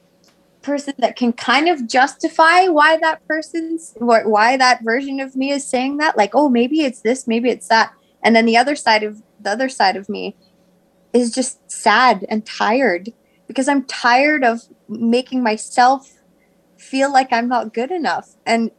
person 0.62 0.94
that 1.00 1.18
can 1.18 1.34
kind 1.34 1.68
of 1.68 1.86
justify 1.86 2.68
why 2.68 2.96
that 2.98 3.26
person's 3.28 3.94
why 3.98 4.56
that 4.56 4.82
version 4.84 5.20
of 5.20 5.36
me 5.36 5.52
is 5.52 5.68
saying 5.68 5.98
that 5.98 6.16
like 6.16 6.32
oh 6.34 6.48
maybe 6.48 6.82
it's 6.82 7.02
this 7.02 7.28
maybe 7.28 7.50
it's 7.50 7.68
that. 7.68 7.92
And 8.24 8.34
then 8.34 8.46
the 8.46 8.56
other 8.56 8.78
side 8.78 9.04
of 9.04 9.22
the 9.42 9.52
other 9.52 9.68
side 9.68 9.98
of 9.98 10.08
me 10.08 10.38
is 11.14 11.32
just 11.32 11.60
sad 11.72 12.26
and 12.30 12.46
tired 12.46 13.10
because 13.48 13.68
i'm 13.68 13.84
tired 13.86 14.44
of 14.44 14.62
making 14.90 15.44
myself 15.44 16.20
feel 16.78 17.12
like 17.12 17.32
i'm 17.32 17.48
not 17.48 17.74
good 17.74 17.92
enough 17.92 18.36
and 18.46 18.72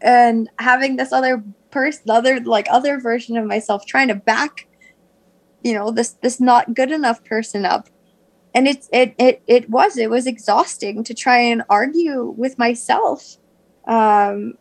and 0.00 0.48
having 0.58 0.96
this 0.96 1.12
other 1.12 1.42
person 1.70 2.10
other 2.10 2.40
like 2.40 2.66
other 2.70 3.00
version 3.00 3.36
of 3.36 3.44
myself 3.44 3.84
trying 3.86 4.08
to 4.08 4.14
back 4.14 4.68
you 5.62 5.74
know 5.74 5.90
this 5.90 6.10
this 6.22 6.40
not 6.40 6.74
good 6.74 6.90
enough 6.90 7.24
person 7.24 7.64
up. 7.64 7.88
And 8.54 8.66
it's 8.66 8.88
it 8.92 9.14
it 9.18 9.42
it 9.46 9.70
was 9.70 9.98
it 9.98 10.10
was 10.10 10.26
exhausting 10.26 11.04
to 11.04 11.14
try 11.14 11.38
and 11.38 11.62
argue 11.68 12.34
with 12.36 12.58
myself 12.58 13.36
um 13.86 14.54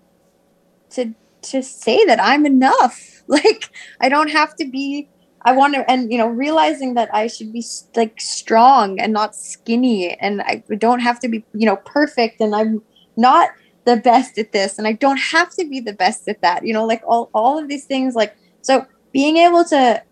to 0.91 1.13
to 1.43 1.63
say 1.63 2.03
that 2.05 2.19
i'm 2.21 2.45
enough. 2.45 3.13
Like 3.29 3.69
i 3.99 4.07
don't 4.07 4.31
have 4.31 4.55
to 4.55 4.65
be 4.65 5.09
i 5.47 5.51
want 5.53 5.73
to 5.73 5.89
and 5.89 6.11
you 6.11 6.17
know 6.17 6.27
realizing 6.27 6.93
that 6.93 7.09
i 7.13 7.25
should 7.25 7.51
be 7.53 7.63
like 7.95 8.19
strong 8.19 8.99
and 8.99 9.13
not 9.13 9.35
skinny 9.35 10.11
and 10.19 10.41
i 10.41 10.61
don't 10.77 10.99
have 10.99 11.19
to 11.19 11.29
be 11.29 11.43
you 11.53 11.65
know 11.65 11.77
perfect 11.77 12.41
and 12.41 12.53
i'm 12.53 12.81
not 13.15 13.49
the 13.85 13.95
best 13.95 14.37
at 14.37 14.51
this 14.51 14.77
and 14.77 14.87
i 14.87 14.91
don't 14.91 15.17
have 15.17 15.49
to 15.49 15.65
be 15.67 15.79
the 15.79 15.93
best 15.93 16.27
at 16.27 16.41
that 16.41 16.65
you 16.65 16.73
know 16.73 16.85
like 16.85 17.01
all 17.07 17.29
all 17.33 17.57
of 17.57 17.69
these 17.69 17.85
things 17.85 18.13
like 18.13 18.35
so 18.61 18.85
being 19.13 19.37
able 19.37 19.63
to 19.63 20.03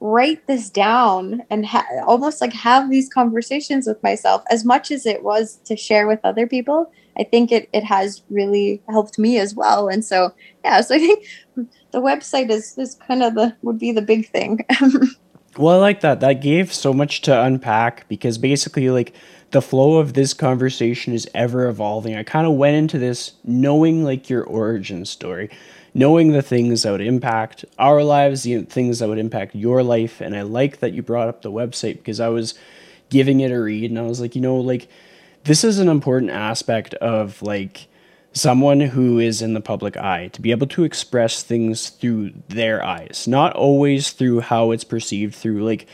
write 0.00 0.46
this 0.46 0.68
down 0.70 1.42
and 1.50 1.64
ha- 1.66 1.86
almost 2.06 2.40
like 2.40 2.52
have 2.52 2.90
these 2.90 3.08
conversations 3.08 3.86
with 3.86 4.02
myself 4.02 4.42
as 4.50 4.64
much 4.64 4.90
as 4.90 5.06
it 5.06 5.22
was 5.22 5.56
to 5.64 5.76
share 5.76 6.06
with 6.06 6.20
other 6.24 6.46
people 6.46 6.90
i 7.18 7.24
think 7.24 7.50
it, 7.50 7.68
it 7.72 7.84
has 7.84 8.22
really 8.28 8.82
helped 8.90 9.18
me 9.18 9.38
as 9.38 9.54
well 9.54 9.88
and 9.88 10.04
so 10.04 10.34
yeah 10.64 10.80
so 10.82 10.94
i 10.94 10.98
think 10.98 11.26
the 11.92 12.00
website 12.00 12.50
is 12.50 12.76
is 12.78 12.94
kind 13.06 13.22
of 13.22 13.34
the 13.34 13.54
would 13.62 13.78
be 13.78 13.92
the 13.92 14.02
big 14.02 14.28
thing 14.30 14.64
well 15.56 15.76
i 15.76 15.80
like 15.80 16.00
that 16.00 16.20
that 16.20 16.40
gave 16.40 16.72
so 16.72 16.92
much 16.92 17.20
to 17.20 17.42
unpack 17.42 18.08
because 18.08 18.38
basically 18.38 18.90
like 18.90 19.14
the 19.50 19.62
flow 19.62 19.98
of 19.98 20.14
this 20.14 20.32
conversation 20.32 21.12
is 21.12 21.28
ever 21.34 21.68
evolving. 21.68 22.14
I 22.14 22.22
kind 22.22 22.46
of 22.46 22.54
went 22.54 22.76
into 22.76 22.98
this 22.98 23.32
knowing 23.44 24.04
like 24.04 24.30
your 24.30 24.44
origin 24.44 25.04
story, 25.04 25.50
knowing 25.92 26.32
the 26.32 26.42
things 26.42 26.82
that 26.82 26.92
would 26.92 27.00
impact 27.00 27.64
our 27.78 28.02
lives, 28.02 28.44
the 28.44 28.62
things 28.62 29.00
that 29.00 29.08
would 29.08 29.18
impact 29.18 29.54
your 29.54 29.82
life. 29.82 30.20
And 30.20 30.36
I 30.36 30.42
like 30.42 30.78
that 30.78 30.92
you 30.92 31.02
brought 31.02 31.28
up 31.28 31.42
the 31.42 31.50
website 31.50 31.94
because 31.94 32.20
I 32.20 32.28
was 32.28 32.54
giving 33.08 33.40
it 33.40 33.50
a 33.50 33.60
read 33.60 33.90
and 33.90 33.98
I 33.98 34.02
was 34.02 34.20
like, 34.20 34.36
you 34.36 34.40
know, 34.40 34.56
like 34.56 34.88
this 35.44 35.64
is 35.64 35.78
an 35.78 35.88
important 35.88 36.30
aspect 36.30 36.94
of 36.94 37.42
like 37.42 37.88
someone 38.32 38.80
who 38.80 39.18
is 39.18 39.42
in 39.42 39.54
the 39.54 39.60
public 39.60 39.96
eye 39.96 40.28
to 40.28 40.40
be 40.40 40.50
able 40.50 40.66
to 40.68 40.84
express 40.84 41.42
things 41.42 41.90
through 41.90 42.32
their 42.48 42.84
eyes, 42.84 43.26
not 43.26 43.54
always 43.54 44.12
through 44.12 44.40
how 44.40 44.70
it's 44.70 44.84
perceived 44.84 45.34
through 45.34 45.64
like 45.64 45.86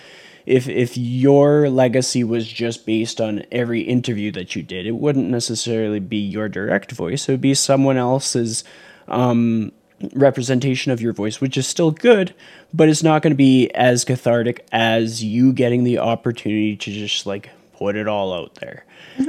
if 0.47 0.69
if 0.69 0.97
your 0.97 1.69
legacy 1.69 2.23
was 2.23 2.47
just 2.47 2.87
based 2.87 3.21
on 3.21 3.45
every 3.51 3.81
interview 3.81 4.31
that 4.33 4.55
you 4.55 4.63
did, 4.63 4.87
it 4.87 4.93
wouldn't 4.93 5.29
necessarily 5.29 5.99
be 5.99 6.19
your 6.19 6.49
direct 6.49 6.93
voice. 6.93 7.29
It 7.29 7.33
would 7.33 7.41
be 7.41 7.55
someone 7.55 7.97
else's 7.97 8.63
um, 9.09 9.73
representation 10.15 10.93
of 10.93 11.01
your 11.01 11.13
voice, 11.13 11.41
which 11.41 11.57
is 11.57 11.67
still 11.67 11.91
good, 11.91 12.33
but 12.73 12.89
it's 12.89 13.03
not 13.03 13.23
going 13.23 13.33
to 13.33 13.37
be 13.37 13.71
as 13.75 14.05
cathartic 14.05 14.65
as 14.71 15.23
you 15.25 15.53
getting 15.53 15.83
the 15.83 15.99
opportunity 15.99 16.77
to 16.77 16.93
just 16.93 17.27
like 17.27 17.51
put 17.73 17.97
it 17.97 18.07
all 18.07 18.33
out 18.33 18.55
there. 18.57 18.86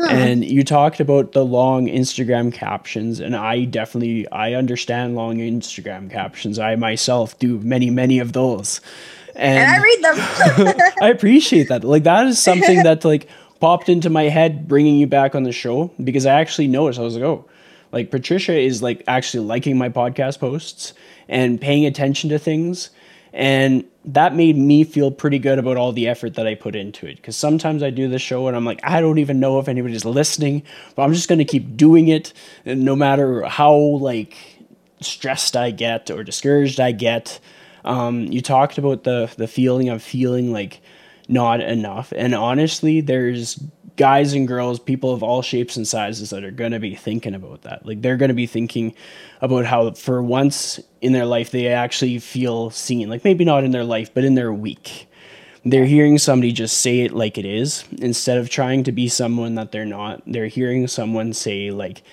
And 0.10 0.44
you 0.44 0.64
talked 0.64 1.00
about 1.00 1.32
the 1.32 1.46
long 1.46 1.88
Instagram 1.88 2.54
captions 2.54 3.20
and 3.20 3.36
I 3.36 3.66
definitely 3.66 4.30
I 4.32 4.54
understand 4.54 5.16
long 5.16 5.38
Instagram 5.38 6.12
captions. 6.12 6.60
I 6.60 6.76
myself 6.76 7.38
do 7.40 7.60
many 7.60 7.90
many 7.90 8.20
of 8.20 8.34
those. 8.34 8.82
And, 9.36 9.60
and 9.60 9.72
I 9.72 9.82
read 9.82 10.04
them. 10.04 10.82
I 11.02 11.10
appreciate 11.10 11.70
that. 11.70 11.84
Like 11.84 12.04
that 12.04 12.28
is 12.28 12.42
something 12.42 12.84
that 12.84 13.06
like 13.06 13.28
popped 13.60 13.90
into 13.90 14.10
my 14.10 14.24
head 14.24 14.68
bringing 14.68 14.98
you 14.98 15.08
back 15.08 15.36
on 15.36 15.44
the 15.44 15.52
show 15.52 15.92
because 16.04 16.26
I 16.26 16.40
actually 16.40 16.68
noticed 16.68 17.00
I 17.00 17.04
was 17.04 17.16
like, 17.16 17.24
"Oh, 17.24 17.46
like 17.92 18.12
Patrycia 18.12 18.66
is 18.66 18.82
like 18.82 19.04
actually 19.08 19.46
liking 19.46 19.78
my 19.78 19.90
podcast 19.90 20.40
posts 20.40 20.94
and 21.28 21.62
paying 21.62 21.86
attention 21.86 22.30
to 22.32 22.40
things." 22.40 22.90
And 23.38 23.86
that 24.04 24.34
made 24.34 24.58
me 24.58 24.84
feel 24.84 25.12
pretty 25.12 25.38
good 25.38 25.60
about 25.60 25.78
all 25.78 25.92
the 25.92 26.08
effort 26.08 26.34
that 26.34 26.48
I 26.48 26.56
put 26.56 26.76
into 26.76 27.06
it. 27.06 27.18
Because 27.18 27.38
sometimes 27.38 27.84
I 27.84 27.92
do 27.92 28.10
the 28.10 28.18
show 28.18 28.48
and 28.48 28.58
I'm 28.58 28.66
like, 28.66 28.80
I 28.84 29.00
don't 29.00 29.20
even 29.20 29.40
know 29.40 29.60
if 29.60 29.68
anybody's 29.68 30.06
listening, 30.06 30.64
but 30.96 31.04
I'm 31.04 31.14
just 31.14 31.30
going 31.30 31.38
to 31.38 31.46
keep 31.46 31.78
doing 31.78 32.08
it. 32.08 32.34
No 32.66 32.96
matter 32.96 33.44
how 33.44 33.76
like 33.76 34.36
stressed 35.02 35.56
I 35.56 35.70
get 35.70 36.10
or 36.10 36.24
discouraged 36.24 36.80
I 36.80 36.94
get. 36.94 37.40
Um, 37.86 38.24
you 38.24 38.42
talked 38.42 38.80
about 38.80 39.04
the 39.04 39.32
the 39.38 39.48
feeling 39.48 39.90
of 39.90 40.02
feeling 40.02 40.52
like 40.52 40.82
not 41.28 41.62
enough. 41.62 42.12
And 42.16 42.34
honestly, 42.34 43.02
there's 43.02 43.64
guys 43.98 44.34
and 44.34 44.48
girls, 44.48 44.80
people 44.80 45.12
of 45.12 45.24
all 45.24 45.42
shapes 45.42 45.76
and 45.76 45.88
sizes 45.88 46.30
that 46.30 46.44
are 46.44 46.52
going 46.52 46.72
to 46.72 46.80
be 46.80 46.96
thinking 46.96 47.36
about 47.36 47.64
that. 47.64 47.86
Like 47.86 48.02
they're 48.02 48.16
going 48.16 48.30
to 48.30 48.36
be 48.36 48.46
thinking 48.46 48.96
about 49.42 49.66
how 49.66 49.92
for 49.92 50.22
once 50.22 50.80
in 51.02 51.12
their 51.12 51.26
life 51.26 51.52
they 51.52 51.68
actually 51.68 52.20
feel 52.20 52.70
seen. 52.70 53.10
Like 53.10 53.24
maybe 53.24 53.44
not 53.44 53.64
in 53.64 53.72
their 53.72 53.84
life, 53.84 54.14
but 54.14 54.24
in 54.24 54.36
their 54.36 54.54
week. 54.54 55.08
They're 55.66 55.86
hearing 55.86 56.18
somebody 56.18 56.54
just 56.54 56.78
say 56.78 57.02
it 57.02 57.12
like 57.12 57.38
it 57.38 57.46
is 57.46 57.84
instead 58.00 58.38
of 58.38 58.50
trying 58.50 58.84
to 58.86 58.92
be 58.94 59.10
someone 59.10 59.56
that 59.56 59.72
they're 59.74 59.84
not. 59.84 60.22
They're 60.26 60.48
hearing 60.48 60.88
someone 60.88 61.34
say 61.34 61.72
like 61.72 62.04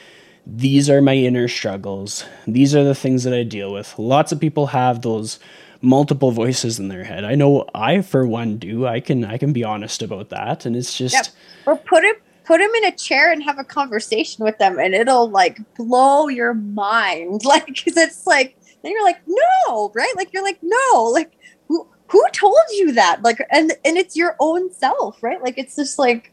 these 0.46 0.90
are 0.90 1.00
my 1.00 1.14
inner 1.14 1.48
struggles. 1.48 2.24
These 2.46 2.74
are 2.74 2.84
the 2.84 2.94
things 2.94 3.24
that 3.24 3.32
I 3.32 3.44
deal 3.44 3.72
with. 3.72 3.98
Lots 3.98 4.32
of 4.32 4.40
people 4.40 4.68
have 4.68 5.02
those 5.02 5.38
multiple 5.84 6.30
voices 6.30 6.78
in 6.78 6.88
their 6.88 7.04
head. 7.04 7.24
I 7.24 7.34
know 7.34 7.66
I 7.74 8.00
for 8.00 8.26
one 8.26 8.56
do. 8.58 8.86
I 8.86 9.00
can 9.00 9.24
I 9.24 9.38
can 9.38 9.52
be 9.52 9.64
honest 9.64 10.02
about 10.02 10.30
that 10.30 10.66
and 10.66 10.74
it's 10.74 10.96
just 10.96 11.14
yep. 11.14 11.26
or 11.66 11.76
put 11.76 12.04
it 12.04 12.20
put 12.44 12.58
them 12.58 12.70
in 12.76 12.84
a 12.84 12.92
chair 12.92 13.32
and 13.32 13.42
have 13.42 13.58
a 13.58 13.64
conversation 13.64 14.44
with 14.44 14.58
them 14.58 14.78
and 14.78 14.94
it'll 14.94 15.30
like 15.30 15.58
blow 15.76 16.28
your 16.28 16.54
mind 16.54 17.42
like 17.44 17.66
cuz 17.66 17.96
it's 17.96 18.26
like 18.26 18.56
then 18.82 18.92
you're 18.92 19.04
like 19.04 19.20
no, 19.26 19.92
right? 19.94 20.14
Like 20.16 20.32
you're 20.32 20.44
like 20.44 20.58
no, 20.62 21.04
like 21.04 21.32
who 21.68 21.86
who 22.08 22.22
told 22.32 22.54
you 22.72 22.92
that? 22.92 23.22
Like 23.22 23.38
and 23.50 23.72
and 23.84 23.96
it's 23.96 24.16
your 24.16 24.36
own 24.40 24.72
self, 24.72 25.22
right? 25.22 25.42
Like 25.42 25.58
it's 25.58 25.76
just 25.76 25.98
like 25.98 26.32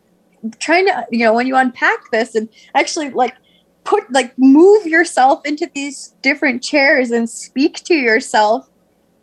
trying 0.59 0.87
to 0.87 1.05
you 1.11 1.19
know 1.19 1.33
when 1.33 1.47
you 1.47 1.55
unpack 1.55 2.11
this 2.11 2.35
and 2.35 2.49
actually 2.73 3.09
like 3.11 3.35
put 3.83 4.11
like 4.11 4.33
move 4.37 4.85
yourself 4.85 5.45
into 5.45 5.69
these 5.73 6.13
different 6.21 6.63
chairs 6.63 7.11
and 7.11 7.29
speak 7.29 7.83
to 7.83 7.95
yourself 7.95 8.69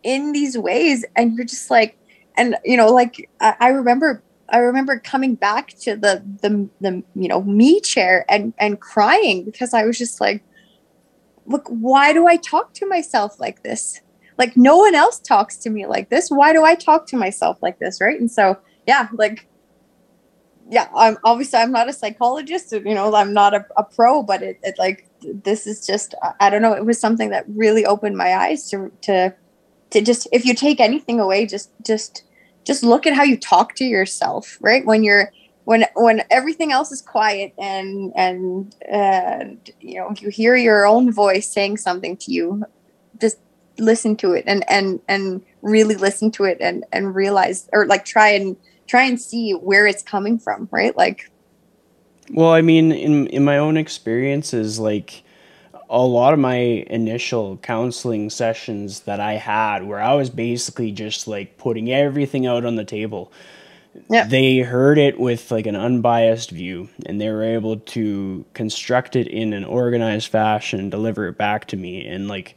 in 0.09 0.33
these 0.33 0.57
ways 0.57 1.05
and 1.17 1.37
you're 1.37 1.45
just 1.45 1.71
like 1.71 1.99
and 2.39 2.57
you 2.65 2.79
know 2.79 2.89
like 2.89 3.29
I, 3.43 3.55
I 3.61 3.69
remember 3.69 4.23
I 4.49 4.59
remember 4.59 4.99
coming 4.99 5.35
back 5.35 5.69
to 5.83 5.97
the 5.97 6.25
the 6.41 6.67
the 6.81 7.03
you 7.15 7.29
know 7.29 7.43
me 7.43 7.83
chair 7.83 8.25
and 8.31 8.55
and 8.59 8.81
crying 8.81 9.45
because 9.45 9.75
I 9.75 9.85
was 9.85 9.99
just 9.99 10.19
like 10.19 10.43
look 11.45 11.69
why 11.69 12.15
do 12.15 12.27
I 12.27 12.37
talk 12.37 12.73
to 12.75 12.87
myself 12.87 13.39
like 13.39 13.63
this? 13.63 14.01
Like 14.39 14.57
no 14.57 14.79
one 14.79 14.95
else 14.95 15.19
talks 15.19 15.59
to 15.59 15.69
me 15.69 15.87
like 15.87 16.09
this. 16.09 16.31
Why 16.31 16.55
do 16.55 16.65
I 16.65 16.75
talk 16.75 17.07
to 17.09 17.17
myself 17.19 17.59
like 17.61 17.79
this? 17.79 18.01
Right? 18.01 18.19
And 18.19 18.31
so 18.31 18.57
yeah 18.87 19.09
like 19.13 19.47
yeah 20.71 20.89
I'm 20.97 21.19
obviously 21.23 21.59
I'm 21.59 21.73
not 21.73 21.91
a 21.91 21.93
psychologist 21.93 22.73
you 22.73 22.95
know 22.95 23.15
I'm 23.15 23.35
not 23.35 23.53
a, 23.53 23.67
a 23.77 23.85
pro 23.85 24.23
but 24.23 24.43
it, 24.43 24.59
it 24.63 24.79
like 24.79 25.07
this 25.45 25.67
is 25.67 25.87
just 25.87 26.15
I 26.41 26.49
don't 26.49 26.63
know 26.63 26.73
it 26.73 26.87
was 26.87 26.99
something 26.99 27.29
that 27.31 27.45
really 27.49 27.85
opened 27.85 28.17
my 28.17 28.35
eyes 28.35 28.71
to 28.71 28.91
to 29.03 29.35
to 29.91 30.01
just 30.01 30.29
if 30.33 30.45
you 30.45 30.55
take 30.55 30.81
anything 30.81 31.21
away 31.21 31.47
just 31.47 31.71
just 31.85 32.25
just 32.65 32.83
look 32.83 33.07
at 33.07 33.15
how 33.15 33.23
you 33.23 33.37
talk 33.37 33.75
to 33.77 33.85
yourself 33.85 34.59
right? 34.61 34.85
When 34.85 35.03
you're 35.03 35.33
when 35.65 35.85
when 35.97 36.23
everything 36.31 36.73
else 36.73 36.93
is 36.93 37.03
quiet 37.03 37.53
and 37.59 38.13
and 38.17 38.75
and 38.89 39.71
you 39.81 39.99
know 39.99 40.15
you 40.19 40.29
hear 40.29 40.57
your 40.57 40.87
own 40.87 41.13
voice 41.13 41.47
saying 41.47 41.77
something 41.77 42.17
to 42.17 42.33
you 42.33 42.65
just 43.21 43.37
listen 43.79 44.17
to 44.17 44.33
it 44.33 44.45
and 44.47 44.65
and 44.71 45.01
and 45.09 45.43
really 45.63 45.95
listen 45.95 46.31
to 46.31 46.45
it 46.45 46.59
and 46.61 46.85
and 46.93 47.15
realize 47.15 47.69
or 47.73 47.87
like 47.87 48.05
try 48.05 48.29
and 48.31 48.57
try 48.87 49.03
and 49.03 49.21
see 49.21 49.53
where 49.53 49.87
it's 49.87 50.03
coming 50.03 50.39
from 50.39 50.69
right? 50.71 50.97
Like 50.97 51.31
well 52.31 52.53
i 52.53 52.61
mean 52.61 52.93
in 52.93 53.27
in 53.29 53.43
my 53.43 53.57
own 53.57 53.79
experiences 53.79 54.79
like 54.79 55.23
a 55.91 56.05
lot 56.05 56.35
of 56.35 56.39
my 56.39 56.57
initial 56.57 57.57
counseling 57.59 58.31
sessions 58.31 59.01
that 59.01 59.21
I 59.21 59.35
had 59.35 59.85
where 59.85 60.01
I 60.01 60.15
was 60.15 60.31
basically 60.31 60.93
just 60.93 61.27
like 61.27 61.57
putting 61.57 61.91
everything 61.91 62.47
out 62.47 62.65
on 62.65 62.77
the 62.77 62.85
table. 62.85 63.33
Yep. 64.11 64.29
They 64.29 64.59
heard 64.59 64.99
it 64.99 65.19
with 65.19 65.51
like 65.51 65.67
an 65.67 65.77
unbiased 65.77 66.51
view 66.51 66.89
and 67.07 67.21
they 67.21 67.31
were 67.31 67.43
able 67.43 67.79
to 67.79 68.45
construct 68.55 69.17
it 69.17 69.27
in 69.27 69.53
an 69.53 69.65
organized 69.65 70.29
fashion 70.29 70.79
and 70.79 70.91
deliver 70.91 71.27
it 71.27 71.39
back 71.39 71.67
to 71.69 71.77
me 71.77 72.07
and 72.07 72.29
like 72.29 72.55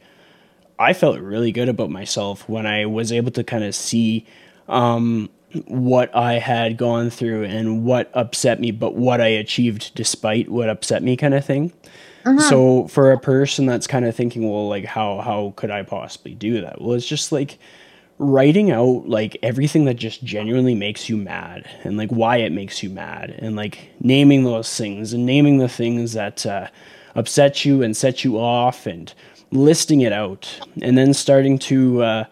I 0.78 0.92
felt 0.92 1.18
really 1.20 1.52
good 1.52 1.68
about 1.68 1.90
myself 1.90 2.48
when 2.48 2.66
I 2.66 2.86
was 2.86 3.12
able 3.12 3.30
to 3.32 3.44
kind 3.44 3.64
of 3.64 3.74
see 3.74 4.26
um, 4.68 5.30
what 5.66 6.14
I 6.14 6.34
had 6.34 6.76
gone 6.76 7.10
through 7.10 7.44
and 7.44 7.84
what 7.84 8.10
upset 8.14 8.60
me, 8.60 8.70
but 8.70 8.94
what 8.94 9.20
I 9.20 9.28
achieved 9.28 9.94
despite 9.94 10.48
what 10.48 10.68
upset 10.68 11.02
me, 11.02 11.16
kind 11.16 11.34
of 11.34 11.44
thing. 11.44 11.72
Uh-huh. 12.24 12.40
So 12.40 12.88
for 12.88 13.12
a 13.12 13.18
person 13.18 13.66
that's 13.66 13.86
kind 13.86 14.04
of 14.04 14.14
thinking, 14.14 14.48
well, 14.50 14.68
like 14.68 14.84
how 14.84 15.20
how 15.20 15.52
could 15.56 15.70
I 15.70 15.82
possibly 15.82 16.34
do 16.34 16.60
that? 16.60 16.80
Well, 16.80 16.94
it's 16.94 17.06
just 17.06 17.32
like 17.32 17.58
writing 18.18 18.70
out 18.70 19.08
like 19.08 19.36
everything 19.42 19.84
that 19.86 19.94
just 19.94 20.22
genuinely 20.22 20.74
makes 20.74 21.08
you 21.08 21.16
mad 21.16 21.68
and 21.82 21.96
like 21.96 22.10
why 22.10 22.36
it 22.36 22.52
makes 22.52 22.82
you 22.82 22.88
mad 22.88 23.30
and 23.38 23.56
like 23.56 23.90
naming 24.00 24.44
those 24.44 24.76
things 24.76 25.12
and 25.12 25.26
naming 25.26 25.58
the 25.58 25.68
things 25.68 26.12
that 26.12 26.46
uh, 26.46 26.68
upset 27.16 27.64
you 27.64 27.82
and 27.82 27.96
set 27.96 28.22
you 28.22 28.38
off 28.38 28.86
and 28.86 29.12
listing 29.50 30.02
it 30.02 30.12
out 30.12 30.60
and 30.80 30.96
then 30.96 31.12
starting 31.12 31.58
to 31.58 32.02
uh, 32.02 32.24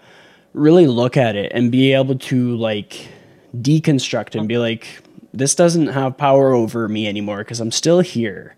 really 0.54 0.86
look 0.86 1.16
at 1.16 1.34
it 1.34 1.50
and 1.54 1.72
be 1.72 1.92
able 1.92 2.16
to 2.16 2.56
like 2.56 3.08
deconstruct 3.56 4.38
and 4.38 4.48
be 4.48 4.58
like 4.58 4.86
this 5.32 5.54
doesn't 5.54 5.88
have 5.88 6.16
power 6.16 6.52
over 6.52 6.88
me 6.88 7.08
anymore 7.08 7.38
because 7.38 7.60
i'm 7.60 7.72
still 7.72 8.00
here 8.00 8.54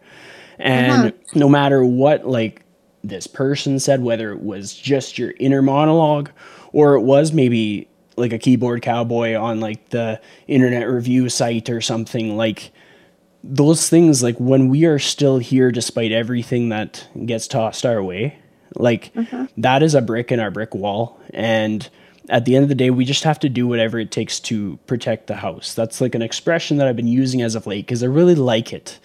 and 0.58 0.92
uh-huh. 0.92 1.10
no 1.34 1.48
matter 1.48 1.84
what, 1.84 2.26
like 2.26 2.64
this 3.04 3.26
person 3.26 3.78
said, 3.78 4.02
whether 4.02 4.32
it 4.32 4.40
was 4.40 4.74
just 4.74 5.18
your 5.18 5.32
inner 5.38 5.62
monologue 5.62 6.30
or 6.72 6.94
it 6.94 7.02
was 7.02 7.32
maybe 7.32 7.88
like 8.16 8.32
a 8.32 8.38
keyboard 8.38 8.82
cowboy 8.82 9.34
on 9.34 9.60
like 9.60 9.90
the 9.90 10.20
internet 10.46 10.88
review 10.88 11.28
site 11.28 11.68
or 11.70 11.80
something, 11.80 12.36
like 12.36 12.70
those 13.42 13.88
things, 13.88 14.22
like 14.22 14.38
when 14.38 14.68
we 14.68 14.84
are 14.84 14.98
still 14.98 15.38
here 15.38 15.72
despite 15.72 16.12
everything 16.12 16.68
that 16.68 17.06
gets 17.26 17.48
tossed 17.48 17.84
our 17.84 18.02
way, 18.02 18.38
like 18.76 19.10
uh-huh. 19.16 19.46
that 19.56 19.82
is 19.82 19.94
a 19.94 20.00
brick 20.02 20.30
in 20.30 20.40
our 20.40 20.50
brick 20.50 20.74
wall. 20.74 21.20
And 21.34 21.88
at 22.28 22.44
the 22.44 22.54
end 22.54 22.62
of 22.62 22.68
the 22.68 22.74
day, 22.74 22.90
we 22.90 23.04
just 23.04 23.24
have 23.24 23.40
to 23.40 23.48
do 23.48 23.66
whatever 23.66 23.98
it 23.98 24.10
takes 24.10 24.38
to 24.40 24.78
protect 24.86 25.26
the 25.26 25.36
house. 25.36 25.74
That's 25.74 26.00
like 26.00 26.14
an 26.14 26.22
expression 26.22 26.76
that 26.76 26.86
I've 26.86 26.96
been 26.96 27.08
using 27.08 27.42
as 27.42 27.54
of 27.54 27.66
late 27.66 27.86
because 27.86 28.02
I 28.02 28.06
really 28.06 28.36
like 28.36 28.72
it 28.72 29.00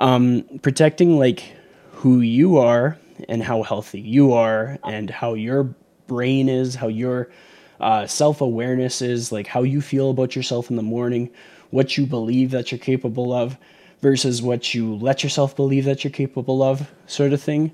um, 0.00 0.44
protecting 0.62 1.18
like 1.18 1.52
who 1.92 2.20
you 2.20 2.56
are 2.56 2.98
and 3.28 3.42
how 3.42 3.62
healthy 3.62 4.00
you 4.00 4.32
are 4.32 4.78
and 4.82 5.10
how 5.10 5.34
your 5.34 5.74
brain 6.06 6.48
is, 6.48 6.74
how 6.74 6.88
your 6.88 7.30
uh, 7.78 8.06
self 8.06 8.40
awareness 8.40 9.02
is, 9.02 9.30
like 9.30 9.46
how 9.46 9.62
you 9.62 9.80
feel 9.80 10.10
about 10.10 10.34
yourself 10.34 10.70
in 10.70 10.76
the 10.76 10.82
morning. 10.82 11.30
what 11.70 11.96
you 11.96 12.04
believe 12.04 12.50
that 12.50 12.72
you're 12.72 12.80
capable 12.80 13.32
of 13.32 13.56
versus 14.00 14.42
what 14.42 14.74
you 14.74 14.96
let 14.96 15.22
yourself 15.22 15.54
believe 15.54 15.84
that 15.84 16.02
you're 16.02 16.10
capable 16.10 16.64
of, 16.64 16.90
sort 17.06 17.32
of 17.32 17.40
thing. 17.40 17.70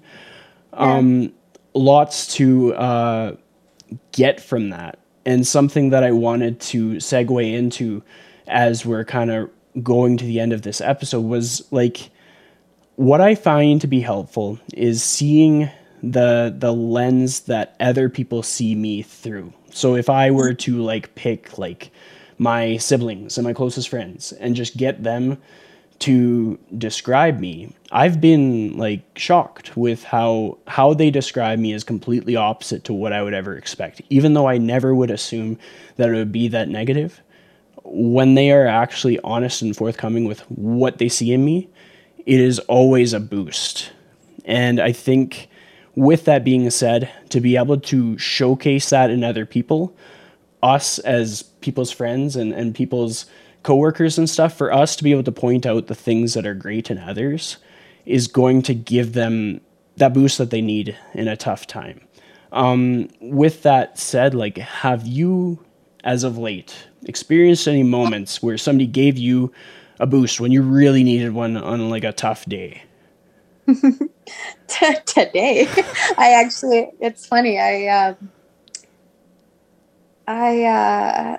Yeah. 0.74 0.97
Um, 0.97 1.33
lots 1.72 2.35
to 2.35 2.74
uh, 2.74 3.37
get 4.12 4.39
from 4.41 4.68
that. 4.70 4.99
And 5.24 5.47
something 5.47 5.91
that 5.91 6.05
I 6.05 6.11
wanted 6.11 6.61
to 6.61 6.97
segue 6.97 7.53
into 7.53 8.03
as 8.49 8.85
we're 8.85 9.05
kind 9.05 9.31
of 9.31 9.51
going 9.83 10.18
to 10.18 10.24
the 10.24 10.41
end 10.41 10.53
of 10.53 10.61
this 10.62 10.81
episode 10.81 11.22
was 11.22 11.66
like 11.70 12.11
what 12.97 13.20
I 13.20 13.34
find 13.34 13.80
to 13.80 13.86
be 13.86 14.01
helpful 14.01 14.59
is 14.74 15.03
seeing 15.03 15.70
the 16.03 16.55
the 16.57 16.72
lens 16.72 17.40
that 17.40 17.76
other 17.80 18.09
people 18.09 18.42
see 18.42 18.74
me 18.74 19.03
through. 19.03 19.53
So 19.70 19.94
if 19.94 20.09
I 20.11 20.30
were 20.30 20.55
to 20.55 20.82
like 20.82 21.14
pick 21.14 21.59
like 21.59 21.90
my 22.38 22.76
siblings 22.76 23.38
and 23.38 23.47
my 23.47 23.53
closest 23.53 23.88
friends 23.88 24.32
and 24.32 24.57
just 24.57 24.76
get 24.76 25.03
them 25.03 25.38
to 25.99 26.59
describe 26.76 27.40
me 27.40 27.74
i've 27.90 28.20
been 28.20 28.76
like 28.76 29.01
shocked 29.16 29.74
with 29.76 30.05
how 30.05 30.59
how 30.66 30.92
they 30.92 31.11
describe 31.11 31.59
me 31.59 31.72
is 31.72 31.82
completely 31.82 32.36
opposite 32.36 32.84
to 32.84 32.92
what 32.92 33.14
i 33.14 33.22
would 33.22 33.32
ever 33.32 33.57
expect 33.57 34.03
even 34.11 34.34
though 34.34 34.47
i 34.47 34.59
never 34.59 34.94
would 34.94 35.11
assume 35.11 35.59
that 35.97 36.11
it 36.11 36.12
would 36.12 36.32
be 36.32 36.49
that 36.49 36.68
negative 36.68 37.22
when 37.84 38.34
they 38.34 38.51
are 38.51 38.66
actually 38.66 39.18
honest 39.20 39.62
and 39.62 39.74
forthcoming 39.74 40.26
with 40.26 40.40
what 40.51 40.99
they 40.99 41.09
see 41.09 41.32
in 41.32 41.42
me 41.44 41.66
it 42.27 42.41
is 42.41 42.59
always 42.61 43.12
a 43.12 43.20
boost 43.20 43.93
and 44.45 44.81
i 44.81 44.93
think 44.93 45.49
with 45.95 46.27
that 46.27 46.45
being 46.45 46.68
said 46.68 47.11
to 47.31 47.41
be 47.41 47.57
able 47.57 47.81
to 47.81 48.18
showcase 48.18 48.91
that 48.91 49.11
in 49.11 49.24
other 49.24 49.47
people 49.47 49.97
us 50.62 50.99
as 51.01 51.43
people's 51.61 51.91
friends 51.91 52.37
and, 52.37 52.53
and 52.53 52.74
people's 52.74 53.27
coworkers 53.62 54.18
and 54.18 54.29
stuff, 54.31 54.57
for 54.57 54.72
us 54.72 54.97
to 54.97 55.05
be 55.05 55.12
able 55.12 55.24
to 55.24 55.33
point 55.33 55.66
out 55.66 55.87
the 55.87 55.95
things 55.95 56.35
that 56.35 56.47
are 56.47 56.55
great 56.55 56.91
in 56.91 56.99
others 56.99 57.57
is 58.05 58.29
going 58.29 58.62
to 58.62 58.74
give 58.74 59.12
them 59.12 59.61
that 59.97 60.14
boost 60.14 60.39
that 60.39 60.51
they 60.51 60.61
need 60.61 60.97
in 61.14 61.27
a 61.27 61.37
tough 61.37 61.66
time. 61.66 62.01
Um, 62.53 63.09
with 63.20 63.62
that 63.62 63.99
said, 63.99 64.35
like, 64.35 64.59
have 64.59 65.07
you, 65.07 65.59
as 66.05 66.22
of 66.22 66.39
late, 66.39 66.87
experienced 67.07 67.66
any 67.66 67.83
moments 67.83 68.43
where 68.43 68.57
somebody 68.57 68.87
gave 68.87 69.18
you 69.18 69.53
a 69.99 70.07
boost 70.07 70.40
when 70.40 70.53
you 70.53 70.62
really 70.62 71.05
needed 71.05 71.32
one 71.32 71.57
on 71.57 71.90
like 71.90 72.05
a 72.05 72.12
tough 72.12 72.44
day? 72.47 72.82
Today, 75.07 75.68
I 76.18 76.32
actually, 76.32 76.90
it's 77.01 77.26
funny. 77.26 77.59
I, 77.59 77.86
uh, 77.86 78.14
I, 80.28 80.64
uh, 80.64 81.38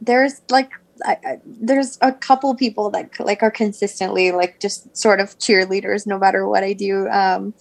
there's 0.00 0.40
like 0.50 0.70
I, 1.04 1.16
I, 1.24 1.40
there's 1.44 1.98
a 2.00 2.12
couple 2.12 2.54
people 2.54 2.90
that 2.90 3.10
like 3.20 3.42
are 3.42 3.50
consistently 3.50 4.32
like 4.32 4.60
just 4.60 4.96
sort 4.96 5.20
of 5.20 5.38
cheerleaders 5.38 6.06
no 6.06 6.18
matter 6.18 6.48
what 6.48 6.64
I 6.64 6.72
do. 6.72 7.08
Um, 7.08 7.54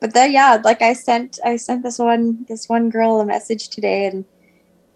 but 0.00 0.14
then 0.14 0.32
yeah, 0.32 0.60
like 0.62 0.82
I 0.82 0.94
sent 0.94 1.38
I 1.44 1.56
sent 1.56 1.82
this 1.82 1.98
one 1.98 2.44
this 2.48 2.68
one 2.68 2.90
girl 2.90 3.20
a 3.20 3.26
message 3.26 3.68
today, 3.68 4.06
and 4.06 4.24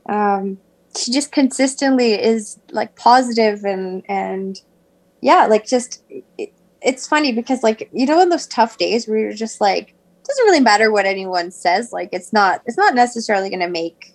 um, 0.09 0.59
she 0.96 1.12
just 1.12 1.32
consistently 1.32 2.14
is 2.14 2.59
like 2.70 2.96
positive 2.96 3.64
and 3.64 4.02
and 4.09 4.61
yeah, 5.27 5.47
like 5.47 5.66
just 5.66 6.05
it, 6.39 6.53
it's 6.81 7.09
funny 7.09 7.33
because 7.33 7.64
like 7.64 7.91
you 7.93 8.07
know 8.07 8.20
in 8.20 8.29
those 8.29 8.47
tough 8.47 8.79
days 8.79 9.09
where 9.09 9.18
you're 9.18 9.33
just 9.33 9.61
like 9.61 9.93
doesn't 10.24 10.45
really 10.45 10.61
matter 10.61 10.93
what 10.93 11.05
anyone 11.05 11.51
says 11.51 11.93
like 11.93 12.09
it's 12.12 12.33
not 12.33 12.62
it's 12.64 12.77
not 12.77 12.95
necessarily 12.95 13.49
going 13.51 13.59
to 13.59 13.68
make 13.68 14.14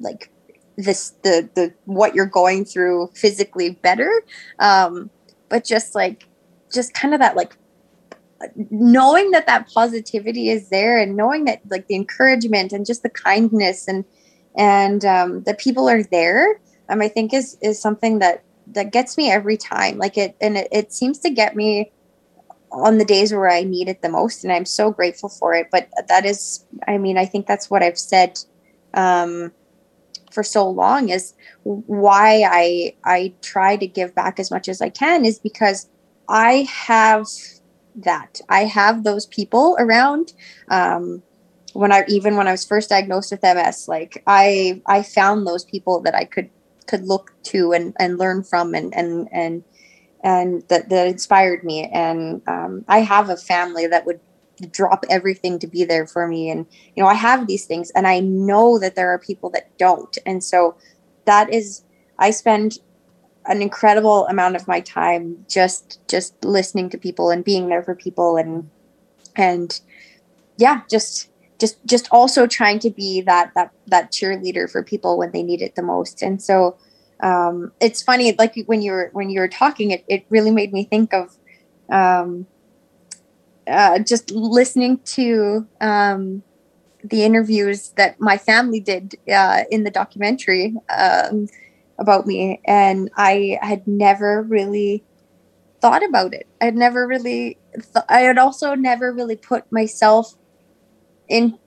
like 0.00 0.32
this 0.76 1.10
the 1.22 1.48
the 1.54 1.72
what 1.84 2.12
you're 2.12 2.26
going 2.26 2.64
through 2.64 3.08
physically 3.14 3.70
better. 3.70 4.10
Um 4.58 5.10
but 5.48 5.64
just 5.64 5.94
like 5.94 6.26
just 6.74 6.92
kind 6.92 7.14
of 7.14 7.20
that 7.20 7.36
like 7.36 7.56
knowing 8.70 9.30
that 9.30 9.46
that 9.46 9.68
positivity 9.68 10.50
is 10.50 10.70
there 10.70 10.98
and 10.98 11.16
knowing 11.16 11.44
that 11.44 11.60
like 11.70 11.86
the 11.86 11.94
encouragement 11.94 12.72
and 12.72 12.84
just 12.84 13.04
the 13.04 13.10
kindness 13.10 13.86
and 13.86 14.04
and 14.56 15.04
um 15.04 15.44
the 15.44 15.54
people 15.54 15.88
are 15.88 16.02
there 16.04 16.60
um 16.88 17.00
i 17.00 17.08
think 17.08 17.34
is 17.34 17.56
is 17.62 17.80
something 17.80 18.20
that 18.20 18.44
that 18.72 18.92
gets 18.92 19.16
me 19.16 19.30
every 19.30 19.56
time 19.56 19.98
like 19.98 20.18
it 20.18 20.36
and 20.40 20.56
it, 20.58 20.68
it 20.70 20.92
seems 20.92 21.18
to 21.18 21.30
get 21.30 21.56
me 21.56 21.90
on 22.70 22.98
the 22.98 23.04
days 23.04 23.32
where 23.32 23.48
i 23.48 23.62
need 23.62 23.88
it 23.88 24.02
the 24.02 24.08
most 24.08 24.44
and 24.44 24.52
i'm 24.52 24.66
so 24.66 24.90
grateful 24.90 25.28
for 25.28 25.54
it 25.54 25.68
but 25.72 25.88
that 26.08 26.24
is 26.24 26.64
i 26.86 26.98
mean 26.98 27.16
i 27.16 27.24
think 27.24 27.46
that's 27.46 27.70
what 27.70 27.82
i've 27.82 27.98
said 27.98 28.38
um 28.94 29.52
for 30.32 30.42
so 30.42 30.68
long 30.68 31.08
is 31.08 31.34
why 31.62 32.42
I 32.46 32.94
I 33.04 33.34
try 33.42 33.76
to 33.76 33.86
give 33.86 34.14
back 34.14 34.38
as 34.38 34.50
much 34.50 34.68
as 34.68 34.80
I 34.80 34.90
can 34.90 35.24
is 35.24 35.38
because 35.38 35.88
I 36.28 36.68
have 36.70 37.26
that 37.96 38.40
I 38.48 38.64
have 38.64 39.04
those 39.04 39.26
people 39.26 39.76
around. 39.78 40.32
Um, 40.70 41.22
when 41.72 41.92
I 41.92 42.04
even 42.08 42.36
when 42.36 42.48
I 42.48 42.52
was 42.52 42.64
first 42.64 42.90
diagnosed 42.90 43.30
with 43.30 43.42
MS, 43.42 43.88
like 43.88 44.22
I 44.26 44.82
I 44.86 45.02
found 45.02 45.46
those 45.46 45.64
people 45.64 46.00
that 46.02 46.14
I 46.14 46.24
could 46.24 46.50
could 46.88 47.06
look 47.06 47.32
to 47.44 47.72
and 47.72 47.94
and 48.00 48.18
learn 48.18 48.42
from 48.42 48.74
and 48.74 48.94
and 48.94 49.28
and 49.30 49.62
and 50.24 50.64
that 50.68 50.88
that 50.88 51.06
inspired 51.06 51.62
me. 51.62 51.88
And 51.92 52.42
um, 52.48 52.84
I 52.88 53.00
have 53.00 53.30
a 53.30 53.36
family 53.36 53.86
that 53.86 54.06
would 54.06 54.20
drop 54.72 55.04
everything 55.08 55.58
to 55.60 55.66
be 55.66 55.84
there 55.84 56.06
for 56.06 56.26
me 56.26 56.50
and 56.50 56.66
you 56.96 57.02
know 57.02 57.08
i 57.08 57.14
have 57.14 57.46
these 57.46 57.64
things 57.64 57.90
and 57.92 58.08
i 58.08 58.18
know 58.18 58.76
that 58.76 58.96
there 58.96 59.08
are 59.08 59.18
people 59.18 59.48
that 59.48 59.70
don't 59.78 60.18
and 60.26 60.42
so 60.42 60.76
that 61.26 61.52
is 61.54 61.84
i 62.18 62.28
spend 62.30 62.78
an 63.46 63.62
incredible 63.62 64.26
amount 64.26 64.56
of 64.56 64.66
my 64.66 64.80
time 64.80 65.44
just 65.48 66.00
just 66.08 66.44
listening 66.44 66.90
to 66.90 66.98
people 66.98 67.30
and 67.30 67.44
being 67.44 67.68
there 67.68 67.82
for 67.82 67.94
people 67.94 68.36
and 68.36 68.68
and 69.36 69.80
yeah 70.56 70.80
just 70.90 71.30
just 71.58 71.84
just 71.86 72.08
also 72.10 72.46
trying 72.46 72.78
to 72.78 72.90
be 72.90 73.20
that 73.22 73.52
that 73.54 73.72
that 73.86 74.12
cheerleader 74.12 74.70
for 74.70 74.82
people 74.82 75.18
when 75.18 75.32
they 75.32 75.42
need 75.42 75.62
it 75.62 75.74
the 75.74 75.82
most 75.82 76.22
and 76.22 76.42
so 76.42 76.76
um 77.22 77.72
it's 77.80 78.02
funny 78.02 78.34
like 78.38 78.54
when 78.66 78.82
you 78.82 78.92
were 78.92 79.10
when 79.12 79.30
you 79.30 79.40
were 79.40 79.48
talking 79.48 79.90
it, 79.90 80.04
it 80.08 80.24
really 80.30 80.50
made 80.50 80.72
me 80.72 80.84
think 80.84 81.12
of 81.12 81.36
um 81.90 82.46
uh, 83.68 83.98
just 83.98 84.30
listening 84.30 84.98
to 85.04 85.66
um, 85.80 86.42
the 87.04 87.24
interviews 87.24 87.92
that 87.96 88.16
my 88.20 88.38
family 88.38 88.80
did 88.80 89.14
uh, 89.32 89.64
in 89.70 89.84
the 89.84 89.90
documentary 89.90 90.74
um, 90.96 91.46
about 91.98 92.26
me, 92.26 92.60
and 92.66 93.10
I 93.16 93.58
had 93.62 93.86
never 93.86 94.42
really 94.42 95.04
thought 95.80 96.04
about 96.04 96.34
it. 96.34 96.48
I 96.60 96.66
had 96.66 96.76
never 96.76 97.06
really, 97.06 97.58
th- 97.74 98.04
I 98.08 98.20
had 98.20 98.38
also 98.38 98.74
never 98.74 99.12
really 99.12 99.36
put 99.36 99.70
myself 99.70 100.34
in. 101.28 101.58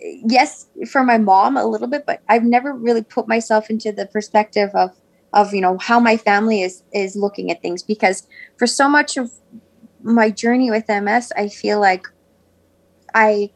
Yes, 0.00 0.66
for 0.90 1.02
my 1.02 1.18
mom 1.18 1.56
a 1.56 1.66
little 1.66 1.88
bit, 1.88 2.06
but 2.06 2.22
I've 2.28 2.44
never 2.44 2.72
really 2.72 3.02
put 3.02 3.28
myself 3.28 3.68
into 3.68 3.92
the 3.92 4.06
perspective 4.06 4.70
of 4.74 4.90
of 5.34 5.52
you 5.52 5.60
know 5.60 5.76
how 5.78 6.00
my 6.00 6.16
family 6.16 6.62
is 6.62 6.82
is 6.92 7.16
looking 7.16 7.50
at 7.50 7.60
things 7.60 7.82
because 7.82 8.26
for 8.56 8.66
so 8.66 8.88
much 8.88 9.16
of 9.16 9.30
my 10.02 10.30
journey 10.30 10.70
with 10.70 10.88
MS, 10.88 11.32
I 11.36 11.48
feel 11.48 11.80
like 11.80 12.06
I 13.14 13.50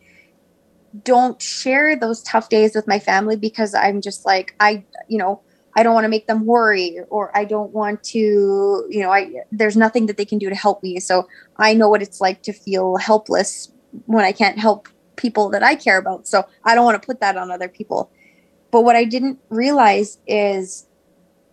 don't 1.04 1.40
share 1.40 1.96
those 1.96 2.22
tough 2.22 2.48
days 2.48 2.74
with 2.74 2.86
my 2.86 2.98
family 2.98 3.36
because 3.36 3.74
I'm 3.74 4.00
just 4.00 4.26
like 4.26 4.54
I 4.60 4.84
you 5.08 5.18
know 5.18 5.40
I 5.74 5.82
don't 5.82 5.94
want 5.94 6.04
to 6.04 6.10
make 6.10 6.26
them 6.26 6.44
worry 6.44 6.98
or 7.08 7.36
I 7.36 7.44
don't 7.46 7.72
want 7.72 8.02
to 8.04 8.18
you 8.90 9.00
know 9.00 9.10
I 9.10 9.32
there's 9.50 9.76
nothing 9.76 10.06
that 10.06 10.18
they 10.18 10.26
can 10.26 10.38
do 10.38 10.50
to 10.50 10.54
help 10.54 10.82
me 10.82 11.00
so 11.00 11.26
I 11.56 11.72
know 11.72 11.88
what 11.88 12.02
it's 12.02 12.20
like 12.20 12.42
to 12.42 12.52
feel 12.52 12.96
helpless 12.96 13.72
when 14.06 14.24
I 14.24 14.32
can't 14.32 14.58
help 14.58 14.88
people 15.16 15.50
that 15.50 15.62
I 15.62 15.74
care 15.74 15.98
about 15.98 16.26
so 16.26 16.46
I 16.64 16.74
don't 16.74 16.84
want 16.84 17.00
to 17.00 17.06
put 17.06 17.20
that 17.20 17.36
on 17.36 17.50
other 17.50 17.68
people. 17.68 18.10
But 18.70 18.82
what 18.82 18.96
I 18.96 19.04
didn't 19.04 19.38
realize 19.50 20.18
is 20.26 20.86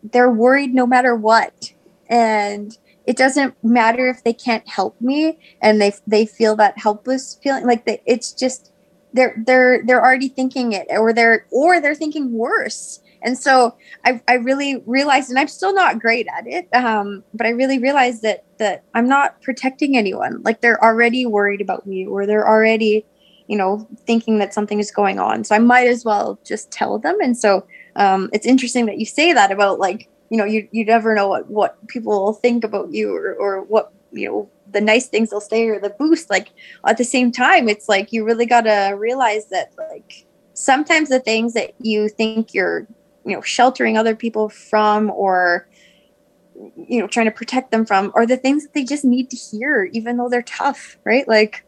they're 0.04 0.32
worried 0.32 0.74
no 0.74 0.88
matter 0.88 1.16
what 1.16 1.74
and 2.10 2.78
it 3.06 3.18
doesn't 3.18 3.56
matter 3.64 4.08
if 4.08 4.24
they 4.24 4.34
can't 4.34 4.68
help 4.68 5.00
me 5.02 5.40
and 5.62 5.82
they 5.82 5.92
they 6.06 6.26
feel 6.26 6.56
that 6.56 6.78
helpless 6.78 7.40
feeling 7.42 7.66
like 7.66 7.86
they, 7.86 8.02
it's 8.06 8.34
just 8.34 8.72
they're 9.14 9.36
they're 9.46 9.84
they're 9.86 10.04
already 10.04 10.30
thinking 10.30 10.74
it 10.74 10.88
or 10.92 11.12
they're 11.12 11.46
or 11.52 11.82
they're 11.82 11.96
thinking 11.96 12.32
worse. 12.32 13.02
And 13.22 13.38
so 13.38 13.76
I, 14.06 14.22
I 14.30 14.36
really 14.36 14.82
realized 14.86 15.30
and 15.30 15.38
i'm 15.38 15.50
still 15.50 15.74
not 15.74 16.00
great 16.00 16.28
at 16.28 16.48
it 16.48 16.74
um, 16.74 17.22
but 17.34 17.46
i 17.46 17.50
really 17.50 17.80
realized 17.80 18.22
that 18.22 18.46
that 18.60 18.84
i'm 18.94 19.10
not 19.10 19.42
protecting 19.42 19.98
anyone. 19.98 20.42
Like 20.44 20.62
they're 20.62 20.82
already 20.84 21.26
worried 21.26 21.62
about 21.62 21.86
me 21.86 22.06
or 22.06 22.26
they're 22.26 22.48
already 22.48 23.06
you 23.50 23.58
know 23.58 23.86
thinking 24.06 24.38
that 24.38 24.54
something 24.54 24.80
is 24.80 24.92
going 24.92 25.20
on. 25.20 25.44
So 25.44 25.56
i 25.56 25.60
might 25.60 25.88
as 25.88 26.06
well 26.06 26.40
just 26.46 26.72
tell 26.72 27.00
them. 27.00 27.18
And 27.22 27.36
so 27.36 27.66
um, 27.96 28.30
it's 28.32 28.46
interesting 28.46 28.86
that 28.86 29.00
you 29.00 29.06
say 29.06 29.34
that 29.34 29.52
about 29.52 29.80
like 29.80 30.08
you 30.30 30.38
know 30.38 30.46
you 30.46 30.70
you 30.72 30.86
never 30.86 31.16
know 31.16 31.28
what 31.28 31.50
what 31.50 31.88
people 31.88 32.12
will 32.12 32.34
think 32.34 32.64
about 32.64 32.94
you 32.94 33.14
or 33.14 33.34
or 33.34 33.64
what 33.64 33.92
you 34.12 34.28
know 34.28 34.50
the 34.72 34.80
nice 34.80 35.08
things 35.08 35.32
they'll 35.32 35.42
say 35.42 35.68
or 35.68 35.80
the 35.80 35.90
boost. 35.90 36.30
Like 36.30 36.52
at 36.86 37.00
the 37.00 37.04
same 37.04 37.32
time 37.32 37.68
it's 37.68 37.90
like 37.90 38.14
you 38.14 38.24
really 38.24 38.46
got 38.46 38.62
to 38.62 38.96
realize 38.96 39.48
that 39.48 39.74
like 39.90 40.28
sometimes 40.54 41.10
the 41.10 41.20
things 41.20 41.54
that 41.54 41.74
you 41.80 42.08
think 42.08 42.54
you're 42.54 42.86
you 43.26 43.36
know 43.36 43.42
sheltering 43.42 43.98
other 43.98 44.16
people 44.16 44.48
from 44.50 45.10
or 45.10 45.68
you 46.76 47.00
know 47.00 47.08
trying 47.08 47.26
to 47.26 47.32
protect 47.32 47.72
them 47.72 47.84
from 47.84 48.12
or 48.14 48.28
the 48.28 48.38
things 48.38 48.62
that 48.62 48.74
they 48.76 48.84
just 48.84 49.04
need 49.04 49.32
to 49.32 49.36
hear 49.36 49.86
even 49.92 50.18
though 50.18 50.30
they're 50.30 50.44
tough 50.44 51.00
right? 51.04 51.28
Like 51.28 51.66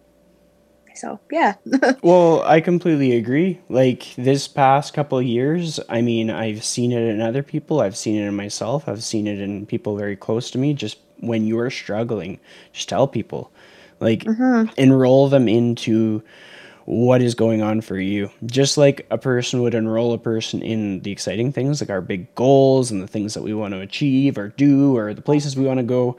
so 0.96 1.20
yeah 1.32 1.56
well 2.02 2.42
i 2.44 2.60
completely 2.60 3.16
agree 3.16 3.60
like 3.70 4.14
this 4.18 4.48
past 4.48 4.94
couple 4.94 5.18
of 5.18 5.26
years 5.26 5.80
i 5.90 6.02
mean 6.02 6.30
i've 6.30 6.64
seen 6.64 6.92
it 6.92 7.02
in 7.02 7.22
other 7.22 7.44
people 7.44 7.82
i've 7.82 7.98
seen 7.98 8.16
it 8.16 8.28
in 8.28 8.36
myself 8.36 8.88
i've 8.88 9.04
seen 9.04 9.28
it 9.28 9.40
in 9.40 9.66
people 9.66 9.96
very 9.96 10.16
close 10.16 10.52
to 10.52 10.58
me 10.58 10.74
just 10.74 10.98
when 11.20 11.46
you're 11.46 11.70
struggling 11.70 12.40
just 12.74 12.90
tell 12.90 13.08
people 13.08 13.52
like 14.00 14.24
mm-hmm. 14.24 14.72
enroll 14.78 15.30
them 15.30 15.48
into 15.48 16.24
what 16.86 17.22
is 17.22 17.36
going 17.36 17.62
on 17.62 17.82
for 17.82 17.98
you. 17.98 18.30
Just 18.46 18.78
like 18.78 19.06
a 19.12 19.18
person 19.18 19.62
would 19.62 19.74
enroll 19.74 20.14
a 20.14 20.18
person 20.18 20.62
in 20.62 21.02
the 21.02 21.12
exciting 21.12 21.52
things, 21.52 21.82
like 21.82 21.90
our 21.90 22.02
big 22.02 22.34
goals 22.36 22.92
and 22.92 23.02
the 23.02 23.08
things 23.08 23.34
that 23.34 23.44
we 23.44 23.54
want 23.54 23.74
to 23.74 23.80
achieve 23.80 24.38
or 24.38 24.50
do 24.50 24.98
or 24.98 25.14
the 25.14 25.22
places 25.22 25.56
we 25.56 25.66
want 25.66 25.78
to 25.78 25.84
go, 25.84 26.18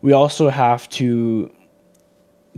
we 0.00 0.12
also 0.12 0.48
have 0.48 0.88
to 0.90 1.50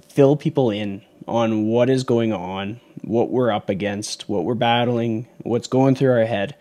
fill 0.08 0.36
people 0.36 0.70
in 0.70 1.02
on 1.26 1.66
what 1.66 1.90
is 1.90 2.04
going 2.04 2.32
on, 2.32 2.80
what 3.02 3.30
we're 3.30 3.50
up 3.50 3.68
against, 3.68 4.28
what 4.28 4.44
we're 4.44 4.54
battling, 4.54 5.26
what's 5.42 5.68
going 5.68 5.94
through 5.94 6.12
our 6.12 6.24
head. 6.24 6.54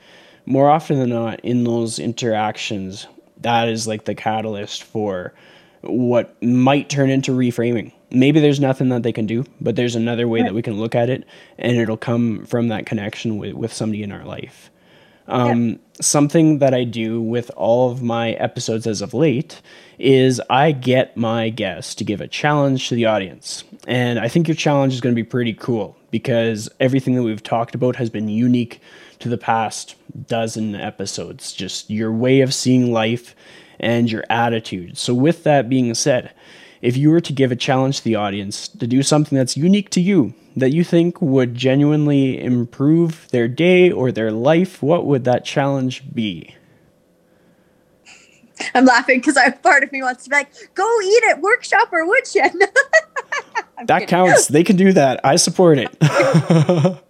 More 0.45 0.70
often 0.70 0.99
than 0.99 1.09
not, 1.09 1.39
in 1.41 1.64
those 1.64 1.99
interactions, 1.99 3.07
that 3.41 3.70
is 3.70 3.88
like 3.88 4.05
the 4.05 4.16
catalyst 4.16 4.84
for 4.84 5.34
what 5.82 6.41
might 6.41 6.89
turn 6.89 7.09
into 7.09 7.32
reframing 7.32 7.93
maybe 8.14 8.39
there's 8.39 8.59
nothing 8.59 8.89
that 8.89 9.03
they 9.03 9.11
can 9.11 9.26
do, 9.26 9.43
but 9.59 9.76
there's 9.76 9.95
another 9.95 10.28
way 10.28 10.39
right. 10.39 10.47
that 10.47 10.53
we 10.53 10.61
can 10.61 10.80
look 10.80 10.95
at 10.95 11.09
it, 11.09 11.26
and 11.57 11.78
it'll 11.78 11.97
come 11.97 12.45
from 12.45 12.70
that 12.70 12.86
connection 12.86 13.38
with, 13.38 13.53
with 13.53 13.74
somebody 13.74 14.03
in 14.03 14.11
our 14.11 14.24
life. 14.24 14.70
Um, 15.28 15.69
yeah. 15.69 15.76
Something 16.01 16.59
that 16.59 16.74
I 16.74 16.84
do 16.84 17.21
with 17.21 17.51
all 17.55 17.91
of 17.91 18.01
my 18.01 18.32
episodes 18.32 18.88
as 18.88 19.01
of 19.01 19.13
late 19.13 19.61
is 19.99 20.41
I 20.49 20.71
get 20.71 21.15
my 21.15 21.49
guests 21.49 21.95
to 21.95 22.03
give 22.03 22.19
a 22.19 22.28
challenge 22.28 22.89
to 22.89 22.95
the 22.95 23.05
audience. 23.05 23.63
And 23.88 24.19
I 24.19 24.28
think 24.28 24.47
your 24.47 24.55
challenge 24.55 24.93
is 24.93 25.01
going 25.01 25.13
to 25.13 25.21
be 25.21 25.28
pretty 25.28 25.53
cool 25.53 25.95
because 26.11 26.69
everything 26.80 27.15
that 27.15 27.24
we've 27.24 27.43
talked 27.43 27.76
about 27.76 27.95
has 27.97 28.09
been 28.09 28.28
unique 28.28 28.82
to 29.19 29.30
the 29.30 29.38
past 29.38 29.95
dozen 30.28 30.76
episodes, 30.76 31.53
just 31.53 31.89
your 31.89 32.11
way 32.11 32.41
of 32.41 32.53
seeing 32.53 32.91
life 32.91 33.36
and 33.80 34.11
your 34.11 34.24
attitude. 34.30 34.97
So, 34.97 35.13
with 35.13 35.43
that 35.43 35.69
being 35.69 35.93
said, 35.93 36.34
if 36.84 36.97
you 36.97 37.09
were 37.09 37.21
to 37.21 37.31
give 37.31 37.49
a 37.49 37.55
challenge 37.55 37.99
to 37.99 38.03
the 38.03 38.15
audience 38.15 38.67
to 38.67 38.86
do 38.86 39.01
something 39.01 39.38
that's 39.38 39.55
unique 39.55 39.89
to 39.91 40.01
you, 40.01 40.34
that 40.57 40.73
you 40.73 40.84
think 40.84 41.21
would 41.21 41.55
genuinely 41.55 42.43
improve 42.43 43.25
their 43.31 43.47
day 43.47 43.89
or 43.89 44.11
their 44.11 44.34
life, 44.34 44.84
what 44.84 45.05
would 45.05 45.23
that 45.23 45.45
challenge 45.45 46.03
be? 46.13 46.53
I'm 48.75 48.84
laughing 48.84 49.19
because 49.19 49.38
I 49.38 49.49
part 49.49 49.84
of 49.84 49.93
me 49.93 50.01
wants 50.01 50.25
to 50.25 50.29
be 50.29 50.36
like, 50.36 50.51
go 50.75 51.01
eat 51.01 51.23
at 51.29 51.41
workshop 51.41 51.88
or 51.93 52.05
woodshed. 52.05 52.51
that 53.86 53.88
kidding. 53.88 54.07
counts. 54.07 54.49
They 54.49 54.65
can 54.65 54.75
do 54.75 54.91
that. 54.91 55.21
I 55.23 55.38
support 55.38 55.77
it. 55.77 55.97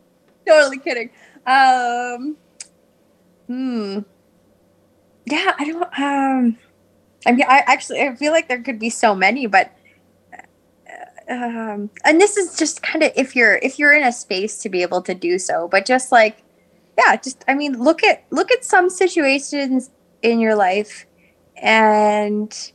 totally 0.48 0.78
kidding. 0.78 1.10
Um, 1.48 2.38
hmm. 3.48 4.00
Yeah, 5.26 5.54
I 5.58 5.66
don't. 5.66 6.00
Um, 6.00 6.58
I 7.26 7.32
mean, 7.32 7.46
I 7.48 7.64
actually 7.66 8.02
I 8.02 8.16
feel 8.16 8.32
like 8.32 8.48
there 8.48 8.62
could 8.62 8.80
be 8.80 8.90
so 8.90 9.16
many, 9.16 9.48
but 9.48 9.72
uh, 11.30 11.34
um, 11.34 11.90
and 12.04 12.20
this 12.20 12.38
is 12.38 12.58
just 12.58 12.82
kind 12.84 13.04
of 13.04 13.12
if 13.16 13.36
you're 13.36 13.56
if 13.58 13.80
you're 13.80 13.94
in 13.94 14.04
a 14.04 14.12
space 14.12 14.58
to 14.60 14.70
be 14.70 14.82
able 14.82 15.02
to 15.04 15.14
do 15.14 15.40
so, 15.40 15.68
but 15.68 15.86
just 15.86 16.12
like 16.12 16.44
yeah, 16.98 17.16
just 17.16 17.44
I 17.48 17.54
mean, 17.54 17.82
look 17.82 18.04
at 18.04 18.24
look 18.30 18.52
at 18.52 18.64
some 18.66 18.90
situations 18.90 19.90
in 20.22 20.40
your 20.40 20.56
life 20.56 21.06
and 21.58 22.72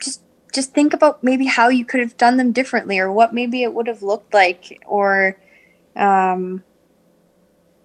just 0.00 0.22
just 0.52 0.72
think 0.72 0.92
about 0.94 1.22
maybe 1.22 1.46
how 1.46 1.68
you 1.68 1.84
could 1.84 2.00
have 2.00 2.16
done 2.16 2.36
them 2.36 2.52
differently 2.52 2.98
or 2.98 3.12
what 3.12 3.34
maybe 3.34 3.62
it 3.62 3.74
would 3.74 3.86
have 3.86 4.02
looked 4.02 4.34
like 4.34 4.82
or 4.86 5.36
um 5.96 6.62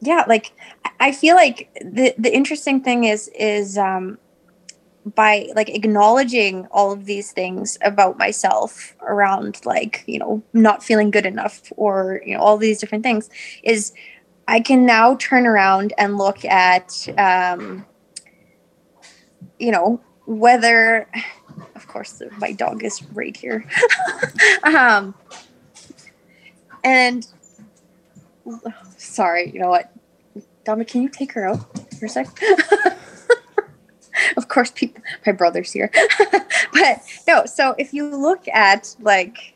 yeah 0.02 0.24
like 0.28 0.52
i 1.00 1.12
feel 1.12 1.36
like 1.36 1.70
the 1.82 2.14
the 2.18 2.34
interesting 2.34 2.82
thing 2.82 3.04
is 3.06 3.30
is 3.30 3.78
um 3.78 4.18
by 5.14 5.48
like 5.56 5.70
acknowledging 5.70 6.66
all 6.72 6.92
of 6.92 7.06
these 7.06 7.32
things 7.32 7.78
about 7.82 8.18
myself 8.18 8.96
around 9.02 9.64
like 9.66 10.04
you 10.08 10.18
know 10.18 10.42
not 10.54 10.84
feeling 10.84 11.12
good 11.12 11.26
enough 11.26 11.72
or 11.78 12.22
you 12.26 12.34
know 12.34 12.42
all 12.42 12.58
these 12.58 12.80
different 12.80 13.04
things 13.04 13.30
is 13.64 13.94
i 14.48 14.60
can 14.60 14.86
now 14.86 15.16
turn 15.18 15.46
around 15.46 15.94
and 16.00 16.18
look 16.18 16.44
at 16.46 17.08
um 17.20 17.86
you 19.60 19.72
know 19.72 20.02
whether 20.26 21.08
of 21.76 21.88
course 21.88 22.22
my 22.40 22.52
dog 22.52 22.84
is 22.84 23.04
right 23.14 23.38
here 23.38 23.64
um 24.64 25.14
and 26.84 27.28
sorry 28.98 29.52
you 29.52 29.60
know 29.60 29.70
what 29.70 29.92
Dominic, 30.66 30.88
can 30.88 31.04
you 31.04 31.10
take 31.10 31.32
her 31.34 31.48
out 31.48 31.60
for 32.00 32.08
a 32.08 32.10
sec? 32.10 32.28
of 34.38 34.48
course, 34.48 34.72
people, 34.72 35.02
my 35.26 35.32
brother's 35.32 35.72
here. 35.72 35.92
but 36.74 37.02
no, 37.28 37.46
so 37.46 37.76
if 37.78 37.94
you 37.94 38.08
look 38.08 38.48
at 38.48 38.96
like, 39.00 39.54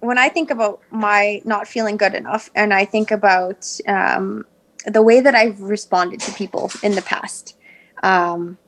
when 0.00 0.18
I 0.18 0.28
think 0.28 0.50
about 0.50 0.80
my 0.90 1.42
not 1.44 1.68
feeling 1.68 1.96
good 1.96 2.14
enough, 2.14 2.50
and 2.54 2.72
I 2.72 2.84
think 2.84 3.10
about 3.10 3.68
um, 3.86 4.46
the 4.86 5.02
way 5.02 5.20
that 5.20 5.34
I've 5.34 5.60
responded 5.60 6.20
to 6.20 6.32
people 6.32 6.70
in 6.82 6.94
the 6.94 7.02
past, 7.02 7.56
um, 8.02 8.58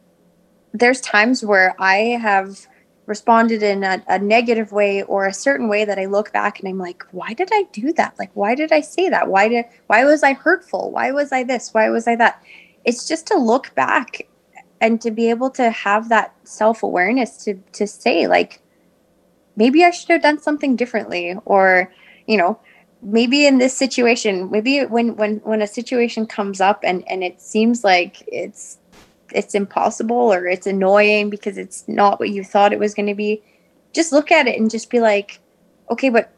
there's 0.72 1.01
times 1.01 1.45
where 1.45 1.74
I 1.78 2.18
have 2.20 2.66
responded 3.07 3.62
in 3.62 3.82
a, 3.82 4.03
a, 4.09 4.18
negative 4.18 4.70
way 4.70 5.03
or 5.03 5.26
a 5.26 5.34
certain 5.34 5.68
way 5.68 5.84
that 5.84 5.99
I 5.99 6.05
look 6.05 6.32
back 6.32 6.61
and 6.61 6.68
I'm 6.68 6.78
like, 6.78 7.03
why 7.11 7.34
did 7.34 7.49
I 7.53 7.64
do 7.72 7.93
that? 7.95 8.14
Like, 8.18 8.30
why 8.34 8.55
did 8.55 8.70
I 8.70 8.80
say 8.80 9.09
that? 9.09 9.28
Why 9.28 9.49
did, 9.49 9.64
why 9.88 10.05
was 10.05 10.22
I 10.22 10.34
hurtful? 10.34 10.93
Why 10.93 11.11
was 11.11 11.32
I 11.32 11.43
this? 11.43 11.74
Why 11.74 11.90
was 11.90 12.07
I 12.07 12.14
that? 12.16 12.43
It's 12.84 13.09
just 13.09 13.26
to 13.26 13.36
look 13.36 13.74
back 13.74 14.28
and 14.83 15.01
to 15.01 15.12
be 15.12 15.30
able 15.30 15.49
to 15.49 15.70
have 15.70 16.09
that 16.09 16.35
self-awareness 16.45 17.43
to 17.45 17.55
to 17.72 17.87
say 17.87 18.26
like 18.26 18.61
maybe 19.57 19.85
i 19.85 19.91
should 19.91 20.11
have 20.11 20.20
done 20.20 20.39
something 20.39 20.76
differently 20.76 21.35
or 21.45 21.91
you 22.26 22.37
know 22.37 22.59
maybe 23.01 23.47
in 23.47 23.59
this 23.59 23.74
situation 23.74 24.51
maybe 24.51 24.85
when 24.85 25.16
when 25.16 25.37
when 25.39 25.62
a 25.62 25.66
situation 25.66 26.26
comes 26.26 26.61
up 26.61 26.80
and 26.83 27.09
and 27.09 27.22
it 27.22 27.41
seems 27.41 27.85
like 27.85 28.22
it's 28.26 28.78
it's 29.33 29.55
impossible 29.55 30.33
or 30.35 30.47
it's 30.47 30.66
annoying 30.66 31.30
because 31.30 31.57
it's 31.57 31.89
not 31.89 32.18
what 32.20 32.30
you 32.30 32.45
thought 32.45 32.72
it 32.72 32.78
was 32.78 32.93
going 32.93 33.07
to 33.07 33.14
be 33.14 33.41
just 33.93 34.12
look 34.12 34.30
at 34.33 34.47
it 34.49 34.59
and 34.59 34.70
just 34.70 34.91
be 34.91 35.01
like 35.01 35.41
okay 35.91 36.09
but 36.11 36.33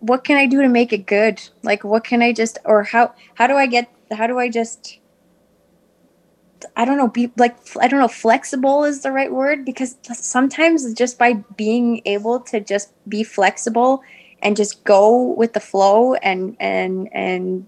what 0.00 0.22
can 0.22 0.36
i 0.36 0.44
do 0.44 0.60
to 0.60 0.68
make 0.68 0.92
it 0.92 1.06
good? 1.06 1.40
Like 1.62 1.82
what 1.82 2.04
can 2.04 2.20
i 2.20 2.30
just 2.30 2.58
or 2.64 2.82
how 2.82 3.14
how 3.34 3.46
do 3.46 3.54
i 3.54 3.66
get 3.66 3.90
how 4.12 4.26
do 4.26 4.38
i 4.38 4.50
just 4.50 4.98
I 6.76 6.84
don't 6.84 6.96
know, 6.96 7.08
be 7.08 7.30
like, 7.36 7.56
I 7.80 7.88
don't 7.88 8.00
know, 8.00 8.08
flexible 8.08 8.84
is 8.84 9.02
the 9.02 9.12
right 9.12 9.32
word 9.32 9.64
because 9.64 9.96
sometimes 10.12 10.92
just 10.94 11.18
by 11.18 11.34
being 11.56 12.00
able 12.04 12.40
to 12.40 12.60
just 12.60 12.92
be 13.08 13.22
flexible 13.22 14.02
and 14.42 14.56
just 14.56 14.82
go 14.84 15.32
with 15.34 15.52
the 15.52 15.60
flow 15.60 16.14
and, 16.14 16.56
and, 16.60 17.08
and 17.12 17.66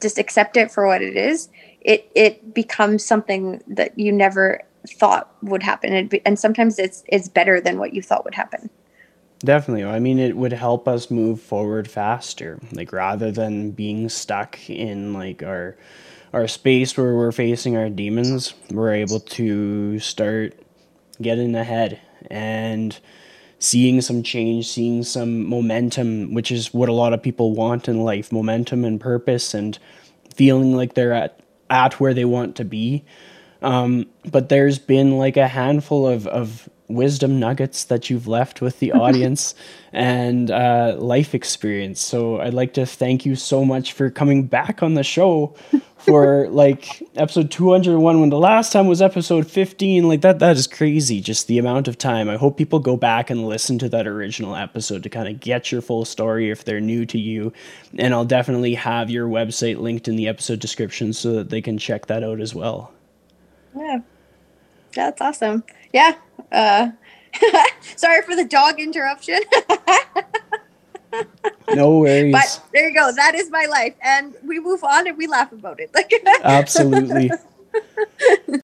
just 0.00 0.18
accept 0.18 0.56
it 0.56 0.70
for 0.70 0.86
what 0.86 1.02
it 1.02 1.16
is, 1.16 1.48
it, 1.80 2.10
it 2.14 2.54
becomes 2.54 3.04
something 3.04 3.62
that 3.66 3.98
you 3.98 4.12
never 4.12 4.62
thought 4.88 5.34
would 5.42 5.62
happen. 5.62 5.92
And, 5.92 6.20
and 6.24 6.38
sometimes 6.38 6.78
it's, 6.78 7.04
it's 7.08 7.28
better 7.28 7.60
than 7.60 7.78
what 7.78 7.92
you 7.92 8.02
thought 8.02 8.24
would 8.24 8.34
happen. 8.34 8.70
Definitely. 9.40 9.84
I 9.84 10.00
mean, 10.00 10.18
it 10.18 10.36
would 10.36 10.52
help 10.52 10.88
us 10.88 11.10
move 11.10 11.40
forward 11.40 11.88
faster, 11.88 12.58
like 12.72 12.92
rather 12.92 13.30
than 13.30 13.70
being 13.70 14.08
stuck 14.08 14.68
in 14.68 15.12
like 15.12 15.42
our, 15.42 15.76
our 16.32 16.48
space 16.48 16.96
where 16.96 17.14
we're 17.14 17.32
facing 17.32 17.76
our 17.76 17.88
demons, 17.88 18.54
we're 18.70 18.92
able 18.92 19.20
to 19.20 19.98
start 19.98 20.54
getting 21.20 21.54
ahead 21.54 22.00
and 22.30 22.98
seeing 23.58 24.00
some 24.00 24.22
change, 24.22 24.68
seeing 24.68 25.02
some 25.02 25.44
momentum, 25.44 26.34
which 26.34 26.50
is 26.50 26.72
what 26.72 26.88
a 26.88 26.92
lot 26.92 27.12
of 27.12 27.22
people 27.22 27.54
want 27.54 27.88
in 27.88 28.04
life 28.04 28.30
momentum 28.30 28.84
and 28.84 29.00
purpose, 29.00 29.54
and 29.54 29.78
feeling 30.34 30.76
like 30.76 30.94
they're 30.94 31.12
at, 31.12 31.40
at 31.70 31.98
where 31.98 32.14
they 32.14 32.24
want 32.24 32.56
to 32.56 32.64
be. 32.64 33.04
Um, 33.62 34.06
but 34.30 34.48
there's 34.48 34.78
been 34.78 35.18
like 35.18 35.36
a 35.36 35.48
handful 35.48 36.06
of, 36.06 36.26
of 36.28 36.68
wisdom 36.88 37.38
nuggets 37.38 37.84
that 37.84 38.10
you've 38.10 38.26
left 38.26 38.60
with 38.60 38.78
the 38.80 38.92
audience 39.04 39.54
and 39.92 40.50
uh, 40.50 40.96
life 40.98 41.34
experience. 41.34 42.00
So 42.00 42.40
I'd 42.40 42.54
like 42.54 42.74
to 42.74 42.86
thank 42.86 43.24
you 43.24 43.36
so 43.36 43.64
much 43.64 43.92
for 43.92 44.10
coming 44.10 44.46
back 44.46 44.82
on 44.82 44.94
the 44.94 45.02
show 45.02 45.54
for 45.98 46.48
like 46.48 47.02
episode 47.16 47.50
201 47.50 48.20
when 48.20 48.30
the 48.30 48.38
last 48.38 48.72
time 48.72 48.86
was 48.86 49.02
episode 49.02 49.50
15 49.50 50.06
like 50.06 50.20
that 50.20 50.38
that 50.38 50.56
is 50.56 50.68
crazy 50.68 51.20
just 51.20 51.48
the 51.48 51.58
amount 51.58 51.88
of 51.88 51.98
time 51.98 52.28
i 52.28 52.36
hope 52.36 52.56
people 52.56 52.78
go 52.78 52.96
back 52.96 53.30
and 53.30 53.46
listen 53.46 53.80
to 53.80 53.88
that 53.88 54.06
original 54.06 54.54
episode 54.54 55.02
to 55.02 55.08
kind 55.08 55.26
of 55.26 55.40
get 55.40 55.72
your 55.72 55.82
full 55.82 56.04
story 56.04 56.50
if 56.50 56.64
they're 56.64 56.80
new 56.80 57.04
to 57.04 57.18
you 57.18 57.52
and 57.98 58.14
i'll 58.14 58.24
definitely 58.24 58.74
have 58.74 59.10
your 59.10 59.26
website 59.28 59.78
linked 59.80 60.06
in 60.06 60.14
the 60.14 60.28
episode 60.28 60.60
description 60.60 61.12
so 61.12 61.32
that 61.32 61.50
they 61.50 61.60
can 61.60 61.76
check 61.76 62.06
that 62.06 62.22
out 62.22 62.40
as 62.40 62.54
well 62.54 62.92
yeah 63.76 63.98
That's 64.94 65.20
awesome. 65.20 65.64
Yeah. 65.92 66.14
Uh, 66.50 66.90
sorry 67.96 68.22
for 68.22 68.34
the 68.36 68.44
dog 68.44 68.80
interruption. 68.80 69.40
no 71.74 71.98
worries. 71.98 72.32
But 72.32 72.62
there 72.72 72.88
you 72.88 72.94
go. 72.94 73.12
That 73.14 73.34
is 73.34 73.50
my 73.50 73.66
life. 73.66 73.94
And 74.02 74.34
we 74.44 74.60
move 74.60 74.84
on 74.84 75.06
and 75.06 75.16
we 75.16 75.26
laugh 75.26 75.52
about 75.52 75.80
it. 75.80 75.90
Like 75.94 76.12
Absolutely. 76.44 77.30